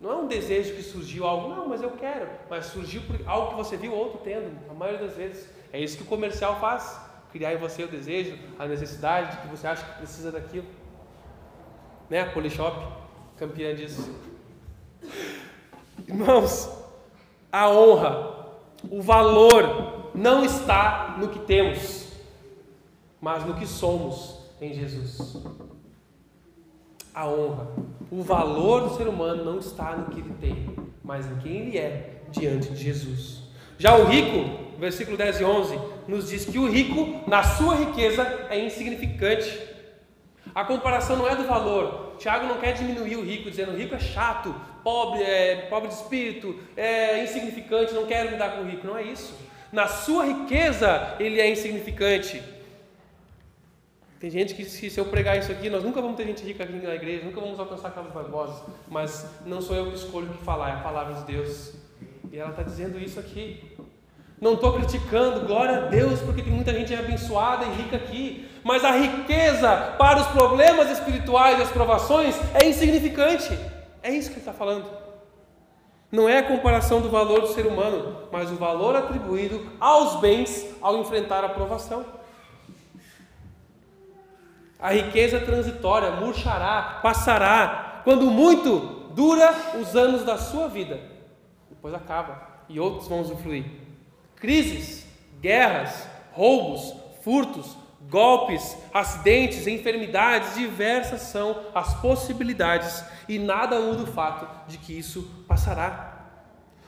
Não 0.00 0.10
é 0.10 0.16
um 0.16 0.26
desejo 0.26 0.74
que 0.74 0.82
surgiu 0.82 1.26
algo, 1.26 1.54
não, 1.54 1.68
mas 1.68 1.82
eu 1.82 1.90
quero, 1.90 2.26
mas 2.48 2.66
surgiu 2.66 3.02
por 3.02 3.20
algo 3.28 3.50
que 3.50 3.56
você 3.56 3.76
viu 3.76 3.92
o 3.92 3.96
outro 3.96 4.20
tendo, 4.24 4.50
a 4.70 4.72
maioria 4.72 5.06
das 5.06 5.14
vezes. 5.14 5.46
É 5.70 5.78
isso 5.78 5.98
que 5.98 6.04
o 6.04 6.06
comercial 6.06 6.58
faz, 6.58 6.98
criar 7.30 7.52
em 7.52 7.58
você 7.58 7.84
o 7.84 7.88
desejo, 7.88 8.38
a 8.58 8.66
necessidade 8.66 9.32
de 9.32 9.42
que 9.42 9.48
você 9.48 9.66
acha 9.66 9.84
que 9.84 9.98
precisa 9.98 10.32
daquilo. 10.32 10.66
Né? 12.08 12.22
A 12.22 12.30
Polishop, 12.30 12.82
campeã 13.36 13.74
disso. 13.74 14.10
Irmãos, 16.06 16.68
a 17.52 17.68
honra, 17.68 18.46
o 18.90 19.02
valor 19.02 20.10
não 20.14 20.44
está 20.44 21.16
no 21.18 21.28
que 21.28 21.38
temos, 21.40 22.08
mas 23.20 23.44
no 23.44 23.54
que 23.54 23.66
somos 23.66 24.38
em 24.60 24.72
Jesus. 24.72 25.42
A 27.14 27.26
honra, 27.26 27.68
o 28.10 28.22
valor 28.22 28.88
do 28.88 28.96
ser 28.96 29.08
humano 29.08 29.44
não 29.44 29.58
está 29.58 29.96
no 29.96 30.06
que 30.06 30.20
ele 30.20 30.34
tem, 30.40 30.76
mas 31.02 31.26
em 31.26 31.36
quem 31.38 31.56
ele 31.56 31.78
é 31.78 32.22
diante 32.30 32.70
de 32.70 32.82
Jesus. 32.82 33.42
Já 33.78 33.96
o 33.96 34.04
rico, 34.04 34.78
versículo 34.78 35.16
10 35.16 35.40
e 35.40 35.44
11, 35.44 35.78
nos 36.06 36.28
diz 36.28 36.44
que 36.44 36.58
o 36.58 36.70
rico, 36.70 37.28
na 37.28 37.42
sua 37.42 37.74
riqueza, 37.76 38.22
é 38.50 38.64
insignificante. 38.64 39.58
A 40.54 40.64
comparação 40.64 41.16
não 41.16 41.28
é 41.28 41.34
do 41.34 41.44
valor. 41.44 42.09
Tiago 42.20 42.46
não 42.46 42.58
quer 42.58 42.74
diminuir 42.74 43.16
o 43.16 43.24
rico, 43.24 43.50
dizendo 43.50 43.72
o 43.72 43.76
rico 43.76 43.94
é 43.94 43.98
chato, 43.98 44.54
pobre, 44.84 45.22
é, 45.22 45.66
pobre 45.70 45.88
de 45.88 45.94
espírito, 45.94 46.60
é 46.76 47.24
insignificante, 47.24 47.94
não 47.94 48.06
quero 48.06 48.30
lidar 48.30 48.56
com 48.56 48.62
o 48.62 48.66
rico. 48.66 48.86
Não 48.86 48.96
é 48.96 49.02
isso. 49.02 49.34
Na 49.72 49.88
sua 49.88 50.26
riqueza, 50.26 51.16
ele 51.18 51.40
é 51.40 51.50
insignificante. 51.50 52.42
Tem 54.20 54.28
gente 54.28 54.52
que, 54.52 54.66
se 54.66 54.98
eu 54.98 55.06
pregar 55.06 55.38
isso 55.38 55.50
aqui, 55.50 55.70
nós 55.70 55.82
nunca 55.82 56.02
vamos 56.02 56.18
ter 56.18 56.26
gente 56.26 56.44
rica 56.44 56.62
aqui 56.62 56.74
na 56.74 56.94
igreja, 56.94 57.24
nunca 57.24 57.40
vamos 57.40 57.58
alcançar 57.58 57.90
Carlos 57.90 58.12
Barbosa, 58.12 58.66
mas 58.86 59.26
não 59.46 59.62
sou 59.62 59.74
eu 59.74 59.86
que 59.86 59.96
escolho 59.96 60.26
o 60.26 60.34
que 60.34 60.44
falar, 60.44 60.68
é 60.68 60.72
a 60.74 60.80
palavra 60.80 61.14
de 61.14 61.24
Deus. 61.24 61.72
E 62.30 62.38
ela 62.38 62.50
está 62.50 62.62
dizendo 62.62 62.98
isso 62.98 63.18
aqui. 63.18 63.64
Não 64.40 64.54
estou 64.54 64.72
criticando, 64.72 65.46
glória 65.46 65.76
a 65.76 65.80
Deus, 65.88 66.20
porque 66.20 66.42
tem 66.42 66.52
muita 66.52 66.72
gente 66.72 66.94
abençoada 66.94 67.66
e 67.66 67.82
rica 67.82 67.96
aqui. 67.96 68.48
Mas 68.64 68.84
a 68.84 68.92
riqueza 68.92 69.94
para 69.98 70.20
os 70.20 70.26
problemas 70.28 70.90
espirituais 70.90 71.58
e 71.58 71.62
as 71.62 71.70
provações 71.70 72.34
é 72.54 72.66
insignificante. 72.66 73.58
É 74.02 74.10
isso 74.10 74.30
que 74.30 74.36
ele 74.36 74.40
está 74.40 74.52
falando. 74.52 74.86
Não 76.10 76.28
é 76.28 76.38
a 76.38 76.42
comparação 76.42 77.00
do 77.00 77.10
valor 77.10 77.42
do 77.42 77.48
ser 77.48 77.66
humano, 77.66 78.28
mas 78.32 78.50
o 78.50 78.56
valor 78.56 78.96
atribuído 78.96 79.70
aos 79.78 80.18
bens 80.20 80.66
ao 80.80 80.98
enfrentar 80.98 81.44
a 81.44 81.48
provação. 81.50 82.04
A 84.78 84.92
riqueza 84.92 85.38
transitória, 85.38 86.12
murchará, 86.12 87.00
passará. 87.02 88.00
Quando 88.02 88.30
muito, 88.30 88.78
dura 89.14 89.54
os 89.78 89.94
anos 89.94 90.24
da 90.24 90.38
sua 90.38 90.66
vida. 90.68 90.98
Depois 91.68 91.92
acaba 91.92 92.48
e 92.68 92.80
outros 92.80 93.06
vão 93.06 93.20
usufruir. 93.20 93.79
Crises, 94.40 95.06
guerras, 95.40 96.08
roubos, 96.32 96.94
furtos, 97.22 97.76
golpes, 98.08 98.76
acidentes, 98.92 99.66
enfermidades 99.66 100.54
diversas 100.54 101.20
são 101.22 101.66
as 101.74 101.94
possibilidades 102.00 103.04
e 103.28 103.38
nada 103.38 103.78
muda 103.78 104.02
o 104.02 104.06
fato 104.06 104.48
de 104.66 104.78
que 104.78 104.98
isso 104.98 105.44
passará. 105.46 106.26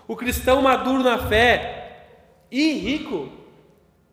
O 0.09 0.17
cristão 0.17 0.63
maduro 0.63 1.03
na 1.03 1.29
fé 1.29 2.07
e 2.51 2.73
rico 2.73 3.31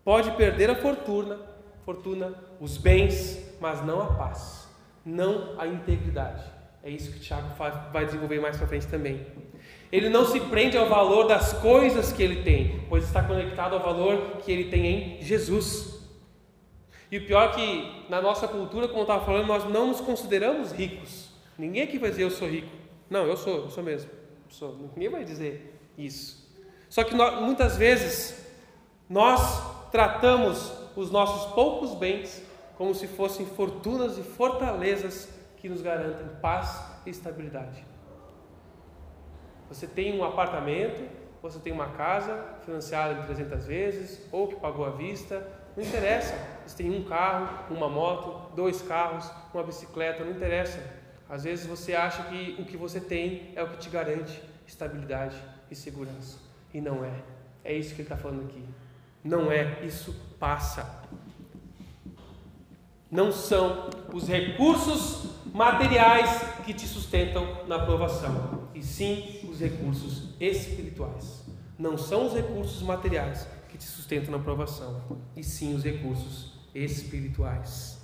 pode 0.03 0.31
perder 0.31 0.69
a 0.69 0.75
fortuna, 0.75 1.39
fortuna, 1.85 2.33
os 2.59 2.77
bens, 2.77 3.39
mas 3.61 3.83
não 3.85 4.01
a 4.01 4.13
paz, 4.15 4.67
não 5.05 5.59
a 5.59 5.65
integridade. 5.65 6.43
É 6.83 6.89
isso 6.89 7.11
que 7.11 7.19
Tiago 7.19 7.47
vai 7.91 8.05
desenvolver 8.05 8.39
mais 8.39 8.57
para 8.57 8.67
frente 8.67 8.87
também. 8.87 9.25
Ele 9.91 10.09
não 10.09 10.25
se 10.25 10.39
prende 10.39 10.77
ao 10.77 10.87
valor 10.87 11.27
das 11.27 11.53
coisas 11.53 12.11
que 12.11 12.21
ele 12.21 12.43
tem, 12.43 12.81
pois 12.87 13.05
está 13.05 13.23
conectado 13.23 13.73
ao 13.73 13.79
valor 13.79 14.37
que 14.43 14.51
ele 14.51 14.65
tem 14.65 14.85
em 15.19 15.21
Jesus. 15.23 15.99
E 17.11 17.17
o 17.17 17.25
pior 17.25 17.49
é 17.49 17.53
que 17.53 18.05
na 18.07 18.21
nossa 18.21 18.47
cultura, 18.47 18.87
como 18.87 18.99
eu 18.99 19.03
estava 19.03 19.25
falando, 19.25 19.47
nós 19.47 19.67
não 19.67 19.87
nos 19.87 19.99
consideramos 19.99 20.71
ricos. 20.71 21.29
Ninguém 21.57 21.83
aqui 21.83 21.97
vai 21.97 22.11
dizer 22.11 22.23
eu 22.23 22.31
sou 22.31 22.47
rico. 22.47 22.69
Não, 23.09 23.25
eu 23.25 23.35
sou, 23.35 23.63
eu 23.63 23.69
sou 23.69 23.83
mesmo. 23.83 24.11
Eu 24.11 24.51
sou. 24.51 24.91
Ninguém 24.95 25.09
vai 25.09 25.25
dizer 25.25 25.79
isso. 25.97 26.47
Só 26.87 27.03
que 27.03 27.15
nós, 27.15 27.41
muitas 27.41 27.75
vezes 27.75 28.45
nós 29.09 29.89
tratamos 29.91 30.71
os 30.95 31.09
nossos 31.09 31.51
poucos 31.53 31.95
bens 31.95 32.43
como 32.77 32.93
se 32.93 33.07
fossem 33.07 33.45
fortunas 33.45 34.17
e 34.17 34.23
fortalezas 34.23 35.29
que 35.57 35.67
nos 35.67 35.81
garantem 35.81 36.27
paz 36.41 36.81
e 37.05 37.09
estabilidade. 37.09 37.88
Você 39.69 39.87
tem 39.87 40.19
um 40.19 40.23
apartamento, 40.23 41.07
você 41.41 41.59
tem 41.59 41.71
uma 41.71 41.89
casa 41.91 42.43
financiada 42.65 43.21
em 43.21 43.23
300 43.23 43.65
vezes, 43.65 44.27
ou 44.31 44.47
que 44.47 44.55
pagou 44.55 44.85
à 44.85 44.89
vista, 44.89 45.47
não 45.77 45.83
interessa. 45.83 46.35
Você 46.65 46.83
tem 46.83 46.91
um 46.91 47.03
carro, 47.03 47.73
uma 47.73 47.87
moto, 47.87 48.53
dois 48.55 48.81
carros, 48.81 49.29
uma 49.53 49.63
bicicleta, 49.63 50.25
não 50.25 50.31
interessa. 50.31 50.83
Às 51.29 51.43
vezes 51.43 51.67
você 51.67 51.93
acha 51.93 52.23
que 52.23 52.55
o 52.59 52.65
que 52.65 52.75
você 52.75 52.99
tem 52.99 53.53
é 53.55 53.63
o 53.63 53.69
que 53.69 53.77
te 53.77 53.89
garante 53.89 54.41
estabilidade 54.67 55.37
e 55.69 55.75
segurança. 55.75 56.39
E 56.73 56.81
não 56.81 57.05
é. 57.05 57.13
É 57.63 57.73
isso 57.73 57.89
que 57.89 58.01
ele 58.01 58.07
está 58.07 58.17
falando 58.17 58.45
aqui. 58.45 58.63
Não 59.23 59.51
é. 59.51 59.85
Isso 59.85 60.15
passa. 60.39 61.03
Não 63.11 63.31
são 63.31 63.89
os 64.13 64.27
recursos 64.27 65.29
materiais 65.53 66.41
que 66.65 66.73
te 66.73 66.87
sustentam 66.87 67.65
na 67.67 67.77
aprovação, 67.77 68.69
e 68.75 68.83
sim 68.83 69.38
os 69.59 69.61
recursos 69.61 70.23
espirituais. 70.39 71.43
Não 71.77 71.97
são 71.97 72.27
os 72.27 72.33
recursos 72.33 72.81
materiais 72.81 73.47
te 73.79 73.85
sustenta 73.85 74.29
na 74.29 74.37
provação, 74.37 75.01
e 75.35 75.43
sim 75.43 75.73
os 75.73 75.83
recursos 75.83 76.51
espirituais. 76.75 77.97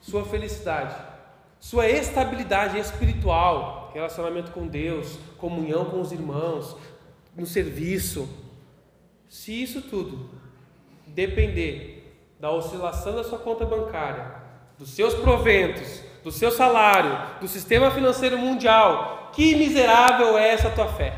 Sua 0.00 0.24
felicidade, 0.24 0.94
sua 1.60 1.88
estabilidade 1.88 2.78
espiritual, 2.78 3.92
relacionamento 3.94 4.50
com 4.50 4.66
Deus, 4.66 5.16
comunhão 5.38 5.86
com 5.86 6.00
os 6.00 6.12
irmãos, 6.12 6.76
no 7.36 7.46
serviço. 7.46 8.28
Se 9.28 9.62
isso 9.62 9.80
tudo 9.82 10.28
depender 11.06 12.18
da 12.40 12.50
oscilação 12.50 13.14
da 13.14 13.24
sua 13.24 13.38
conta 13.38 13.64
bancária, 13.64 14.42
dos 14.76 14.90
seus 14.90 15.14
proventos, 15.14 16.02
do 16.22 16.32
seu 16.32 16.50
salário, 16.50 17.40
do 17.40 17.48
sistema 17.48 17.90
financeiro 17.90 18.36
mundial, 18.36 19.25
que 19.36 19.54
miserável 19.54 20.36
é 20.36 20.48
essa 20.48 20.70
tua 20.70 20.88
fé. 20.88 21.16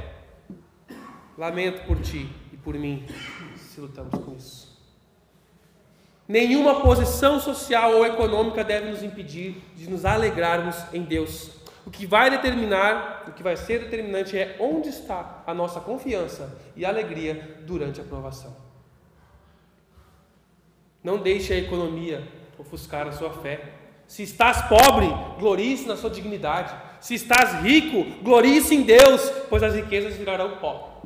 Lamento 1.39 1.87
por 1.87 1.99
ti 2.03 2.29
por 2.69 2.75
mim, 2.75 3.07
se 3.57 3.81
lutamos 3.81 4.13
com 4.23 4.37
isso. 4.37 4.79
Nenhuma 6.29 6.83
posição 6.83 7.41
social 7.41 7.95
ou 7.95 8.05
econômica 8.05 8.63
deve 8.63 8.91
nos 8.91 9.03
impedir 9.03 9.65
de 9.75 9.89
nos 9.89 10.05
alegrarmos 10.05 10.77
em 10.93 11.03
Deus. 11.03 11.51
O 11.87 11.91
que 11.91 12.05
vai 12.05 12.29
determinar, 12.29 13.25
o 13.27 13.33
que 13.33 13.43
vai 13.43 13.57
ser 13.57 13.85
determinante 13.85 14.37
é 14.37 14.55
onde 14.61 14.91
está 14.91 15.43
a 15.47 15.55
nossa 15.55 15.81
confiança 15.81 16.61
e 16.77 16.85
alegria 16.85 17.57
durante 17.65 18.03
a 18.03 18.05
provação. 18.05 18.55
Não 21.03 21.17
deixe 21.17 21.55
a 21.55 21.57
economia 21.57 22.29
ofuscar 22.59 23.09
a 23.09 23.13
sua 23.13 23.31
fé. 23.31 23.73
Se 24.07 24.23
estás 24.23 24.61
pobre, 24.69 25.07
glorie-se 25.39 25.89
na 25.89 25.97
sua 25.97 26.11
dignidade. 26.11 26.75
Se 27.01 27.15
estás 27.15 27.63
rico, 27.63 28.23
glorie-se 28.23 28.75
em 28.75 28.83
Deus, 28.83 29.23
pois 29.49 29.63
as 29.63 29.75
riquezas 29.75 30.17
virarão 30.17 30.59
pó. 30.59 31.03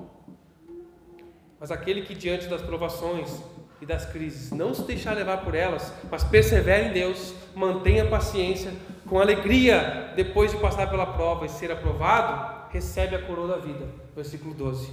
Mas 1.60 1.70
aquele 1.70 2.02
que 2.02 2.14
diante 2.14 2.46
das 2.46 2.62
provações 2.62 3.42
e 3.80 3.86
das 3.86 4.06
crises 4.06 4.50
não 4.50 4.72
se 4.72 4.82
deixar 4.82 5.14
levar 5.14 5.38
por 5.38 5.54
elas, 5.54 5.92
mas 6.10 6.24
persevera 6.24 6.88
em 6.88 6.92
Deus, 6.92 7.34
mantenha 7.54 8.06
paciência, 8.06 8.72
com 9.08 9.18
alegria, 9.18 10.12
depois 10.16 10.50
de 10.50 10.56
passar 10.56 10.88
pela 10.88 11.06
prova 11.06 11.46
e 11.46 11.48
ser 11.48 11.70
aprovado, 11.70 12.70
recebe 12.70 13.14
a 13.14 13.22
coroa 13.22 13.48
da 13.48 13.56
vida. 13.58 13.86
Versículo 14.14 14.54
12. 14.54 14.90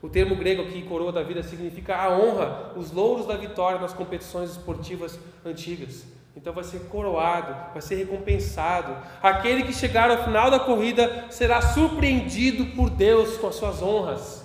O 0.00 0.08
termo 0.08 0.36
grego 0.36 0.62
aqui, 0.62 0.82
coroa 0.82 1.10
da 1.10 1.22
vida, 1.22 1.42
significa 1.42 1.96
a 1.96 2.16
honra, 2.16 2.72
os 2.76 2.92
louros 2.92 3.26
da 3.26 3.36
vitória 3.36 3.80
nas 3.80 3.92
competições 3.92 4.50
esportivas 4.50 5.18
antigas. 5.44 6.06
Então 6.36 6.52
vai 6.52 6.64
ser 6.64 6.80
coroado, 6.80 7.72
vai 7.72 7.80
ser 7.80 7.94
recompensado. 7.94 8.94
Aquele 9.22 9.62
que 9.62 9.72
chegar 9.72 10.10
ao 10.10 10.22
final 10.22 10.50
da 10.50 10.60
corrida 10.60 11.30
será 11.30 11.62
surpreendido 11.62 12.76
por 12.76 12.90
Deus 12.90 13.38
com 13.38 13.46
as 13.48 13.54
suas 13.54 13.82
honras. 13.82 14.44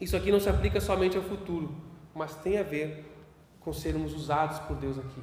Isso 0.00 0.16
aqui 0.16 0.32
não 0.32 0.40
se 0.40 0.48
aplica 0.48 0.80
somente 0.80 1.16
ao 1.16 1.22
futuro, 1.22 1.72
mas 2.12 2.34
tem 2.34 2.58
a 2.58 2.64
ver 2.64 3.08
com 3.60 3.72
sermos 3.72 4.12
usados 4.12 4.58
por 4.60 4.76
Deus 4.76 4.98
aqui. 4.98 5.22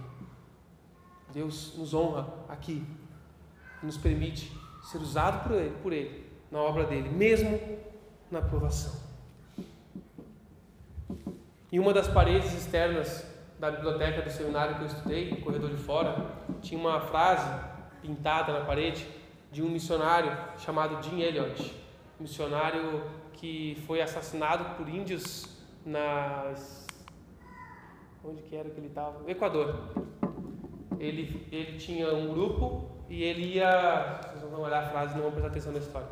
Deus 1.33 1.75
nos 1.77 1.93
honra 1.93 2.27
aqui, 2.47 2.81
nos 3.83 3.97
permite 3.97 4.57
ser 4.89 4.99
usado 4.99 5.43
por 5.43 5.57
ele, 5.57 5.75
por 5.83 5.91
ele 5.91 6.25
na 6.49 6.59
obra 6.59 6.85
dele, 6.85 7.09
mesmo 7.09 7.59
na 8.31 8.41
provação. 8.41 8.93
Em 11.69 11.77
uma 11.77 11.93
das 11.93 12.07
paredes 12.07 12.53
externas 12.53 13.28
da 13.59 13.69
biblioteca 13.69 14.21
do 14.21 14.29
seminário 14.29 14.75
que 14.75 14.81
eu 14.81 14.87
estudei, 14.87 15.29
no 15.29 15.37
corredor 15.41 15.69
de 15.69 15.75
fora, 15.75 16.15
tinha 16.61 16.79
uma 16.79 17.01
frase 17.01 17.47
pintada 18.01 18.53
na 18.53 18.63
parede 18.63 19.05
de 19.51 19.61
um 19.61 19.67
missionário 19.69 20.31
chamado 20.57 21.03
Jim 21.03 21.19
Elliot, 21.19 21.75
missionário 22.19 23.03
que 23.33 23.77
foi 23.85 24.01
assassinado 24.01 24.75
por 24.75 24.87
índios 24.87 25.57
nas 25.85 26.87
onde 28.23 28.41
que 28.43 28.55
era 28.55 28.69
que 28.69 28.79
ele 28.79 28.87
estava? 28.87 29.19
No 29.19 29.29
Equador. 29.29 29.75
Ele 30.99 31.47
ele 31.51 31.77
tinha 31.77 32.13
um 32.13 32.33
grupo 32.33 32.89
e 33.09 33.23
ele 33.23 33.55
ia, 33.55 34.19
vocês 34.33 34.51
vão 34.51 34.61
olhar 34.61 34.83
a 34.83 34.87
frase, 34.87 35.15
não 35.15 35.23
vão 35.23 35.31
prestar 35.31 35.49
atenção 35.49 35.71
na 35.71 35.79
história. 35.79 36.07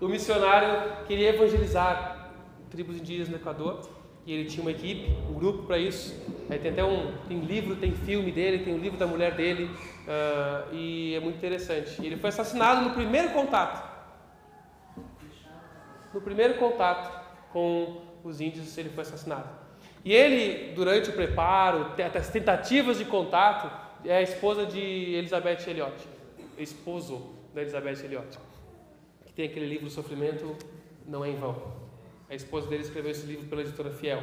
O 0.00 0.08
missionário 0.08 1.04
queria 1.06 1.30
evangelizar 1.30 2.30
tribos 2.70 2.96
indígenas 2.96 3.28
no 3.28 3.36
Equador 3.36 3.97
e 4.28 4.32
ele 4.32 4.44
tinha 4.44 4.62
uma 4.62 4.70
equipe, 4.70 5.10
um 5.28 5.34
grupo 5.34 5.64
para 5.64 5.78
isso. 5.78 6.14
Aí 6.50 6.58
tem 6.58 6.70
até 6.70 6.84
um 6.84 7.12
tem 7.26 7.40
livro, 7.40 7.74
tem 7.76 7.92
filme 7.92 8.30
dele, 8.30 8.64
tem 8.64 8.72
o 8.72 8.76
um 8.76 8.80
livro 8.80 8.98
da 8.98 9.06
mulher 9.06 9.34
dele 9.34 9.64
uh, 9.64 10.74
e 10.74 11.14
é 11.14 11.20
muito 11.20 11.36
interessante. 11.36 12.04
Ele 12.04 12.16
foi 12.16 12.28
assassinado 12.28 12.88
no 12.88 12.94
primeiro 12.94 13.30
contato 13.30 13.88
no 16.12 16.20
primeiro 16.20 16.54
contato 16.54 17.26
com 17.52 18.02
os 18.24 18.40
índios, 18.40 18.76
ele 18.78 18.88
foi 18.90 19.02
assassinado. 19.02 19.48
E 20.04 20.12
ele, 20.12 20.72
durante 20.74 21.10
o 21.10 21.12
preparo, 21.12 21.92
as 22.14 22.28
tentativas 22.30 22.98
de 22.98 23.04
contato, 23.04 23.70
é 24.04 24.16
a 24.16 24.22
esposa 24.22 24.64
de 24.64 24.80
Elizabeth 24.80 25.68
Elliot, 25.68 25.94
esposo 26.56 27.34
da 27.54 27.62
Elizabeth 27.62 28.04
Elliot, 28.04 28.38
que 29.26 29.32
tem 29.32 29.46
aquele 29.46 29.66
livro 29.66 29.90
Sofrimento 29.90 30.56
Não 31.06 31.24
é 31.24 31.30
em 31.30 31.36
Vão. 31.36 31.87
A 32.30 32.34
esposa 32.34 32.68
dele 32.68 32.82
escreveu 32.82 33.10
esse 33.10 33.26
livro 33.26 33.46
pela 33.46 33.62
editora 33.62 33.90
Fiel. 33.90 34.22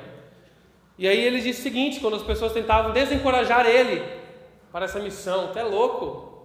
E 0.98 1.08
aí 1.08 1.20
ele 1.20 1.42
disse 1.42 1.60
o 1.60 1.64
seguinte, 1.64 2.00
quando 2.00 2.16
as 2.16 2.24
pessoas 2.24 2.54
tentavam 2.54 2.92
desencorajar 2.92 3.66
ele 3.66 4.02
para 4.72 4.86
essa 4.86 5.00
missão, 5.00 5.52
tu 5.52 5.60
é 5.60 5.64
louco, 5.64 6.36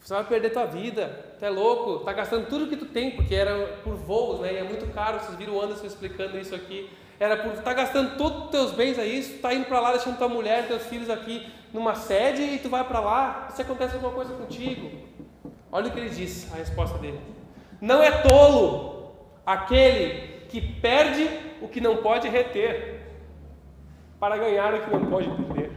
você 0.00 0.14
vai 0.14 0.24
perder 0.24 0.50
tua 0.50 0.66
vida, 0.66 1.34
tu 1.38 1.44
é 1.44 1.50
louco, 1.50 2.04
tá 2.04 2.12
gastando 2.12 2.46
tudo 2.48 2.68
que 2.68 2.76
tu 2.76 2.86
tem, 2.86 3.10
porque 3.10 3.34
era 3.34 3.78
por 3.82 3.94
voos, 3.94 4.40
né? 4.40 4.52
E 4.52 4.56
é 4.58 4.62
muito 4.62 4.86
caro, 4.92 5.18
vocês 5.18 5.36
viram 5.36 5.54
o 5.54 5.60
Anderson 5.60 5.86
explicando 5.86 6.38
isso 6.38 6.54
aqui. 6.54 6.88
Era 7.18 7.36
por 7.38 7.52
tá 7.62 7.72
gastando 7.72 8.16
todos 8.16 8.44
os 8.44 8.50
teus 8.50 8.72
bens 8.72 8.98
a 8.98 9.04
isso, 9.04 9.34
tu 9.34 9.40
tá 9.40 9.52
indo 9.54 9.64
para 9.64 9.80
lá 9.80 9.92
deixando 9.92 10.18
tua 10.18 10.28
mulher, 10.28 10.68
teus 10.68 10.84
filhos 10.86 11.10
aqui 11.10 11.50
numa 11.72 11.94
sede 11.94 12.42
e 12.42 12.58
tu 12.58 12.68
vai 12.68 12.84
para 12.84 13.00
lá, 13.00 13.48
se 13.50 13.62
acontece 13.62 13.94
alguma 13.94 14.12
coisa 14.12 14.34
contigo. 14.34 14.90
Olha 15.72 15.88
o 15.88 15.90
que 15.90 15.98
ele 15.98 16.10
disse, 16.10 16.52
a 16.52 16.56
resposta 16.56 16.98
dele. 16.98 17.20
Não 17.80 18.02
é 18.02 18.10
tolo 18.22 19.12
aquele 19.44 20.35
que 20.56 20.62
perde 20.80 21.28
o 21.60 21.68
que 21.68 21.82
não 21.82 21.98
pode 21.98 22.28
reter 22.28 23.02
para 24.18 24.38
ganhar 24.38 24.72
o 24.72 24.80
que 24.80 24.90
não 24.90 25.04
pode 25.04 25.28
perder. 25.28 25.70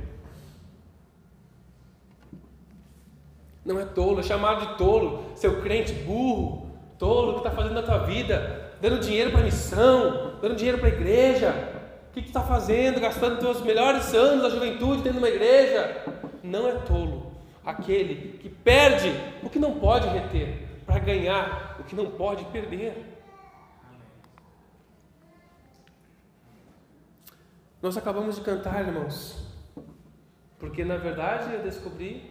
Não 3.65 3.77
é 3.77 3.83
tolo, 3.83 4.21
é 4.21 4.23
chamado 4.23 4.65
de 4.65 4.77
tolo, 4.77 5.25
seu 5.35 5.61
crente 5.61 5.91
burro, 5.91 6.65
tolo 6.97 7.33
que 7.33 7.39
está 7.39 7.51
fazendo 7.51 7.73
na 7.73 7.83
tua 7.83 7.97
vida, 8.05 8.71
dando 8.79 9.01
dinheiro 9.01 9.31
para 9.31 9.41
a 9.41 9.43
missão, 9.43 10.39
dando 10.41 10.55
dinheiro 10.55 10.77
para 10.77 10.87
a 10.87 10.93
igreja. 10.93 11.73
O 12.09 12.13
que, 12.13 12.21
que 12.21 12.29
está 12.29 12.41
fazendo? 12.41 13.01
Gastando 13.01 13.37
teus 13.37 13.61
melhores 13.61 14.13
anos 14.13 14.43
da 14.43 14.49
juventude 14.49 15.01
dentro 15.01 15.19
de 15.19 15.25
uma 15.25 15.27
igreja. 15.27 16.05
Não 16.41 16.69
é 16.69 16.71
tolo 16.71 17.33
aquele 17.65 18.37
que 18.37 18.47
perde 18.47 19.13
o 19.43 19.49
que 19.49 19.59
não 19.59 19.73
pode 19.77 20.07
reter 20.07 20.69
para 20.85 20.99
ganhar 20.99 21.75
o 21.81 21.83
que 21.83 21.97
não 21.97 22.05
pode 22.05 22.45
perder. 22.45 23.08
Nós 27.81 27.95
acabamos 27.95 28.35
de 28.35 28.41
cantar, 28.41 28.85
irmãos, 28.85 29.37
porque 30.57 30.83
na 30.83 30.97
verdade 30.97 31.53
eu 31.53 31.63
descobri 31.63 32.29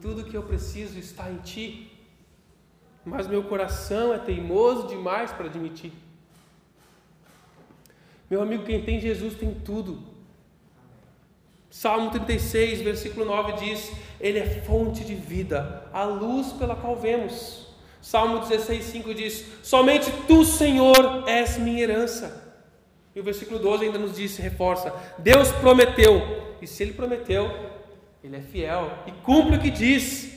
tudo 0.00 0.24
que 0.24 0.36
eu 0.36 0.42
preciso 0.42 0.98
está 0.98 1.30
em 1.30 1.38
Ti. 1.38 1.90
Mas 3.04 3.26
meu 3.26 3.42
coração 3.44 4.14
é 4.14 4.18
teimoso 4.18 4.88
demais 4.88 5.32
para 5.32 5.46
admitir. 5.46 5.92
Meu 8.30 8.40
amigo, 8.40 8.64
quem 8.64 8.82
tem 8.82 9.00
Jesus 9.00 9.34
tem 9.34 9.54
tudo. 9.54 10.02
Salmo 11.68 12.10
36, 12.10 12.80
versículo 12.80 13.26
9 13.26 13.52
diz: 13.54 13.92
Ele 14.20 14.38
é 14.38 14.46
fonte 14.62 15.04
de 15.04 15.14
vida, 15.14 15.88
a 15.92 16.04
luz 16.04 16.52
pela 16.52 16.76
qual 16.76 16.96
vemos. 16.96 17.68
Salmo 18.00 18.38
16, 18.38 18.84
5 18.84 19.14
diz: 19.14 19.44
Somente 19.62 20.10
tu, 20.26 20.44
Senhor, 20.44 21.24
és 21.26 21.58
minha 21.58 21.82
herança. 21.82 22.43
E 23.14 23.20
o 23.20 23.22
versículo 23.22 23.58
12 23.58 23.84
ainda 23.84 23.98
nos 23.98 24.16
diz, 24.16 24.36
reforça: 24.36 24.92
Deus 25.18 25.50
prometeu, 25.52 26.56
e 26.60 26.66
se 26.66 26.82
Ele 26.82 26.92
prometeu, 26.92 27.50
ele 28.24 28.36
é 28.36 28.40
fiel 28.40 28.90
e 29.06 29.12
cumpre 29.12 29.56
o 29.56 29.60
que 29.60 29.70
diz. 29.70 30.32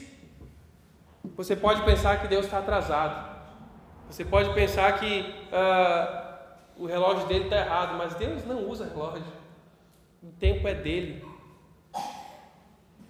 Você 1.37 1.55
pode 1.55 1.83
pensar 1.83 2.21
que 2.21 2.27
Deus 2.27 2.43
está 2.43 2.59
atrasado. 2.59 3.37
Você 4.09 4.25
pode 4.25 4.53
pensar 4.53 4.99
que 4.99 5.21
uh, 5.21 6.83
o 6.83 6.85
relógio 6.85 7.25
dele 7.27 7.45
está 7.45 7.55
errado, 7.55 7.97
mas 7.97 8.13
Deus 8.15 8.45
não 8.45 8.69
usa 8.69 8.85
relógio. 8.85 9.23
O 10.21 10.27
tempo 10.33 10.67
é 10.67 10.73
dele. 10.73 11.25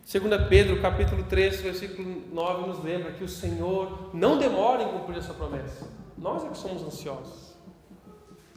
2 0.06 0.48
Pedro, 0.48 0.80
capítulo 0.80 1.24
3, 1.24 1.60
versículo 1.62 2.24
9, 2.32 2.68
nos 2.68 2.84
lembra 2.84 3.14
que 3.14 3.24
o 3.24 3.28
Senhor 3.28 4.12
não 4.14 4.38
demora 4.38 4.84
em 4.84 4.90
cumprir 4.90 5.18
a 5.18 5.22
sua 5.24 5.34
promessa. 5.34 5.92
Nós 6.16 6.46
é 6.46 6.50
que 6.50 6.58
somos 6.58 6.84
ansiosos. 6.84 7.47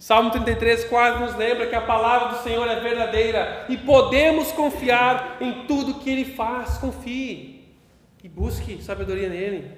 Salmo 0.00 0.30
33, 0.30 0.86
4 0.86 1.20
nos 1.20 1.36
lembra 1.36 1.66
que 1.66 1.74
a 1.74 1.82
palavra 1.82 2.34
do 2.34 2.42
Senhor 2.42 2.66
é 2.66 2.80
verdadeira 2.80 3.66
e 3.68 3.76
podemos 3.76 4.50
confiar 4.50 5.36
em 5.42 5.66
tudo 5.66 6.00
que 6.00 6.08
Ele 6.08 6.24
faz. 6.24 6.78
Confie 6.78 7.68
e 8.24 8.26
busque 8.26 8.82
sabedoria 8.82 9.28
nele. 9.28 9.70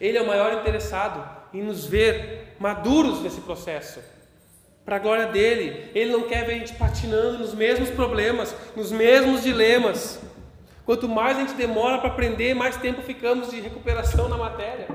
Ele 0.00 0.16
é 0.16 0.22
o 0.22 0.26
maior 0.26 0.54
interessado 0.54 1.22
em 1.52 1.62
nos 1.62 1.84
ver 1.84 2.56
maduros 2.58 3.20
nesse 3.20 3.42
processo, 3.42 4.00
para 4.86 4.96
a 4.96 4.98
glória 4.98 5.26
dele. 5.26 5.90
Ele 5.94 6.12
não 6.12 6.22
quer 6.22 6.46
ver 6.46 6.54
a 6.54 6.58
gente 6.58 6.72
patinando 6.76 7.40
nos 7.40 7.52
mesmos 7.52 7.90
problemas, 7.90 8.56
nos 8.74 8.90
mesmos 8.90 9.42
dilemas. 9.42 10.18
Quanto 10.86 11.06
mais 11.06 11.36
a 11.36 11.40
gente 11.40 11.52
demora 11.52 11.98
para 11.98 12.08
aprender, 12.08 12.54
mais 12.54 12.78
tempo 12.78 13.02
ficamos 13.02 13.50
de 13.50 13.60
recuperação 13.60 14.30
na 14.30 14.38
matéria. 14.38 14.88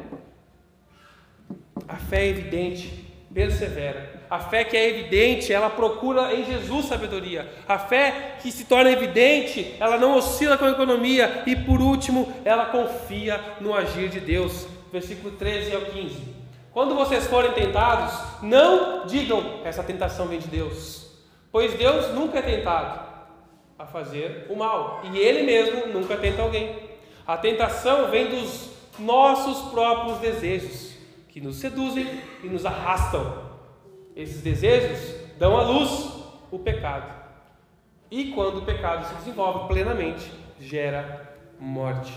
A 1.88 1.97
fé 1.97 2.26
é 2.26 2.30
evidente, 2.30 3.05
persevera 3.32 4.14
a 4.30 4.39
fé 4.39 4.63
que 4.63 4.76
é 4.76 4.89
evidente, 4.89 5.53
ela 5.53 5.69
procura 5.69 6.34
em 6.34 6.43
Jesus 6.43 6.86
sabedoria. 6.86 7.47
A 7.67 7.78
fé 7.78 8.38
que 8.41 8.51
se 8.51 8.65
torna 8.65 8.91
evidente, 8.91 9.76
ela 9.80 9.97
não 9.97 10.17
oscila 10.17 10.57
com 10.57 10.65
a 10.65 10.71
economia. 10.71 11.43
E 11.45 11.55
por 11.55 11.82
último, 11.82 12.34
ela 12.43 12.65
confia 12.65 13.39
no 13.61 13.73
agir 13.73 14.09
de 14.09 14.19
Deus. 14.19 14.67
Versículo 14.91 15.36
13 15.36 15.76
ao 15.76 15.82
15. 15.82 16.36
Quando 16.71 16.95
vocês 16.95 17.26
forem 17.28 17.53
tentados, 17.53 18.13
não 18.41 19.05
digam 19.05 19.61
essa 19.63 19.84
tentação 19.84 20.28
vem 20.28 20.39
de 20.39 20.47
Deus, 20.47 21.09
pois 21.49 21.73
Deus 21.73 22.13
nunca 22.13 22.39
é 22.39 22.41
tentado 22.41 22.99
a 23.80 23.86
fazer 23.86 24.45
o 24.49 24.55
mal, 24.57 25.01
e 25.05 25.17
Ele 25.17 25.43
mesmo 25.43 25.88
nunca 25.88 26.17
tenta 26.17 26.41
alguém. 26.41 26.76
A 27.26 27.38
tentação 27.38 28.09
vem 28.09 28.28
dos 28.28 28.69
nossos 28.99 29.71
próprios 29.71 30.17
desejos, 30.17 30.93
que 31.30 31.39
nos 31.39 31.57
seduzem 31.57 32.07
e 32.43 32.47
nos 32.47 32.65
arrastam 32.65 33.45
esses 34.16 34.41
desejos 34.41 35.16
dão 35.38 35.57
à 35.57 35.63
luz 35.63 36.24
o 36.51 36.59
pecado. 36.59 37.13
E 38.09 38.32
quando 38.32 38.59
o 38.59 38.66
pecado 38.66 39.05
se 39.05 39.16
desenvolve 39.16 39.68
plenamente, 39.68 40.32
gera 40.59 41.38
morte. 41.59 42.13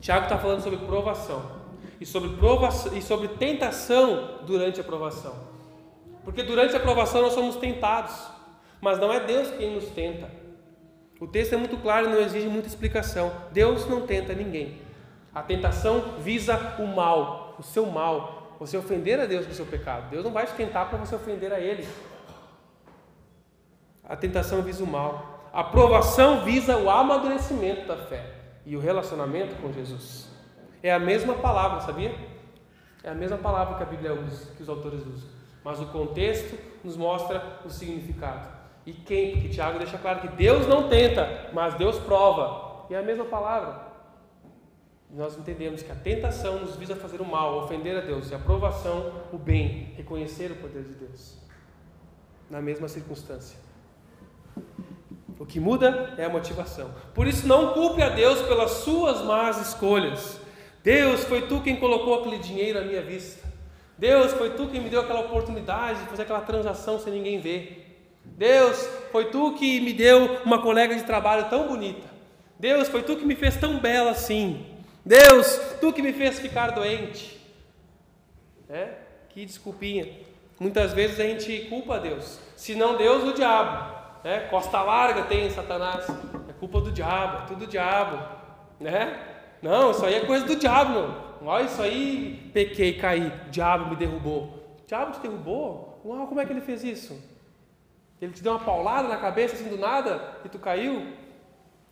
Tiago 0.00 0.24
está 0.24 0.38
falando 0.38 0.60
sobre 0.60 0.78
provação 0.80 1.58
e 2.00 2.06
sobre 2.06 2.30
provação 2.36 2.96
e 2.96 3.02
sobre 3.02 3.28
tentação 3.28 4.40
durante 4.46 4.80
a 4.80 4.84
provação. 4.84 5.34
Porque 6.24 6.42
durante 6.42 6.76
a 6.76 6.80
provação 6.80 7.22
nós 7.22 7.32
somos 7.32 7.56
tentados, 7.56 8.14
mas 8.80 8.98
não 8.98 9.12
é 9.12 9.20
Deus 9.20 9.50
quem 9.52 9.74
nos 9.74 9.86
tenta. 9.86 10.30
O 11.20 11.26
texto 11.26 11.54
é 11.54 11.56
muito 11.56 11.76
claro 11.78 12.06
e 12.06 12.12
não 12.12 12.20
exige 12.20 12.46
muita 12.46 12.68
explicação. 12.68 13.32
Deus 13.50 13.88
não 13.88 14.06
tenta 14.06 14.34
ninguém. 14.34 14.80
A 15.34 15.42
tentação 15.42 16.14
visa 16.18 16.76
o 16.78 16.86
mal, 16.86 17.56
o 17.58 17.62
seu 17.62 17.86
mal, 17.86 18.37
você 18.58 18.76
ofender 18.76 19.20
a 19.20 19.26
Deus 19.26 19.46
com 19.46 19.52
o 19.52 19.54
seu 19.54 19.66
pecado. 19.66 20.10
Deus 20.10 20.24
não 20.24 20.32
vai 20.32 20.46
te 20.46 20.52
tentar 20.54 20.86
para 20.86 20.98
você 20.98 21.14
ofender 21.14 21.52
a 21.52 21.60
Ele. 21.60 21.86
A 24.04 24.16
tentação 24.16 24.62
visa 24.62 24.82
o 24.82 24.86
mal. 24.86 25.48
A 25.52 25.62
provação 25.62 26.44
visa 26.44 26.76
o 26.76 26.90
amadurecimento 26.90 27.86
da 27.86 27.96
fé 27.96 28.24
e 28.66 28.76
o 28.76 28.80
relacionamento 28.80 29.54
com 29.56 29.72
Jesus. 29.72 30.28
É 30.82 30.92
a 30.92 30.98
mesma 30.98 31.34
palavra, 31.34 31.80
sabia? 31.80 32.14
É 33.02 33.10
a 33.10 33.14
mesma 33.14 33.38
palavra 33.38 33.76
que 33.76 33.82
a 33.82 33.86
Bíblia 33.86 34.14
usa, 34.14 34.52
que 34.56 34.62
os 34.62 34.68
autores 34.68 35.00
usam. 35.00 35.28
Mas 35.64 35.80
o 35.80 35.86
contexto 35.86 36.58
nos 36.84 36.96
mostra 36.96 37.60
o 37.64 37.70
significado. 37.70 38.48
E 38.84 38.92
quem? 38.92 39.32
Porque 39.32 39.48
Tiago 39.48 39.78
deixa 39.78 39.98
claro 39.98 40.20
que 40.20 40.28
Deus 40.28 40.66
não 40.66 40.88
tenta, 40.88 41.50
mas 41.52 41.74
Deus 41.74 41.98
prova. 41.98 42.86
E 42.90 42.94
é 42.94 42.98
a 42.98 43.02
mesma 43.02 43.24
palavra. 43.24 43.87
Nós 45.10 45.38
entendemos 45.38 45.82
que 45.82 45.90
a 45.90 45.94
tentação 45.94 46.60
nos 46.60 46.76
visa 46.76 46.94
fazer 46.94 47.20
o 47.20 47.24
mal, 47.24 47.64
ofender 47.64 47.96
a 47.96 48.00
Deus, 48.00 48.30
e 48.30 48.34
a 48.34 48.38
provação, 48.38 49.12
o 49.32 49.38
bem, 49.38 49.94
reconhecer 49.96 50.50
o 50.52 50.56
poder 50.56 50.82
de 50.82 50.94
Deus. 50.94 51.38
Na 52.50 52.60
mesma 52.60 52.88
circunstância. 52.88 53.58
O 55.38 55.46
que 55.46 55.58
muda 55.58 56.14
é 56.18 56.24
a 56.24 56.28
motivação. 56.28 56.90
Por 57.14 57.26
isso, 57.26 57.46
não 57.46 57.72
culpe 57.72 58.02
a 58.02 58.08
Deus 58.10 58.42
pelas 58.42 58.70
suas 58.70 59.22
más 59.22 59.58
escolhas. 59.66 60.40
Deus, 60.82 61.24
foi 61.24 61.42
tu 61.42 61.60
quem 61.60 61.76
colocou 61.76 62.20
aquele 62.20 62.38
dinheiro 62.38 62.78
à 62.78 62.82
minha 62.82 63.02
vista. 63.02 63.46
Deus, 63.96 64.32
foi 64.32 64.50
tu 64.50 64.68
quem 64.68 64.80
me 64.80 64.90
deu 64.90 65.00
aquela 65.00 65.20
oportunidade 65.20 66.00
de 66.00 66.06
fazer 66.06 66.22
aquela 66.22 66.40
transação 66.40 66.98
sem 66.98 67.12
ninguém 67.12 67.40
ver. 67.40 68.10
Deus, 68.24 68.88
foi 69.10 69.26
tu 69.26 69.54
que 69.54 69.80
me 69.80 69.92
deu 69.92 70.40
uma 70.44 70.60
colega 70.60 70.94
de 70.94 71.02
trabalho 71.04 71.48
tão 71.48 71.66
bonita. 71.66 72.06
Deus, 72.58 72.88
foi 72.88 73.02
tu 73.02 73.16
que 73.16 73.24
me 73.24 73.34
fez 73.34 73.56
tão 73.56 73.78
bela 73.78 74.10
assim. 74.10 74.77
Deus, 75.08 75.58
tu 75.80 75.90
que 75.90 76.02
me 76.02 76.12
fez 76.12 76.38
ficar 76.38 76.72
doente. 76.72 77.40
É? 78.68 78.90
Que 79.30 79.46
desculpinha. 79.46 80.06
Muitas 80.60 80.92
vezes 80.92 81.18
a 81.18 81.22
gente 81.22 81.60
culpa 81.70 81.98
Deus. 81.98 82.38
Se 82.54 82.74
não 82.74 82.94
Deus, 82.94 83.24
o 83.24 83.32
diabo. 83.32 83.96
É? 84.22 84.40
Costa 84.40 84.82
larga 84.82 85.22
tem 85.22 85.48
Satanás. 85.48 86.06
É 86.46 86.52
culpa 86.60 86.82
do 86.82 86.92
diabo, 86.92 87.38
é 87.38 87.46
tudo 87.46 87.66
diabo. 87.66 88.22
Né? 88.78 89.18
Não, 89.62 89.92
isso 89.92 90.04
aí 90.04 90.14
é 90.14 90.26
coisa 90.26 90.44
do 90.44 90.56
diabo, 90.56 90.92
não. 90.92 91.48
Olha 91.48 91.64
isso 91.64 91.80
aí, 91.80 92.50
pequei, 92.52 92.92
caí, 92.98 93.32
diabo 93.50 93.88
me 93.88 93.96
derrubou. 93.96 94.76
Diabo 94.86 95.12
te 95.12 95.20
derrubou? 95.20 96.02
Uau, 96.04 96.26
como 96.26 96.38
é 96.38 96.44
que 96.44 96.52
ele 96.52 96.60
fez 96.60 96.84
isso? 96.84 97.18
Ele 98.20 98.32
te 98.32 98.42
deu 98.42 98.52
uma 98.52 98.60
paulada 98.60 99.08
na 99.08 99.16
cabeça 99.16 99.54
assim 99.54 99.70
do 99.70 99.78
nada 99.78 100.36
e 100.44 100.50
tu 100.50 100.58
caiu? 100.58 101.06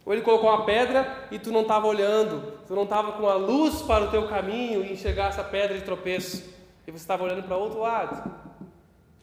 Ou 0.07 0.13
ele 0.13 0.23
colocou 0.23 0.49
uma 0.49 0.65
pedra 0.65 1.27
e 1.33 1.39
tu 1.39 1.51
não 1.51 1.63
estava 1.63 1.89
olhando, 1.89 2.61
tu 2.65 2.77
não 2.77 2.85
estava 2.85 3.13
com 3.13 3.29
a 3.29 3.35
luz 3.35 3.83
para 3.83 4.05
o 4.05 4.11
teu 4.11 4.29
caminho 4.29 4.85
e 4.85 4.93
enxergar 4.93 5.31
essa 5.31 5.43
pedra 5.43 5.77
de 5.77 5.85
tropeço, 5.85 6.49
e 6.87 6.93
você 6.93 6.99
estava 6.99 7.25
olhando 7.25 7.43
para 7.43 7.57
outro 7.57 7.81
lado, 7.81 8.33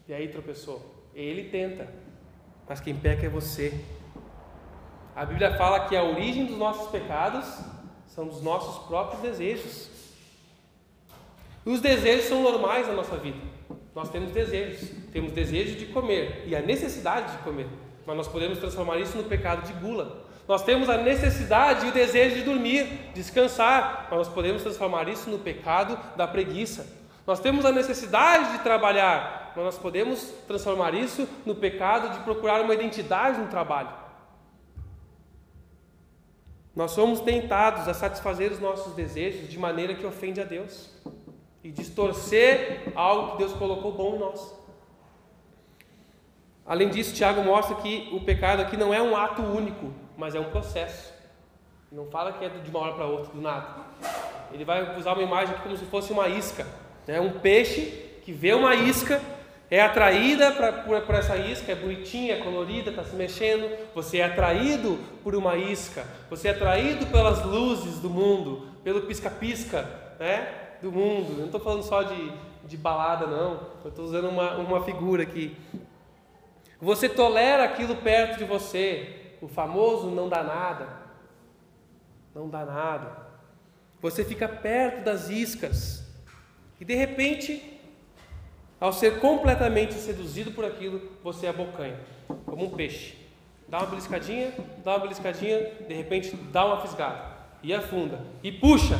e 0.06 0.14
aí 0.14 0.28
tropeçou. 0.28 0.82
Ele 1.16 1.46
tenta, 1.46 1.88
mas 2.68 2.82
quem 2.82 2.94
peca 2.94 3.26
é 3.26 3.30
você. 3.30 3.74
A 5.16 5.26
Bíblia 5.26 5.56
fala 5.56 5.88
que 5.88 5.96
a 5.96 6.04
origem 6.04 6.46
dos 6.46 6.58
nossos 6.58 6.92
pecados 6.92 7.46
são 8.08 8.28
dos 8.28 8.42
nossos 8.42 8.86
próprios 8.86 9.22
desejos. 9.22 9.90
E 11.66 11.70
os 11.70 11.80
desejos 11.80 12.26
são 12.26 12.44
normais 12.44 12.88
na 12.88 12.94
nossa 12.94 13.16
vida. 13.16 13.38
Nós 13.96 14.10
temos 14.10 14.32
desejos. 14.32 14.90
Temos 15.14 15.32
desejo 15.32 15.78
de 15.78 15.86
comer 15.86 16.44
e 16.48 16.56
a 16.56 16.62
necessidade 16.62 17.32
de 17.32 17.44
comer. 17.44 17.68
Mas 18.06 18.18
nós 18.18 18.28
podemos 18.28 18.58
transformar 18.58 18.98
isso 18.98 19.16
no 19.16 19.24
pecado 19.24 19.66
de 19.66 19.74
gula. 19.74 20.23
Nós 20.48 20.64
temos 20.64 20.90
a 20.90 20.98
necessidade 20.98 21.86
e 21.86 21.90
o 21.90 21.94
desejo 21.94 22.36
de 22.36 22.44
dormir, 22.44 23.12
descansar. 23.14 24.08
Mas 24.10 24.20
nós 24.20 24.30
podemos 24.30 24.62
transformar 24.62 25.08
isso 25.08 25.30
no 25.30 25.40
pecado 25.40 25.98
da 26.16 26.28
preguiça. 26.28 26.86
Nós 27.26 27.40
temos 27.40 27.66
a 27.66 27.72
necessidade 27.72 28.52
de 28.54 28.60
trabalhar. 28.60 29.54
Mas 29.56 29.66
nós 29.66 29.78
podemos 29.78 30.22
transformar 30.48 30.94
isso 30.94 31.28
no 31.46 31.56
pecado 31.56 32.18
de 32.18 32.24
procurar 32.24 32.62
uma 32.62 32.74
identidade 32.74 33.40
no 33.40 33.48
trabalho. 33.48 33.90
Nós 36.76 36.92
somos 36.92 37.20
tentados 37.20 37.88
a 37.88 37.94
satisfazer 37.94 38.52
os 38.52 38.60
nossos 38.60 38.94
desejos 38.94 39.48
de 39.48 39.60
maneira 39.60 39.94
que 39.94 40.06
ofende 40.06 40.42
a 40.42 40.44
Deus 40.44 40.90
e 41.64 41.72
distorcer 41.72 42.92
algo 42.96 43.34
que 43.34 43.38
Deus 43.38 43.54
colocou 43.54 43.92
bom 43.92 44.16
em 44.16 44.20
nós. 44.20 44.64
Além 46.66 46.90
disso, 46.90 47.14
Tiago 47.14 47.44
mostra 47.44 47.76
que 47.76 48.10
o 48.12 48.22
pecado 48.22 48.62
aqui 48.62 48.76
não 48.76 48.94
é 48.94 49.02
um 49.02 49.16
ato 49.16 49.42
único, 49.42 49.94
mas 50.18 50.36
é 50.36 50.40
um 50.40 50.50
processo. 50.50 51.14
Não 51.92 52.08
fala 52.08 52.34
que 52.34 52.44
é 52.44 52.50
de 52.50 52.70
uma 52.70 52.80
hora 52.80 52.94
para 52.94 53.06
outra, 53.06 53.32
do 53.34 53.42
nada. 53.42 53.68
Ele 54.52 54.66
vai 54.66 54.98
usar 54.98 55.14
uma 55.14 55.24
imagem 55.24 55.56
como 55.62 55.78
se 55.78 55.86
fosse 55.86 56.12
uma 56.12 56.28
isca. 56.28 56.66
Né? 57.08 57.20
Um 57.20 57.40
peixe 57.40 57.82
que 58.24 58.32
vê 58.32 58.54
uma 58.54 58.74
isca, 58.76 59.22
é 59.70 59.82
atraída 59.82 60.52
pra, 60.52 60.72
por, 60.72 61.02
por 61.02 61.16
essa 61.16 61.36
isca, 61.36 61.72
é 61.72 61.76
bonitinha, 61.76 62.36
é 62.36 62.38
colorida, 62.38 62.90
está 62.90 63.04
se 63.04 63.16
mexendo. 63.16 63.70
Você 63.96 64.20
é 64.20 64.26
atraído 64.26 65.00
por 65.24 65.36
uma 65.36 65.56
isca. 65.56 66.06
Você 66.30 66.48
é 66.48 66.52
atraído 66.52 67.06
pelas 67.08 67.44
luzes 67.44 68.00
do 68.00 68.10
mundo, 68.10 68.68
pelo 68.84 69.02
pisca-pisca, 69.02 69.90
né? 70.20 70.62
do 70.84 70.92
mundo. 70.92 71.32
Eu 71.32 71.38
não 71.38 71.46
estou 71.46 71.62
falando 71.62 71.84
só 71.84 72.04
de, 72.04 72.32
de 72.66 72.78
balada, 72.78 73.26
não. 73.26 73.68
Eu 73.84 73.90
estou 73.90 74.06
usando 74.06 74.30
uma, 74.30 74.58
uma 74.58 74.84
figura 74.84 75.24
aqui. 75.24 75.58
Você 76.80 77.08
tolera 77.08 77.64
aquilo 77.64 77.96
perto 77.96 78.38
de 78.38 78.44
você. 78.44 79.22
O 79.44 79.48
famoso 79.50 80.10
não 80.10 80.30
dá 80.30 80.42
nada. 80.42 80.88
Não 82.34 82.50
dá 82.50 82.66
nada. 82.66 83.18
Você 84.02 84.24
fica 84.24 84.48
perto 84.48 85.04
das 85.04 85.30
iscas. 85.30 86.08
E 86.80 86.86
de 86.86 86.96
repente, 86.96 87.80
ao 88.80 88.94
ser 88.94 89.20
completamente 89.20 89.96
seduzido 89.96 90.52
por 90.52 90.64
aquilo, 90.64 91.02
você 91.22 91.48
abocanha, 91.48 92.00
como 92.46 92.68
um 92.68 92.70
peixe. 92.70 93.18
Dá 93.68 93.80
uma 93.80 93.88
beliscadinha, 93.88 94.54
dá 94.84 94.94
uma 94.94 95.00
beliscadinha, 95.00 95.60
de 95.88 95.94
repente 95.94 96.34
dá 96.36 96.66
uma 96.66 96.80
fisgada. 96.82 97.34
E 97.62 97.74
afunda. 97.74 98.22
E 98.42 98.50
puxa, 98.50 98.98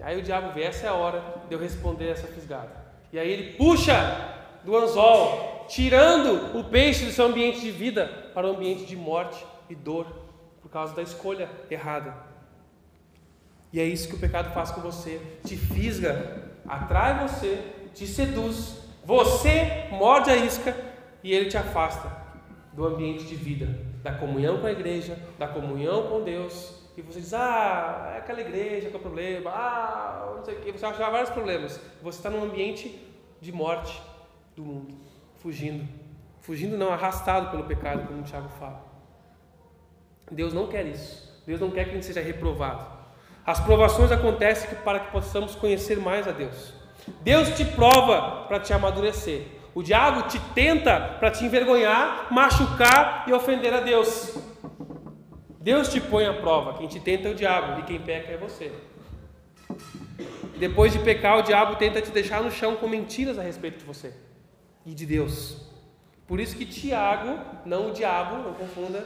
Aí 0.00 0.18
o 0.18 0.22
diabo 0.22 0.52
vê, 0.52 0.62
essa 0.62 0.86
é 0.86 0.88
a 0.88 0.94
hora 0.94 1.22
de 1.48 1.54
eu 1.54 1.58
responder 1.58 2.10
essa 2.10 2.26
fisgada. 2.26 2.70
E 3.12 3.18
aí 3.18 3.30
ele 3.30 3.54
puxa 3.54 3.94
do 4.62 4.76
anzol, 4.76 5.64
tirando 5.68 6.56
o 6.58 6.64
peixe 6.64 7.06
do 7.06 7.10
seu 7.10 7.26
ambiente 7.26 7.60
de 7.60 7.70
vida 7.70 8.30
para 8.34 8.46
o 8.46 8.50
ambiente 8.50 8.84
de 8.84 8.94
morte 8.94 9.42
e 9.68 9.74
dor, 9.74 10.06
por 10.60 10.70
causa 10.70 10.94
da 10.94 11.02
escolha 11.02 11.48
errada. 11.70 12.14
E 13.72 13.80
é 13.80 13.84
isso 13.84 14.08
que 14.08 14.14
o 14.14 14.18
pecado 14.18 14.52
faz 14.52 14.70
com 14.70 14.80
você: 14.80 15.20
te 15.44 15.56
fisga, 15.56 16.50
atrai 16.66 17.26
você, 17.26 17.62
te 17.94 18.06
seduz, 18.06 18.78
você 19.04 19.88
morde 19.90 20.30
a 20.30 20.36
isca 20.36 20.76
e 21.22 21.32
ele 21.32 21.48
te 21.48 21.56
afasta 21.56 22.10
do 22.72 22.86
ambiente 22.86 23.24
de 23.24 23.34
vida, 23.34 23.78
da 24.02 24.12
comunhão 24.12 24.60
com 24.60 24.66
a 24.66 24.72
igreja, 24.72 25.18
da 25.38 25.48
comunhão 25.48 26.08
com 26.08 26.22
Deus 26.22 26.76
e 26.96 27.02
você 27.02 27.20
diz, 27.20 27.34
ah, 27.34 28.12
é 28.14 28.18
aquela 28.18 28.40
igreja 28.40 28.88
que 28.88 28.96
é 28.96 28.98
o 28.98 29.02
problema, 29.02 29.50
ah, 29.50 30.32
não 30.34 30.42
sei 30.42 30.54
o 30.54 30.60
que, 30.60 30.72
você 30.72 30.86
acha 30.86 31.10
vários 31.10 31.28
problemas. 31.28 31.78
Você 32.02 32.18
está 32.18 32.30
num 32.30 32.42
ambiente 32.42 32.98
de 33.38 33.52
morte 33.52 34.00
do 34.56 34.64
mundo, 34.64 34.94
fugindo. 35.36 35.86
Fugindo 36.40 36.78
não, 36.78 36.90
arrastado 36.90 37.50
pelo 37.50 37.64
pecado, 37.64 38.06
como 38.06 38.20
o 38.20 38.24
Tiago 38.24 38.48
fala. 38.58 38.85
Deus 40.30 40.52
não 40.52 40.66
quer 40.66 40.86
isso. 40.86 41.26
Deus 41.46 41.60
não 41.60 41.70
quer 41.70 41.84
que 41.84 41.90
a 41.90 41.94
gente 41.94 42.06
seja 42.06 42.20
reprovado. 42.20 42.84
As 43.44 43.60
provações 43.60 44.10
acontecem 44.10 44.68
para 44.84 44.98
que 44.98 45.12
possamos 45.12 45.54
conhecer 45.54 45.98
mais 45.98 46.26
a 46.26 46.32
Deus. 46.32 46.74
Deus 47.22 47.50
te 47.50 47.64
prova 47.64 48.46
para 48.48 48.58
te 48.58 48.72
amadurecer. 48.72 49.46
O 49.72 49.82
diabo 49.82 50.22
te 50.28 50.40
tenta 50.54 50.98
para 51.20 51.30
te 51.30 51.44
envergonhar, 51.44 52.26
machucar 52.32 53.24
e 53.28 53.32
ofender 53.32 53.72
a 53.72 53.80
Deus. 53.80 54.36
Deus 55.60 55.88
te 55.88 56.00
põe 56.00 56.26
à 56.26 56.32
prova, 56.32 56.78
quem 56.78 56.88
te 56.88 56.98
tenta 56.98 57.28
é 57.28 57.32
o 57.32 57.34
diabo 57.34 57.80
e 57.80 57.82
quem 57.84 58.00
peca 58.00 58.32
é 58.32 58.36
você. 58.36 58.72
Depois 60.58 60.92
de 60.92 60.98
pecar, 61.00 61.38
o 61.38 61.42
diabo 61.42 61.76
tenta 61.76 62.00
te 62.00 62.10
deixar 62.10 62.42
no 62.42 62.50
chão 62.50 62.76
com 62.76 62.88
mentiras 62.88 63.38
a 63.38 63.42
respeito 63.42 63.78
de 63.78 63.84
você 63.84 64.14
e 64.84 64.94
de 64.94 65.04
Deus. 65.04 65.66
Por 66.26 66.40
isso 66.40 66.56
que 66.56 66.64
Tiago, 66.64 67.38
não 67.64 67.90
o 67.90 67.92
diabo, 67.92 68.42
não 68.42 68.54
confunda. 68.54 69.04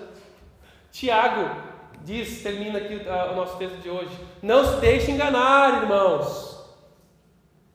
Tiago 0.90 1.50
diz, 2.04 2.42
termina 2.42 2.78
aqui 2.78 2.94
o 2.94 3.36
nosso 3.36 3.56
texto 3.56 3.76
de 3.76 3.88
hoje: 3.88 4.10
Não 4.42 4.64
se 4.64 4.80
deixe 4.80 5.10
enganar, 5.10 5.82
irmãos. 5.82 6.50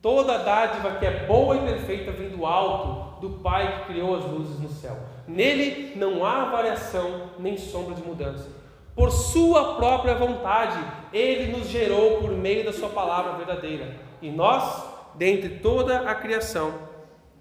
Toda 0.02 0.38
dádiva 0.38 0.96
que 0.96 1.06
é 1.06 1.26
boa 1.26 1.56
e 1.56 1.60
perfeita 1.60 2.12
vem 2.12 2.28
do 2.28 2.46
alto, 2.46 3.20
do 3.20 3.38
Pai 3.38 3.80
que 3.80 3.92
criou 3.92 4.14
as 4.14 4.24
luzes 4.24 4.60
no 4.60 4.68
céu. 4.68 4.96
Nele 5.26 5.94
não 5.96 6.24
há 6.24 6.44
variação 6.44 7.30
nem 7.38 7.56
sombra 7.56 7.94
de 7.94 8.02
mudança. 8.02 8.48
Por 8.94 9.10
sua 9.10 9.74
própria 9.74 10.14
vontade, 10.14 10.78
ele 11.12 11.50
nos 11.50 11.68
gerou 11.68 12.20
por 12.20 12.30
meio 12.30 12.64
da 12.64 12.72
sua 12.72 12.88
palavra 12.88 13.32
verdadeira. 13.32 13.96
E 14.22 14.30
nós, 14.30 14.84
dentre 15.16 15.58
toda 15.58 16.08
a 16.08 16.14
criação, 16.14 16.72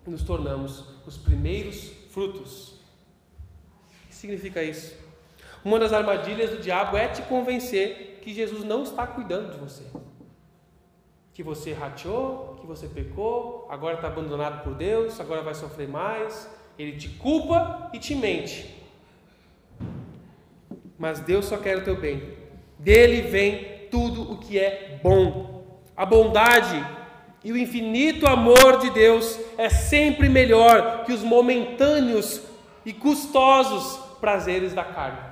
nos 0.06 0.24
tornamos 0.24 0.84
os 1.06 1.18
primeiros 1.18 1.92
frutos. 2.10 2.70
O 4.06 4.08
que 4.10 4.16
significa 4.16 4.64
isso? 4.64 5.05
Uma 5.66 5.80
das 5.80 5.92
armadilhas 5.92 6.52
do 6.52 6.62
diabo 6.62 6.96
é 6.96 7.10
te 7.10 7.24
convencer 7.24 8.20
que 8.22 8.34
Jesus 8.34 8.64
não 8.64 8.84
está 8.84 9.06
cuidando 9.06 9.52
de 9.52 9.58
você. 9.58 9.84
Que 11.34 11.44
você 11.44 11.74
rateou, 11.74 12.56
que 12.62 12.66
você 12.66 12.88
pecou, 12.88 13.68
agora 13.70 13.96
está 13.96 14.08
abandonado 14.08 14.64
por 14.64 14.74
Deus, 14.76 15.20
agora 15.20 15.42
vai 15.42 15.54
sofrer 15.54 15.90
mais. 15.90 16.50
Ele 16.80 16.94
te 16.94 17.10
culpa 17.10 17.90
e 17.92 18.00
te 18.00 18.16
mente 18.16 18.86
mas 20.98 21.20
Deus 21.20 21.46
só 21.46 21.58
quer 21.58 21.78
o 21.78 21.84
teu 21.84 21.96
bem. 21.96 22.34
Dele 22.80 23.22
vem 23.22 23.88
tudo 23.92 24.32
o 24.32 24.38
que 24.38 24.58
é 24.58 25.00
bom. 25.04 25.80
A 25.96 26.06
bondade 26.06 26.84
e 27.44 27.52
o 27.52 27.58
infinito 27.58 28.28
amor 28.28 28.80
de 28.80 28.90
Deus 28.90 29.40
é 29.58 29.70
sempre 29.70 30.28
melhor 30.28 31.04
que 31.06 31.14
os 31.14 31.22
momentâneos 31.22 32.42
e 32.86 32.94
custosos 32.94 34.00
prazeres 34.20 34.74
da 34.74 34.84
carne. 34.84 35.25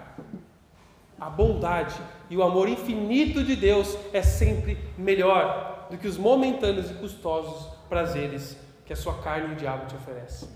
A 1.24 1.30
bondade 1.30 1.95
e 2.30 2.36
o 2.36 2.43
amor 2.43 2.67
infinito 2.67 3.41
de 3.45 3.55
Deus 3.55 3.97
é 4.11 4.21
sempre 4.21 4.78
melhor 4.97 5.88
do 5.89 5.97
que 5.97 6.05
os 6.05 6.17
momentâneos 6.17 6.91
e 6.91 6.95
custosos 6.95 7.69
prazeres 7.88 8.57
que 8.86 8.91
a 8.91 8.95
sua 8.95 9.13
carne 9.21 9.47
e 9.47 9.53
o 9.53 9.55
diabo 9.55 9.86
te 9.86 9.95
oferecem. 9.95 10.49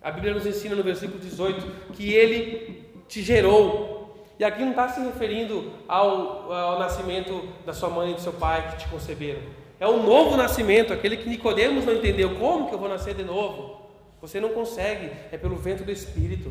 A 0.00 0.10
Bíblia 0.10 0.32
nos 0.32 0.46
ensina 0.46 0.74
no 0.74 0.82
versículo 0.82 1.18
18 1.18 1.92
que 1.92 2.14
ele 2.14 2.90
te 3.06 3.20
gerou. 3.20 4.24
E 4.38 4.44
aqui 4.44 4.62
não 4.62 4.70
está 4.70 4.88
se 4.88 5.00
referindo 5.00 5.70
ao, 5.86 6.50
ao 6.50 6.78
nascimento 6.78 7.46
da 7.66 7.74
sua 7.74 7.90
mãe 7.90 8.12
e 8.12 8.14
do 8.14 8.22
seu 8.22 8.32
pai 8.32 8.70
que 8.70 8.78
te 8.78 8.88
conceberam. 8.88 9.42
É 9.78 9.86
o 9.86 10.02
novo 10.02 10.34
nascimento, 10.34 10.94
aquele 10.94 11.18
que 11.18 11.28
Nicodemos 11.28 11.84
não 11.84 11.92
entendeu. 11.92 12.36
Como 12.36 12.70
que 12.70 12.74
eu 12.74 12.78
vou 12.78 12.88
nascer 12.88 13.14
de 13.14 13.22
novo? 13.22 13.82
Você 14.22 14.40
não 14.40 14.48
consegue, 14.54 15.10
é 15.30 15.36
pelo 15.36 15.56
vento 15.56 15.84
do 15.84 15.92
Espírito. 15.92 16.50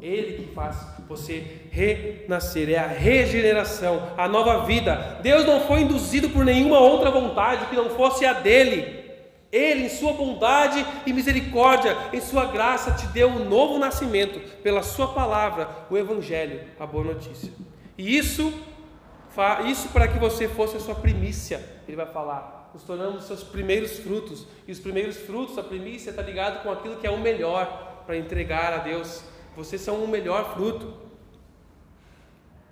Ele 0.00 0.42
que 0.42 0.54
faz 0.54 0.99
você 1.10 1.44
renascer, 1.72 2.70
é 2.70 2.78
a 2.78 2.86
regeneração, 2.86 4.12
a 4.16 4.28
nova 4.28 4.64
vida. 4.64 5.18
Deus 5.20 5.44
não 5.44 5.60
foi 5.62 5.80
induzido 5.80 6.30
por 6.30 6.44
nenhuma 6.44 6.78
outra 6.78 7.10
vontade 7.10 7.66
que 7.66 7.74
não 7.74 7.90
fosse 7.90 8.24
a 8.24 8.32
dele. 8.32 9.00
Ele, 9.50 9.86
em 9.86 9.88
sua 9.88 10.12
bondade 10.12 10.86
e 11.04 11.12
misericórdia, 11.12 11.96
em 12.12 12.20
sua 12.20 12.46
graça, 12.46 12.92
te 12.92 13.08
deu 13.08 13.28
um 13.28 13.44
novo 13.44 13.76
nascimento 13.76 14.38
pela 14.62 14.84
sua 14.84 15.08
palavra, 15.08 15.68
o 15.90 15.98
Evangelho, 15.98 16.60
a 16.78 16.86
boa 16.86 17.02
notícia. 17.02 17.50
E 17.98 18.16
isso, 18.16 18.54
isso 19.68 19.88
para 19.88 20.06
que 20.06 20.18
você 20.20 20.46
fosse 20.46 20.76
a 20.76 20.80
sua 20.80 20.94
primícia, 20.94 21.60
ele 21.88 21.96
vai 21.96 22.06
falar. 22.06 22.70
Nos 22.72 22.84
tornamos 22.84 23.24
seus 23.24 23.42
primeiros 23.42 23.98
frutos. 23.98 24.46
E 24.68 24.70
os 24.70 24.78
primeiros 24.78 25.16
frutos, 25.16 25.58
a 25.58 25.62
primícia, 25.64 26.10
está 26.10 26.22
ligado 26.22 26.62
com 26.62 26.70
aquilo 26.70 26.98
que 26.98 27.06
é 27.08 27.10
o 27.10 27.18
melhor 27.18 28.04
para 28.06 28.16
entregar 28.16 28.72
a 28.72 28.78
Deus. 28.78 29.24
Vocês 29.64 29.82
são 29.82 30.02
o 30.02 30.08
melhor 30.08 30.54
fruto. 30.54 30.94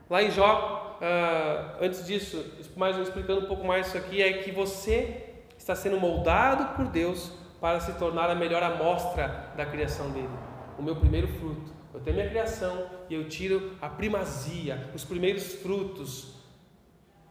Lá 0.08 0.22
em 0.22 0.30
Jó, 0.30 0.98
uh, 1.00 1.84
antes 1.84 2.06
disso, 2.06 2.42
mais 2.76 2.96
explicando 2.96 3.42
um 3.42 3.46
pouco 3.46 3.66
mais 3.66 3.88
isso 3.88 3.98
aqui, 3.98 4.22
é 4.22 4.32
que 4.38 4.50
você 4.50 5.34
está 5.58 5.74
sendo 5.74 6.00
moldado 6.00 6.76
por 6.76 6.86
Deus 6.86 7.30
para 7.60 7.78
se 7.80 7.92
tornar 7.94 8.30
a 8.30 8.34
melhor 8.34 8.62
amostra 8.62 9.52
da 9.54 9.66
criação 9.66 10.10
dele. 10.10 10.30
O 10.78 10.82
meu 10.82 10.96
primeiro 10.96 11.28
fruto. 11.28 11.76
Eu 11.92 12.00
tenho 12.00 12.16
minha 12.16 12.28
criação 12.28 12.88
e 13.10 13.14
eu 13.14 13.28
tiro 13.28 13.76
a 13.82 13.88
primazia, 13.88 14.90
os 14.94 15.04
primeiros 15.04 15.54
frutos 15.54 16.34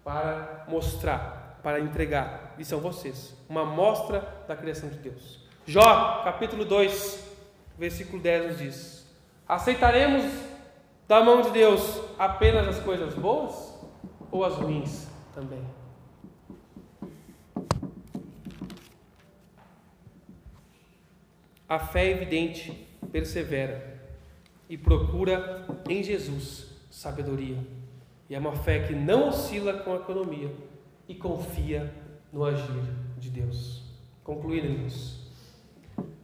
para 0.04 0.66
mostrar, 0.68 1.60
para 1.64 1.80
entregar. 1.80 2.54
E 2.60 2.66
são 2.66 2.80
vocês, 2.80 3.36
uma 3.50 3.62
amostra 3.62 4.46
da 4.48 4.56
criação 4.56 4.90
de 4.90 4.98
Deus. 4.98 5.48
Jó, 5.66 6.22
capítulo 6.24 6.64
2, 6.64 7.28
versículo 7.78 8.22
10 8.22 8.48
nos 8.48 8.58
diz: 8.58 8.97
Aceitaremos 9.48 10.26
da 11.08 11.24
mão 11.24 11.42
de 11.42 11.52
Deus 11.52 12.02
apenas 12.20 12.68
as 12.68 12.80
coisas 12.80 13.14
boas 13.14 13.74
ou 14.30 14.44
as 14.44 14.56
ruins 14.56 15.08
também? 15.34 15.64
A 21.70 21.80
fé 21.80 22.10
evidente 22.10 22.88
persevera 23.10 24.02
e 24.70 24.78
procura 24.78 25.66
em 25.88 26.04
Jesus 26.04 26.68
sabedoria. 26.90 27.58
E 28.30 28.36
é 28.36 28.40
uma 28.40 28.54
fé 28.54 28.80
que 28.86 28.94
não 28.94 29.30
oscila 29.30 29.74
com 29.80 29.94
a 29.94 29.98
economia 29.98 30.54
e 31.08 31.16
confia 31.16 31.94
no 32.34 32.44
agir 32.44 32.84
de 33.18 33.30
Deus. 33.30 33.84
Concluindo, 34.26 34.68
irmãos. 34.68 35.26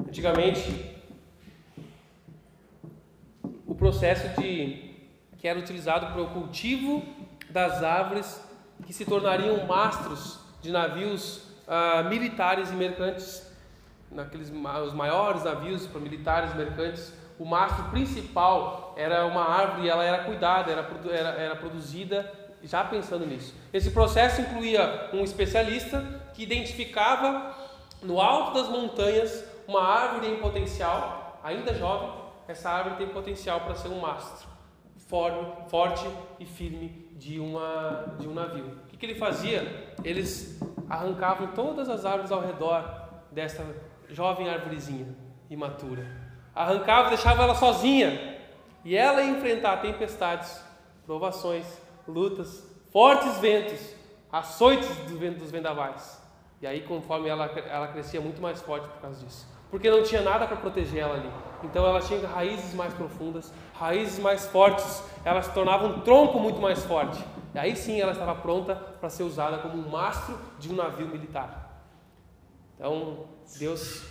Antigamente, 0.05 0.92
o 3.65 3.75
processo 3.75 4.27
de 4.41 4.91
que 5.37 5.47
era 5.47 5.59
utilizado 5.59 6.07
para 6.07 6.21
o 6.21 6.29
cultivo 6.29 7.03
das 7.49 7.83
árvores 7.83 8.41
que 8.85 8.93
se 8.93 9.05
tornariam 9.05 9.65
mastros 9.65 10.39
de 10.61 10.71
navios 10.71 11.43
ah, 11.67 12.03
militares 12.03 12.71
e 12.71 12.73
mercantes 12.73 13.53
naqueles 14.13 14.49
os 14.49 14.93
maiores 14.93 15.43
navios 15.43 15.87
para 15.87 15.99
militares 15.99 16.53
mercantes, 16.55 17.13
o 17.39 17.45
mastro 17.45 17.85
principal 17.85 18.93
era 18.95 19.25
uma 19.25 19.43
árvore 19.43 19.87
e 19.87 19.89
ela 19.89 20.03
era 20.03 20.23
cuidada, 20.23 20.71
era, 20.71 20.87
era, 21.11 21.29
era 21.29 21.55
produzida 21.55 22.31
já 22.63 22.83
pensando 22.83 23.25
nisso. 23.25 23.53
Esse 23.73 23.91
processo 23.91 24.41
incluía 24.41 25.09
um 25.11 25.23
especialista 25.23 26.21
que 26.33 26.43
identificava 26.43 27.55
no 28.01 28.21
alto 28.21 28.53
das 28.53 28.69
montanhas 28.69 29.43
uma 29.67 29.83
árvore 29.83 30.27
em 30.27 30.37
potencial, 30.37 31.39
ainda 31.43 31.73
jovem, 31.73 32.09
essa 32.47 32.69
árvore 32.69 32.95
tem 32.97 33.07
potencial 33.07 33.61
para 33.61 33.75
ser 33.75 33.89
um 33.89 33.99
mastro 33.99 34.53
forte, 35.07 35.69
forte 35.69 36.09
e 36.39 36.45
firme 36.45 36.89
de, 37.17 37.39
uma, 37.39 38.15
de 38.19 38.27
um 38.27 38.33
navio. 38.33 38.79
O 38.83 38.87
que, 38.87 38.97
que 38.97 39.05
ele 39.05 39.15
fazia? 39.15 39.93
Eles 40.03 40.59
arrancavam 40.89 41.47
todas 41.47 41.89
as 41.89 42.05
árvores 42.05 42.31
ao 42.31 42.41
redor 42.41 42.83
desta 43.31 43.63
jovem 44.09 44.49
árvorezinha 44.49 45.15
imatura. 45.49 46.05
Arrancava 46.55 47.09
deixava 47.09 47.43
ela 47.43 47.55
sozinha. 47.55 48.33
E 48.83 48.95
ela 48.95 49.21
ia 49.21 49.31
enfrentar 49.31 49.77
tempestades, 49.77 50.61
provações, 51.05 51.65
lutas, 52.07 52.67
fortes 52.91 53.37
ventos, 53.37 53.95
açoites 54.31 54.89
dos 55.07 55.51
vendavais. 55.51 56.21
E 56.61 56.67
aí, 56.67 56.81
conforme 56.81 57.29
ela, 57.29 57.45
ela 57.45 57.87
crescia 57.87 58.19
muito 58.19 58.41
mais 58.41 58.61
forte 58.61 58.87
por 58.87 59.01
causa 59.01 59.23
disso. 59.23 59.47
Porque 59.73 59.89
não 59.89 60.03
tinha 60.03 60.21
nada 60.21 60.45
para 60.45 60.55
proteger 60.55 60.99
ela 60.99 61.15
ali. 61.15 61.31
Então 61.63 61.83
ela 61.83 61.99
tinha 61.99 62.27
raízes 62.27 62.75
mais 62.75 62.93
profundas, 62.93 63.51
raízes 63.73 64.19
mais 64.19 64.45
fortes. 64.45 65.03
Ela 65.25 65.41
se 65.41 65.51
tornava 65.51 65.87
um 65.87 66.01
tronco 66.01 66.39
muito 66.39 66.61
mais 66.61 66.85
forte. 66.85 67.19
E 67.55 67.57
aí 67.57 67.75
sim 67.75 67.99
ela 67.99 68.11
estava 68.11 68.35
pronta 68.35 68.75
para 68.75 69.09
ser 69.09 69.23
usada 69.23 69.57
como 69.57 69.75
um 69.75 69.89
mastro 69.89 70.37
de 70.59 70.71
um 70.71 70.75
navio 70.75 71.07
militar. 71.07 71.83
Então, 72.75 73.25
Deus, 73.57 74.05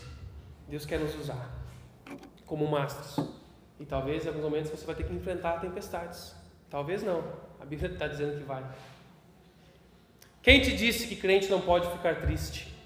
Deus 0.66 0.84
quer 0.84 0.98
nos 0.98 1.14
usar 1.14 1.48
como 2.44 2.66
mastros. 2.66 3.24
E 3.78 3.84
talvez 3.84 4.24
em 4.24 4.30
alguns 4.30 4.42
momentos 4.42 4.68
você 4.72 4.84
vai 4.84 4.96
ter 4.96 5.04
que 5.04 5.14
enfrentar 5.14 5.60
tempestades. 5.60 6.34
Talvez 6.68 7.04
não. 7.04 7.22
A 7.60 7.64
Bíblia 7.64 7.92
está 7.92 8.08
dizendo 8.08 8.36
que 8.36 8.42
vai. 8.42 8.64
Quem 10.42 10.60
te 10.60 10.76
disse 10.76 11.06
que 11.06 11.14
crente 11.14 11.48
não 11.48 11.60
pode 11.60 11.88
ficar 11.88 12.20
triste? 12.20 12.76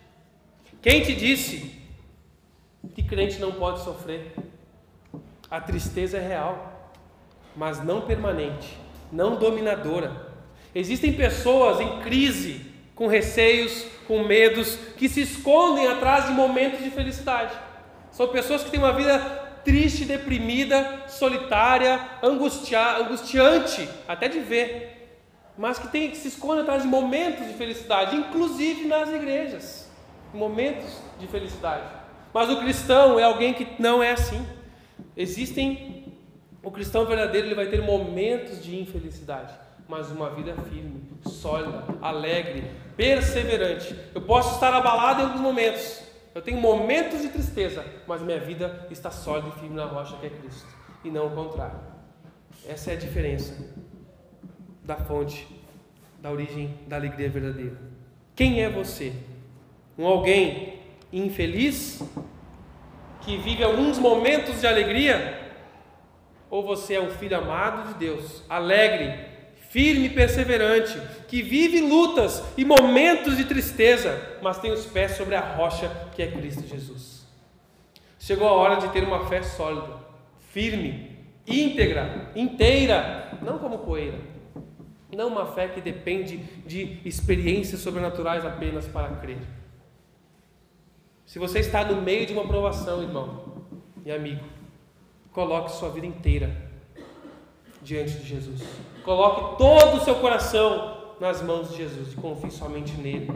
Quem 0.83 1.03
te 1.03 1.15
disse 1.15 1.76
que 2.95 3.03
crente 3.03 3.39
não 3.39 3.53
pode 3.53 3.81
sofrer? 3.81 4.35
A 5.51 5.61
tristeza 5.61 6.19
é 6.19 6.27
real, 6.27 6.93
mas 7.55 7.83
não 7.83 8.03
permanente, 8.03 8.77
não 9.13 9.37
dominadora. 9.37 10.35
Existem 10.75 11.13
pessoas 11.13 11.81
em 11.81 12.01
crise, 12.01 12.67
com 12.95 13.07
receios, 13.07 13.87
com 14.07 14.25
medos, 14.25 14.77
que 14.97 15.09
se 15.09 15.23
escondem 15.23 15.87
atrás 15.87 16.27
de 16.27 16.33
momentos 16.33 16.83
de 16.83 16.91
felicidade. 16.91 17.55
São 18.11 18.29
pessoas 18.29 18.63
que 18.63 18.71
têm 18.71 18.81
uma 18.81 18.93
vida 18.93 19.19
triste, 19.65 20.05
deprimida, 20.05 21.05
solitária, 21.09 22.01
angustia, 22.23 22.99
angustiante, 22.99 23.89
até 24.07 24.29
de 24.29 24.39
ver, 24.41 24.97
mas 25.59 25.79
que, 25.79 25.89
tem, 25.89 26.11
que 26.11 26.17
se 26.17 26.29
esconde 26.29 26.61
atrás 26.61 26.83
de 26.83 26.89
momentos 26.89 27.47
de 27.47 27.55
felicidade, 27.55 28.15
inclusive 28.15 28.87
nas 28.87 29.09
igrejas. 29.11 29.91
Momentos 30.33 31.01
de 31.19 31.27
felicidade. 31.27 32.06
Mas 32.37 32.51
o 32.51 32.59
cristão 32.59 33.19
é 33.19 33.23
alguém 33.23 33.55
que 33.55 33.67
não 33.81 34.03
é 34.03 34.13
assim. 34.13 34.47
Existem. 35.17 36.13
O 36.63 36.71
cristão 36.71 37.07
verdadeiro 37.07 37.47
ele 37.47 37.55
vai 37.55 37.69
ter 37.69 37.81
momentos 37.81 38.63
de 38.63 38.79
infelicidade 38.79 39.55
mas 39.89 40.11
uma 40.11 40.31
vida 40.31 40.55
firme, 40.69 41.01
sólida, 41.27 41.85
alegre, 42.03 42.71
perseverante. 42.97 43.95
Eu 44.15 44.21
posso 44.21 44.55
estar 44.55 44.73
abalado 44.75 45.21
em 45.21 45.25
alguns 45.27 45.41
momentos. 45.41 46.03
Eu 46.35 46.43
tenho 46.43 46.61
momentos 46.61 47.23
de 47.23 47.29
tristeza, 47.29 47.85
mas 48.07 48.21
minha 48.21 48.41
vida 48.41 48.87
está 48.91 49.11
sólida 49.11 49.49
e 49.49 49.61
firme 49.61 49.77
na 49.77 49.85
rocha 49.85 50.17
que 50.17 50.27
é 50.27 50.31
Cristo, 50.31 50.67
e 51.05 51.11
não 51.11 51.29
o 51.29 51.31
contrário. 51.31 51.79
Essa 52.69 52.91
é 52.91 52.95
a 52.95 52.99
diferença 52.99 53.57
da 54.83 54.97
fonte, 54.97 55.47
da 56.21 56.31
origem 56.31 56.77
da 56.89 56.97
alegria 56.97 57.31
verdadeira. 57.31 57.77
Quem 58.35 58.63
é 58.63 58.69
você? 58.69 59.13
Um 59.97 60.05
alguém 60.05 60.76
infeliz 61.13 62.03
que 63.23 63.37
vive 63.37 63.63
alguns 63.63 63.99
momentos 63.99 64.61
de 64.61 64.67
alegria? 64.67 65.45
Ou 66.49 66.63
você 66.63 66.95
é 66.95 67.01
um 67.01 67.11
filho 67.11 67.37
amado 67.37 67.89
de 67.89 67.99
Deus, 67.99 68.43
alegre, 68.49 69.19
firme 69.71 70.07
e 70.07 70.11
perseverante, 70.11 70.99
que 71.29 71.43
vive 71.43 71.81
lutas 71.81 72.43
e 72.57 72.65
momentos 72.65 73.37
de 73.37 73.45
tristeza, 73.45 74.39
mas 74.41 74.59
tem 74.59 74.73
os 74.73 74.87
pés 74.87 75.13
sobre 75.13 75.35
a 75.35 75.41
rocha 75.41 75.91
que 76.15 76.23
é 76.23 76.31
Cristo 76.31 76.67
Jesus. 76.67 77.27
Chegou 78.19 78.49
a 78.49 78.53
hora 78.53 78.77
de 78.77 78.89
ter 78.89 79.05
uma 79.05 79.29
fé 79.29 79.43
sólida, 79.43 79.95
firme, 80.51 81.17
íntegra, 81.47 82.31
inteira, 82.35 83.39
não 83.43 83.59
como 83.59 83.79
poeira. 83.79 84.19
Não 85.15 85.29
uma 85.29 85.47
fé 85.47 85.69
que 85.69 85.81
depende 85.81 86.39
de 86.67 87.01
experiências 87.05 87.81
sobrenaturais 87.81 88.45
apenas 88.45 88.87
para 88.87 89.09
crer. 89.17 89.39
Se 91.37 91.39
você 91.39 91.59
está 91.59 91.85
no 91.85 92.01
meio 92.01 92.25
de 92.25 92.33
uma 92.33 92.47
provação, 92.47 93.03
irmão 93.03 93.63
e 94.07 94.11
amigo, 94.11 94.43
Coloque 95.31 95.71
sua 95.73 95.91
vida 95.91 96.07
inteira 96.07 96.51
diante 97.83 98.13
de 98.13 98.25
Jesus. 98.25 98.63
Coloque 99.05 99.59
todo 99.59 99.99
o 99.99 100.01
seu 100.01 100.15
coração 100.15 101.15
nas 101.21 101.43
mãos 101.43 101.69
de 101.69 101.77
Jesus 101.77 102.15
e 102.15 102.17
confie 102.17 102.51
somente 102.51 102.95
nele. 102.95 103.31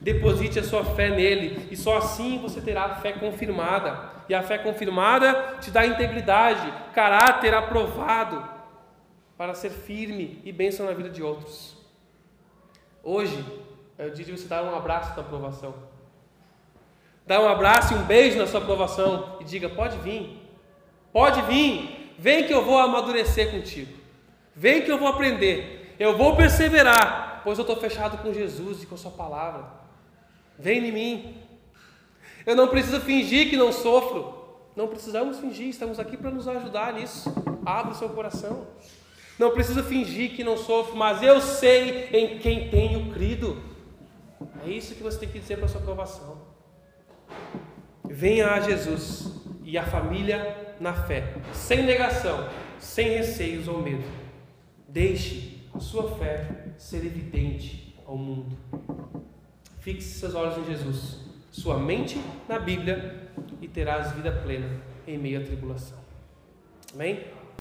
Deposite 0.00 0.60
a 0.60 0.64
sua 0.64 0.82
fé 0.82 1.10
nele 1.10 1.68
e 1.70 1.76
só 1.76 1.98
assim 1.98 2.38
você 2.38 2.58
terá 2.62 2.84
a 2.84 2.94
fé 2.94 3.12
confirmada. 3.12 4.12
E 4.30 4.34
a 4.34 4.42
fé 4.42 4.56
confirmada 4.56 5.58
te 5.60 5.70
dá 5.70 5.84
integridade, 5.86 6.72
caráter 6.94 7.52
aprovado 7.52 8.48
para 9.36 9.52
ser 9.52 9.68
firme 9.68 10.40
e 10.42 10.50
bênção 10.50 10.86
na 10.86 10.94
vida 10.94 11.10
de 11.10 11.22
outros. 11.22 11.76
Hoje 13.04 13.44
é 13.98 14.06
o 14.06 14.10
dia 14.10 14.24
de 14.24 14.32
você 14.32 14.48
dar 14.48 14.64
um 14.64 14.74
abraço 14.74 15.14
na 15.14 15.20
aprovação. 15.20 15.85
Dar 17.26 17.40
um 17.40 17.48
abraço 17.48 17.92
e 17.92 17.96
um 17.96 18.04
beijo 18.04 18.38
na 18.38 18.46
sua 18.46 18.60
aprovação 18.60 19.36
e 19.40 19.44
diga: 19.44 19.68
pode 19.68 19.98
vir, 19.98 20.40
pode 21.12 21.42
vir, 21.42 22.14
vem 22.18 22.46
que 22.46 22.54
eu 22.54 22.64
vou 22.64 22.78
amadurecer 22.78 23.50
contigo, 23.50 23.92
vem 24.54 24.82
que 24.82 24.92
eu 24.92 24.98
vou 24.98 25.08
aprender, 25.08 25.94
eu 25.98 26.16
vou 26.16 26.36
perseverar, 26.36 27.40
pois 27.42 27.58
eu 27.58 27.62
estou 27.62 27.76
fechado 27.76 28.18
com 28.18 28.32
Jesus 28.32 28.82
e 28.82 28.86
com 28.86 28.94
a 28.94 28.98
Sua 28.98 29.10
palavra. 29.10 29.64
Vem 30.58 30.86
em 30.86 30.92
mim. 30.92 31.36
Eu 32.46 32.54
não 32.54 32.68
preciso 32.68 33.00
fingir 33.00 33.50
que 33.50 33.56
não 33.56 33.72
sofro. 33.72 34.36
Não 34.76 34.86
precisamos 34.86 35.38
fingir, 35.38 35.68
estamos 35.68 35.98
aqui 35.98 36.16
para 36.16 36.30
nos 36.30 36.46
ajudar 36.46 36.92
nisso. 36.92 37.32
Abra 37.64 37.92
o 37.92 37.94
seu 37.94 38.10
coração. 38.10 38.66
Não 39.38 39.50
preciso 39.50 39.82
fingir 39.82 40.36
que 40.36 40.44
não 40.44 40.56
sofro, 40.56 40.96
mas 40.96 41.22
eu 41.22 41.40
sei 41.40 42.08
em 42.12 42.38
quem 42.38 42.68
tenho 42.70 43.12
crido. 43.12 43.60
É 44.64 44.70
isso 44.70 44.94
que 44.94 45.02
você 45.02 45.18
tem 45.18 45.28
que 45.28 45.38
dizer 45.38 45.56
para 45.56 45.66
a 45.66 45.68
sua 45.68 45.80
aprovação. 45.80 46.55
Venha 48.04 48.52
a 48.52 48.60
Jesus 48.60 49.32
e 49.64 49.76
a 49.76 49.84
família 49.84 50.74
na 50.80 50.92
fé, 50.92 51.34
sem 51.52 51.82
negação, 51.82 52.48
sem 52.78 53.10
receios 53.10 53.68
ou 53.68 53.82
medo. 53.82 54.04
Deixe 54.88 55.66
a 55.74 55.80
sua 55.80 56.16
fé 56.16 56.46
ser 56.78 57.04
evidente 57.04 57.94
ao 58.06 58.16
mundo. 58.16 58.56
Fixe 59.80 60.18
seus 60.18 60.34
olhos 60.34 60.58
em 60.58 60.64
Jesus, 60.64 61.20
sua 61.50 61.78
mente 61.78 62.20
na 62.48 62.58
Bíblia 62.58 63.30
e 63.60 63.68
terás 63.68 64.12
vida 64.12 64.32
plena 64.32 64.68
em 65.06 65.18
meio 65.18 65.40
à 65.40 65.44
tribulação. 65.44 65.98
Amém? 66.94 67.35